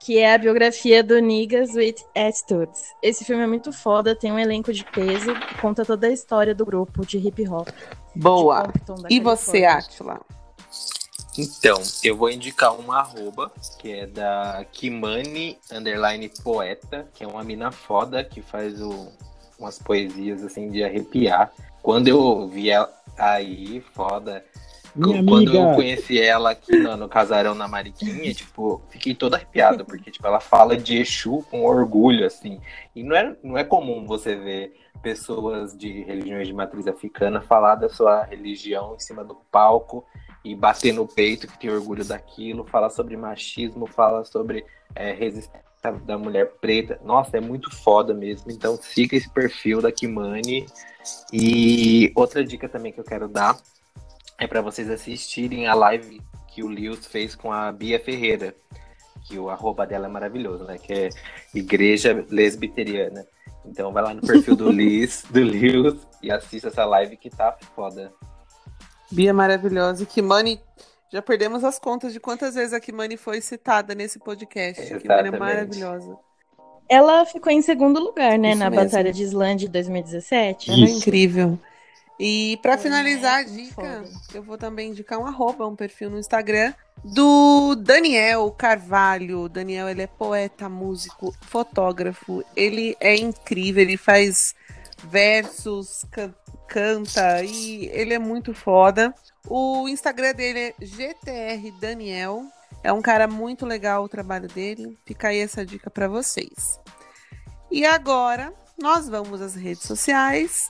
Que 0.01 0.19
é 0.19 0.35
a 0.35 0.39
biografia 0.39 1.03
do 1.03 1.19
Niggas 1.19 1.75
with 1.75 1.97
Attitudes. 2.15 2.83
Esse 3.03 3.25
filme 3.25 3.43
é 3.43 3.47
muito 3.47 3.73
foda, 3.73 4.15
tem 4.15 4.31
um 4.33 4.39
elenco 4.39 4.73
de 4.73 4.85
peso, 4.85 5.35
conta 5.61 5.85
toda 5.85 6.07
a 6.07 6.11
história 6.11 6.55
do 6.55 6.65
grupo 6.65 7.07
de 7.07 7.19
hip 7.19 7.49
hop. 7.49 7.69
de 7.69 8.21
Boa. 8.21 8.71
E 9.09 9.19
você. 9.21 9.65
Atila? 9.65 10.21
Então, 11.37 11.83
eu 12.05 12.17
vou 12.17 12.31
indicar 12.31 12.79
um 12.79 12.93
arroba, 12.93 13.51
que 13.79 13.91
é 13.91 14.07
da 14.07 14.65
Kimani 14.71 15.59
Underline 15.73 16.31
Poeta, 16.43 17.09
que 17.13 17.25
é 17.25 17.27
uma 17.27 17.43
mina 17.43 17.73
foda 17.73 18.23
que 18.23 18.41
faz 18.41 18.81
o- 18.81 19.09
umas 19.59 19.79
poesias 19.79 20.45
assim 20.45 20.71
de 20.71 20.85
arrepiar. 20.85 21.53
Quando 21.83 22.09
eu 22.09 22.47
vi 22.49 22.71
ela 22.71 22.93
aí, 23.19 23.81
foda. 23.93 24.45
Minha 24.95 25.25
Quando 25.25 25.53
eu 25.53 25.63
amiga. 25.63 25.75
conheci 25.75 26.21
ela 26.21 26.51
aqui 26.53 26.77
no, 26.79 26.97
no 26.97 27.09
casarão 27.09 27.53
na 27.53 27.67
Mariquinha, 27.67 28.33
tipo, 28.33 28.81
fiquei 28.89 29.13
toda 29.13 29.37
arrepiada, 29.37 29.85
porque 29.85 30.09
tipo, 30.13 30.25
ela 30.25 30.39
fala 30.39 30.77
de 30.77 30.99
Exu 30.99 31.45
com 31.51 31.65
orgulho, 31.65 32.25
assim. 32.25 32.61
E 32.95 33.03
não 33.03 33.17
é, 33.17 33.37
não 33.43 33.59
é 33.59 33.65
comum 33.65 34.07
você 34.07 34.37
ver 34.37 34.81
pessoas 35.03 35.77
de 35.77 36.05
religiões 36.05 36.47
de 36.47 36.53
matriz 36.55 36.87
africana 36.87 37.41
falar 37.41 37.75
da 37.75 37.89
sua 37.89 38.23
religião 38.23 38.95
em 38.95 39.01
cima 39.01 39.25
do 39.25 39.35
palco 39.51 40.05
e 40.45 40.55
bater 40.55 40.93
no 40.93 41.07
peito 41.07 41.47
que 41.47 41.59
tem 41.59 41.71
orgulho 41.71 42.05
daquilo, 42.05 42.65
falar 42.65 42.91
sobre 42.91 43.17
machismo, 43.17 43.87
fala 43.87 44.25
sobre 44.25 44.65
é, 44.95 45.13
resistência 45.13 45.65
da 46.05 46.17
mulher 46.17 46.53
preta. 46.61 46.99
Nossa, 47.05 47.37
é 47.37 47.41
muito 47.41 47.71
foda 47.75 48.15
mesmo. 48.15 48.51
Então 48.51 48.77
siga 48.77 49.17
esse 49.17 49.29
perfil 49.31 49.83
da 49.83 49.93
Kimani. 49.93 50.67
E 51.33 52.11
outra 52.15 52.45
dica 52.45 52.69
também 52.69 52.93
que 52.93 53.01
eu 53.01 53.05
quero 53.05 53.29
dar 53.29 53.57
é 54.39 54.47
para 54.47 54.63
vocês 54.63 54.89
assistirem 54.91 55.67
a 55.67 55.75
live 55.75 56.21
que 56.49 56.63
o 56.63 56.69
Lewis 56.69 57.07
fez 57.07 57.35
com 57.35 57.53
a 57.53 57.71
Bia 57.71 58.01
Ferreira. 58.01 58.55
Que 59.27 59.39
o 59.39 59.49
arroba 59.49 59.87
dela 59.87 60.07
é 60.07 60.11
maravilhoso, 60.11 60.65
né? 60.65 60.79
Que 60.79 60.93
é 60.93 61.09
Igreja 61.55 62.25
Lesbiteriana. 62.31 63.27
Então 63.65 63.93
vai 63.93 64.03
lá 64.03 64.15
no 64.15 64.21
perfil 64.21 64.55
do 64.55 64.69
Liz, 64.73 65.25
do 65.31 65.41
Lewis 65.41 66.07
e 66.23 66.31
assista 66.31 66.69
essa 66.69 66.85
live 66.85 67.17
que 67.17 67.31
tá 67.31 67.57
foda. 67.75 68.13
Bia 69.15 69.33
maravilhosa. 69.33 70.03
E 70.03 70.07
Kimani, 70.07 70.61
já 71.13 71.23
perdemos 71.23 71.63
as 71.63 71.79
contas 71.79 72.13
de 72.13 72.19
quantas 72.19 72.55
vezes 72.55 72.73
a 72.73 72.81
Kimani 72.81 73.17
foi 73.17 73.41
citada 73.41 73.95
nesse 73.95 74.19
podcast. 74.19 74.93
A 74.93 74.99
Kimani 74.99 75.29
é 75.29 75.39
maravilhosa. 75.39 76.19
Ela 76.89 77.25
ficou 77.25 77.53
em 77.53 77.63
segundo 77.63 77.99
lugar, 78.01 78.39
né, 78.39 78.51
Isso 78.51 78.59
na 78.59 78.69
mesmo. 78.69 78.85
Batalha 78.85 79.13
de 79.13 79.23
Islândia 79.23 79.67
de 79.69 79.73
2017. 79.73 80.71
Ela 80.71 80.81
é 80.81 80.85
Isso. 80.85 80.99
incrível. 80.99 81.59
E 82.19 82.59
para 82.63 82.79
finalizar 82.79 83.41
a 83.41 83.43
dica, 83.43 84.05
eu 84.33 84.43
vou 84.43 84.57
também 84.57 84.91
indicar 84.91 85.19
um 85.19 85.27
arroba, 85.27 85.67
um 85.67 85.75
perfil 85.75 86.11
no 86.11 86.19
Instagram 86.19 86.73
do 87.03 87.75
Daniel 87.75 88.51
Carvalho. 88.53 89.49
Daniel, 89.49 89.89
ele 89.89 90.03
é 90.03 90.07
poeta, 90.07 90.69
músico, 90.69 91.35
fotógrafo. 91.43 92.45
Ele 92.55 92.97
é 93.01 93.17
incrível, 93.17 93.83
ele 93.83 93.97
faz 93.97 94.55
versos, 95.05 96.05
can 96.11 96.33
canta 96.75 97.45
e 97.45 97.87
ele 97.93 98.15
é 98.15 98.19
muito 98.19 98.53
foda. 98.53 99.15
O 99.49 99.89
Instagram 99.89 100.35
dele 100.35 100.59
é 100.59 100.75
GTR 100.81 101.71
Daniel. 101.81 102.43
É 102.83 102.93
um 102.93 103.01
cara 103.01 103.29
muito 103.29 103.65
legal 103.65 104.03
o 104.03 104.09
trabalho 104.09 104.49
dele. 104.49 104.99
Fica 105.07 105.29
aí 105.29 105.39
essa 105.39 105.65
dica 105.65 105.89
para 105.89 106.09
vocês. 106.09 106.81
E 107.71 107.87
agora 107.87 108.53
nós 108.77 109.09
vamos 109.09 109.41
às 109.41 109.55
redes 109.55 109.85
sociais. 109.85 110.69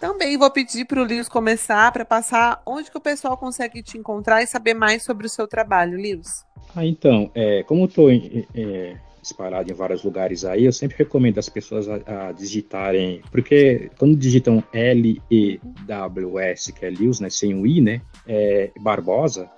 Também 0.00 0.38
vou 0.38 0.50
pedir 0.50 0.86
para 0.86 1.02
o 1.02 1.04
Lios 1.04 1.28
começar 1.28 1.92
para 1.92 2.06
passar 2.06 2.62
onde 2.64 2.90
que 2.90 2.96
o 2.96 3.00
pessoal 3.00 3.36
consegue 3.36 3.82
te 3.82 3.98
encontrar 3.98 4.42
e 4.42 4.46
saber 4.46 4.72
mais 4.72 5.02
sobre 5.02 5.26
o 5.26 5.30
seu 5.30 5.46
trabalho, 5.46 6.00
Lios. 6.00 6.42
Ah, 6.74 6.86
então, 6.86 7.30
é, 7.34 7.62
como 7.64 7.84
estou 7.84 8.10
é, 8.10 8.96
disparado 9.24 9.70
em 9.70 9.74
vários 9.74 10.04
lugares 10.04 10.44
aí, 10.44 10.66
eu 10.66 10.72
sempre 10.72 10.98
recomendo 10.98 11.38
as 11.38 11.48
pessoas 11.48 11.88
a, 11.88 12.28
a 12.28 12.32
digitarem, 12.32 13.22
porque 13.32 13.90
quando 13.98 14.16
digitam 14.16 14.62
L-E-W-S, 14.72 16.72
que 16.72 16.84
é 16.84 16.90
Lios, 16.90 17.20
né, 17.20 17.30
sem 17.30 17.54
o 17.54 17.66
I, 17.66 17.80
né, 17.80 18.02
é 18.26 18.70
Barbosa, 18.80 19.50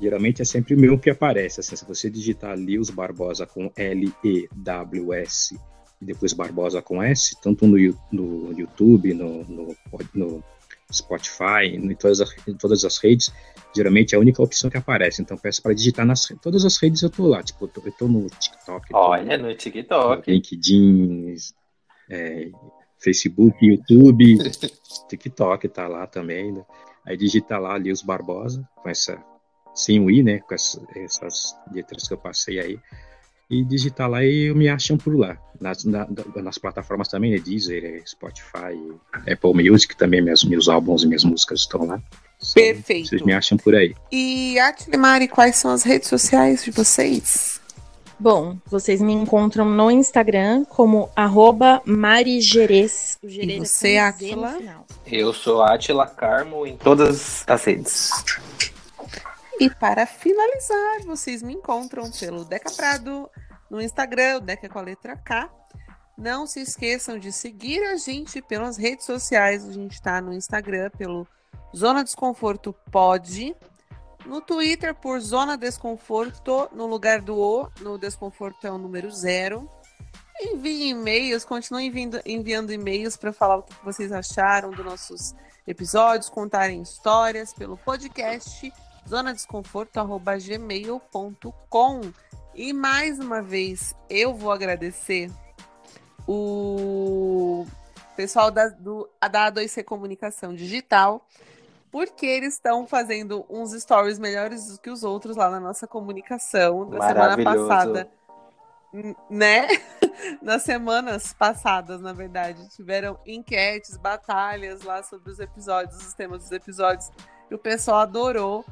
geralmente 0.00 0.42
é 0.42 0.44
sempre 0.44 0.74
o 0.74 0.78
meu 0.78 0.98
que 0.98 1.10
aparece. 1.10 1.60
Assim, 1.60 1.76
se 1.76 1.86
você 1.86 2.10
digitar 2.10 2.58
Lios 2.58 2.90
Barbosa 2.90 3.46
com 3.46 3.70
L-E-W-S 3.76 5.56
e 6.00 6.04
depois 6.04 6.32
Barbosa 6.32 6.82
com 6.82 7.00
S, 7.00 7.36
tanto 7.40 7.66
no, 7.66 7.76
no 8.10 8.58
YouTube, 8.58 9.14
no, 9.14 9.44
no, 9.44 9.76
no 10.12 10.44
Spotify, 10.92 11.66
em 11.66 11.94
todas, 11.94 12.20
as, 12.20 12.48
em 12.48 12.54
todas 12.54 12.84
as 12.84 12.98
redes, 12.98 13.32
geralmente 13.74 14.14
é 14.14 14.18
a 14.18 14.20
única 14.20 14.42
opção 14.42 14.70
que 14.70 14.76
aparece. 14.76 15.22
Então 15.22 15.36
peço 15.36 15.62
para 15.62 15.74
digitar 15.74 16.04
nas 16.04 16.26
todas 16.40 16.64
as 16.64 16.76
redes 16.76 17.02
eu 17.02 17.10
tô 17.10 17.26
lá. 17.26 17.42
Tipo, 17.42 17.64
eu 17.64 17.68
tô, 17.68 17.82
eu 17.84 17.92
tô 17.92 18.08
no 18.08 18.26
TikTok. 18.28 18.88
Olha, 18.92 19.38
no 19.38 19.54
TikTok. 19.54 20.30
LinkedIn, 20.30 21.34
é, 22.10 22.50
Facebook, 22.98 23.56
YouTube, 23.64 24.38
TikTok 25.08 25.68
tá 25.68 25.88
lá 25.88 26.06
também. 26.06 26.52
Né? 26.52 26.64
Aí 27.06 27.16
digita 27.16 27.58
lá 27.58 27.76
Lios 27.78 28.02
Barbosa, 28.02 28.68
com 28.76 28.88
essa, 28.88 29.22
sem 29.74 30.00
o 30.00 30.10
I, 30.10 30.22
né? 30.22 30.38
Com 30.40 30.54
essa, 30.54 30.80
essas 30.94 31.56
letras 31.72 32.06
que 32.06 32.14
eu 32.14 32.18
passei 32.18 32.60
aí 32.60 32.78
e 33.50 33.64
digitar 33.64 34.08
lá 34.08 34.24
e 34.24 34.52
me 34.54 34.68
acham 34.68 34.96
por 34.96 35.16
lá. 35.16 35.36
Nas, 35.60 35.84
na, 35.84 36.08
nas 36.36 36.58
plataformas 36.58 37.06
também, 37.06 37.30
né? 37.30 37.38
Deezer, 37.38 38.02
Spotify, 38.06 38.76
Apple 39.30 39.70
Music 39.70 39.96
também, 39.96 40.20
meus, 40.20 40.42
meus 40.42 40.68
álbuns 40.68 41.04
e 41.04 41.06
minhas 41.06 41.22
músicas 41.22 41.60
estão 41.60 41.86
lá. 41.86 42.00
Perfeito. 42.54 43.10
Vocês 43.10 43.22
me 43.22 43.32
acham 43.32 43.56
por 43.56 43.74
aí. 43.74 43.94
E, 44.10 44.58
Atlimari, 44.58 45.28
quais 45.28 45.56
são 45.56 45.70
as 45.70 45.84
redes 45.84 46.08
sociais 46.08 46.64
de 46.64 46.72
vocês? 46.72 47.60
Bom, 48.18 48.56
vocês 48.66 49.00
me 49.00 49.12
encontram 49.12 49.64
no 49.64 49.90
Instagram 49.90 50.64
como 50.64 51.10
arroba 51.16 51.82
marigerês. 51.84 53.18
E 53.22 53.58
você, 53.58 53.98
Atila? 53.98 54.58
Eu 55.06 55.32
sou 55.32 55.60
Atila 55.62 56.06
Carmo 56.06 56.64
em 56.66 56.76
todas 56.76 57.42
as 57.48 57.64
redes. 57.64 58.10
E 59.62 59.70
para 59.70 60.06
finalizar, 60.06 61.02
vocês 61.06 61.40
me 61.40 61.52
encontram 61.54 62.10
pelo 62.10 62.44
Deca 62.44 62.68
Prado 62.72 63.30
no 63.70 63.80
Instagram, 63.80 64.38
o 64.38 64.40
Deca 64.40 64.68
com 64.68 64.80
a 64.80 64.82
letra 64.82 65.16
K. 65.16 65.48
Não 66.18 66.48
se 66.48 66.60
esqueçam 66.60 67.16
de 67.16 67.30
seguir 67.30 67.80
a 67.84 67.96
gente 67.96 68.42
pelas 68.42 68.76
redes 68.76 69.06
sociais. 69.06 69.64
A 69.64 69.72
gente 69.72 69.92
está 69.92 70.20
no 70.20 70.32
Instagram 70.32 70.90
pelo 70.98 71.28
Zona 71.76 72.02
Desconforto 72.02 72.74
Pod. 72.90 73.54
No 74.26 74.40
Twitter 74.40 74.96
por 74.96 75.20
Zona 75.20 75.56
Desconforto, 75.56 76.68
no 76.72 76.86
lugar 76.86 77.20
do 77.20 77.38
O, 77.38 77.70
no 77.82 77.96
Desconforto 77.96 78.66
é 78.66 78.70
o 78.72 78.78
número 78.78 79.12
zero. 79.12 79.70
Enviem 80.40 80.90
e-mails, 80.90 81.44
continuem 81.44 81.86
enviando, 81.86 82.20
enviando 82.26 82.72
e-mails 82.72 83.16
para 83.16 83.32
falar 83.32 83.58
o 83.58 83.62
que 83.62 83.74
vocês 83.84 84.10
acharam 84.10 84.72
dos 84.72 84.84
nossos 84.84 85.32
episódios, 85.68 86.28
contarem 86.28 86.82
histórias 86.82 87.52
pelo 87.54 87.76
podcast 87.76 88.72
zonadesconforto.gmail.com. 89.08 92.00
E 92.54 92.72
mais 92.72 93.18
uma 93.18 93.40
vez, 93.40 93.96
eu 94.10 94.34
vou 94.34 94.52
agradecer 94.52 95.30
o 96.26 97.66
pessoal 98.16 98.50
da, 98.50 98.68
do, 98.68 99.08
da 99.20 99.50
A2C 99.50 99.82
Comunicação 99.82 100.54
Digital, 100.54 101.26
porque 101.90 102.26
eles 102.26 102.54
estão 102.54 102.86
fazendo 102.86 103.44
uns 103.48 103.72
stories 103.72 104.18
melhores 104.18 104.68
do 104.68 104.78
que 104.78 104.90
os 104.90 105.02
outros 105.02 105.36
lá 105.36 105.50
na 105.50 105.60
nossa 105.60 105.86
comunicação 105.86 106.88
da 106.88 107.08
semana 107.08 107.42
passada. 107.42 108.10
Né? 109.30 109.68
Nas 110.42 110.62
semanas 110.62 111.32
passadas, 111.32 112.00
na 112.00 112.12
verdade, 112.12 112.68
tiveram 112.76 113.18
enquetes, 113.26 113.96
batalhas 113.96 114.82
lá 114.82 115.02
sobre 115.02 115.30
os 115.30 115.40
episódios, 115.40 116.06
os 116.06 116.12
temas 116.12 116.42
dos 116.42 116.52
episódios, 116.52 117.10
e 117.50 117.54
o 117.54 117.58
pessoal 117.58 118.00
adorou. 118.00 118.64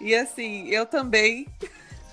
E 0.00 0.14
assim, 0.14 0.66
eu 0.68 0.86
também 0.86 1.46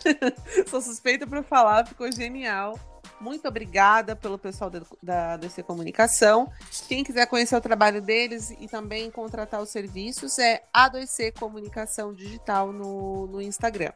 sou 0.67 0.81
suspeita 0.81 1.25
para 1.27 1.43
falar, 1.43 1.87
ficou 1.87 2.11
genial. 2.11 2.79
Muito 3.19 3.47
obrigada 3.47 4.15
pelo 4.15 4.37
pessoal 4.37 4.69
da, 4.69 4.81
da 5.01 5.37
DC 5.37 5.63
Comunicação. 5.63 6.51
Quem 6.87 7.03
quiser 7.03 7.25
conhecer 7.27 7.55
o 7.55 7.61
trabalho 7.61 8.01
deles 8.01 8.51
e 8.59 8.67
também 8.67 9.09
contratar 9.09 9.61
os 9.61 9.69
serviços 9.69 10.37
é 10.37 10.63
A2C 10.75 11.33
Comunicação 11.39 12.13
Digital 12.13 12.73
no, 12.73 13.27
no 13.27 13.41
Instagram. 13.41 13.93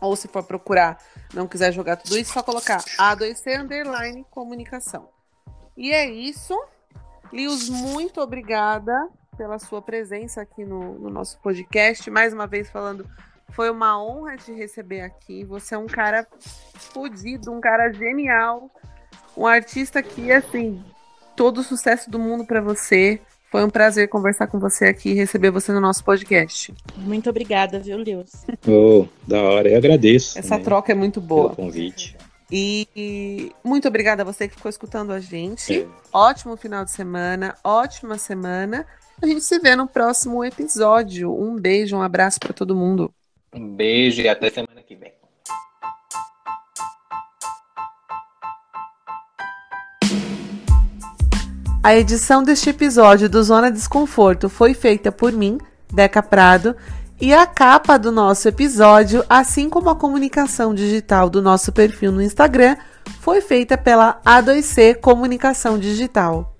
Ou 0.00 0.16
se 0.16 0.28
for 0.28 0.42
procurar, 0.42 0.98
não 1.32 1.46
quiser 1.46 1.72
jogar 1.72 1.96
tudo 1.96 2.18
isso, 2.18 2.32
só 2.32 2.42
colocar 2.42 2.82
A2C 2.98 3.60
Underline 3.60 4.26
Comunicação. 4.30 5.08
E 5.76 5.92
é 5.92 6.08
isso. 6.08 6.58
Lios, 7.32 7.68
muito 7.68 8.20
obrigada 8.20 9.08
pela 9.36 9.58
sua 9.58 9.82
presença 9.82 10.40
aqui 10.40 10.64
no, 10.64 10.98
no 10.98 11.10
nosso 11.10 11.38
podcast. 11.40 12.10
Mais 12.10 12.32
uma 12.32 12.46
vez 12.46 12.70
falando, 12.70 13.06
foi 13.50 13.70
uma 13.70 14.02
honra 14.02 14.36
te 14.36 14.52
receber 14.52 15.00
aqui. 15.00 15.44
Você 15.44 15.74
é 15.74 15.78
um 15.78 15.86
cara 15.86 16.26
fodido, 16.74 17.52
um 17.52 17.60
cara 17.60 17.92
genial, 17.92 18.70
um 19.36 19.46
artista 19.46 20.02
que, 20.02 20.32
assim, 20.32 20.82
todo 21.36 21.58
o 21.58 21.64
sucesso 21.64 22.10
do 22.10 22.18
mundo 22.18 22.44
para 22.44 22.60
você. 22.60 23.20
Foi 23.50 23.64
um 23.64 23.70
prazer 23.70 24.08
conversar 24.08 24.48
com 24.48 24.58
você 24.58 24.86
aqui 24.86 25.10
e 25.10 25.14
receber 25.14 25.50
você 25.50 25.70
no 25.70 25.80
nosso 25.80 26.04
podcast. 26.04 26.74
Muito 26.96 27.30
obrigada, 27.30 27.78
viu, 27.78 27.96
Lewis? 27.96 28.44
Oh, 28.66 29.06
da 29.28 29.40
hora, 29.40 29.68
eu 29.68 29.76
agradeço. 29.76 30.36
Essa 30.36 30.50
também, 30.50 30.64
troca 30.64 30.90
é 30.90 30.94
muito 30.94 31.20
boa. 31.20 31.54
Pelo 31.54 31.66
convite. 31.68 32.16
E 32.50 33.52
muito 33.62 33.86
obrigada 33.88 34.22
a 34.22 34.24
você 34.24 34.48
que 34.48 34.56
ficou 34.56 34.68
escutando 34.68 35.12
a 35.12 35.20
gente. 35.20 35.82
É. 35.82 35.86
Ótimo 36.12 36.56
final 36.56 36.84
de 36.84 36.90
semana, 36.90 37.54
ótima 37.62 38.18
semana. 38.18 38.84
A 39.22 39.26
gente 39.26 39.42
se 39.42 39.58
vê 39.58 39.76
no 39.76 39.86
próximo 39.86 40.44
episódio. 40.44 41.32
Um 41.32 41.56
beijo, 41.56 41.96
um 41.96 42.02
abraço 42.02 42.38
para 42.40 42.52
todo 42.52 42.74
mundo. 42.74 43.12
Um 43.54 43.74
beijo 43.74 44.20
e 44.20 44.28
até 44.28 44.50
semana 44.50 44.82
que 44.82 44.94
vem. 44.96 45.12
A 51.82 51.94
edição 51.94 52.42
deste 52.42 52.70
episódio 52.70 53.28
do 53.28 53.42
Zona 53.42 53.70
Desconforto 53.70 54.48
foi 54.48 54.72
feita 54.72 55.12
por 55.12 55.32
mim, 55.32 55.58
Deca 55.92 56.22
Prado, 56.22 56.74
e 57.20 57.32
a 57.32 57.46
capa 57.46 57.98
do 57.98 58.10
nosso 58.10 58.48
episódio, 58.48 59.24
assim 59.28 59.68
como 59.68 59.90
a 59.90 59.94
comunicação 59.94 60.74
digital 60.74 61.28
do 61.28 61.40
nosso 61.42 61.72
perfil 61.72 62.10
no 62.10 62.22
Instagram, 62.22 62.76
foi 63.20 63.40
feita 63.40 63.76
pela 63.76 64.20
A2C 64.24 64.98
Comunicação 64.98 65.78
Digital. 65.78 66.53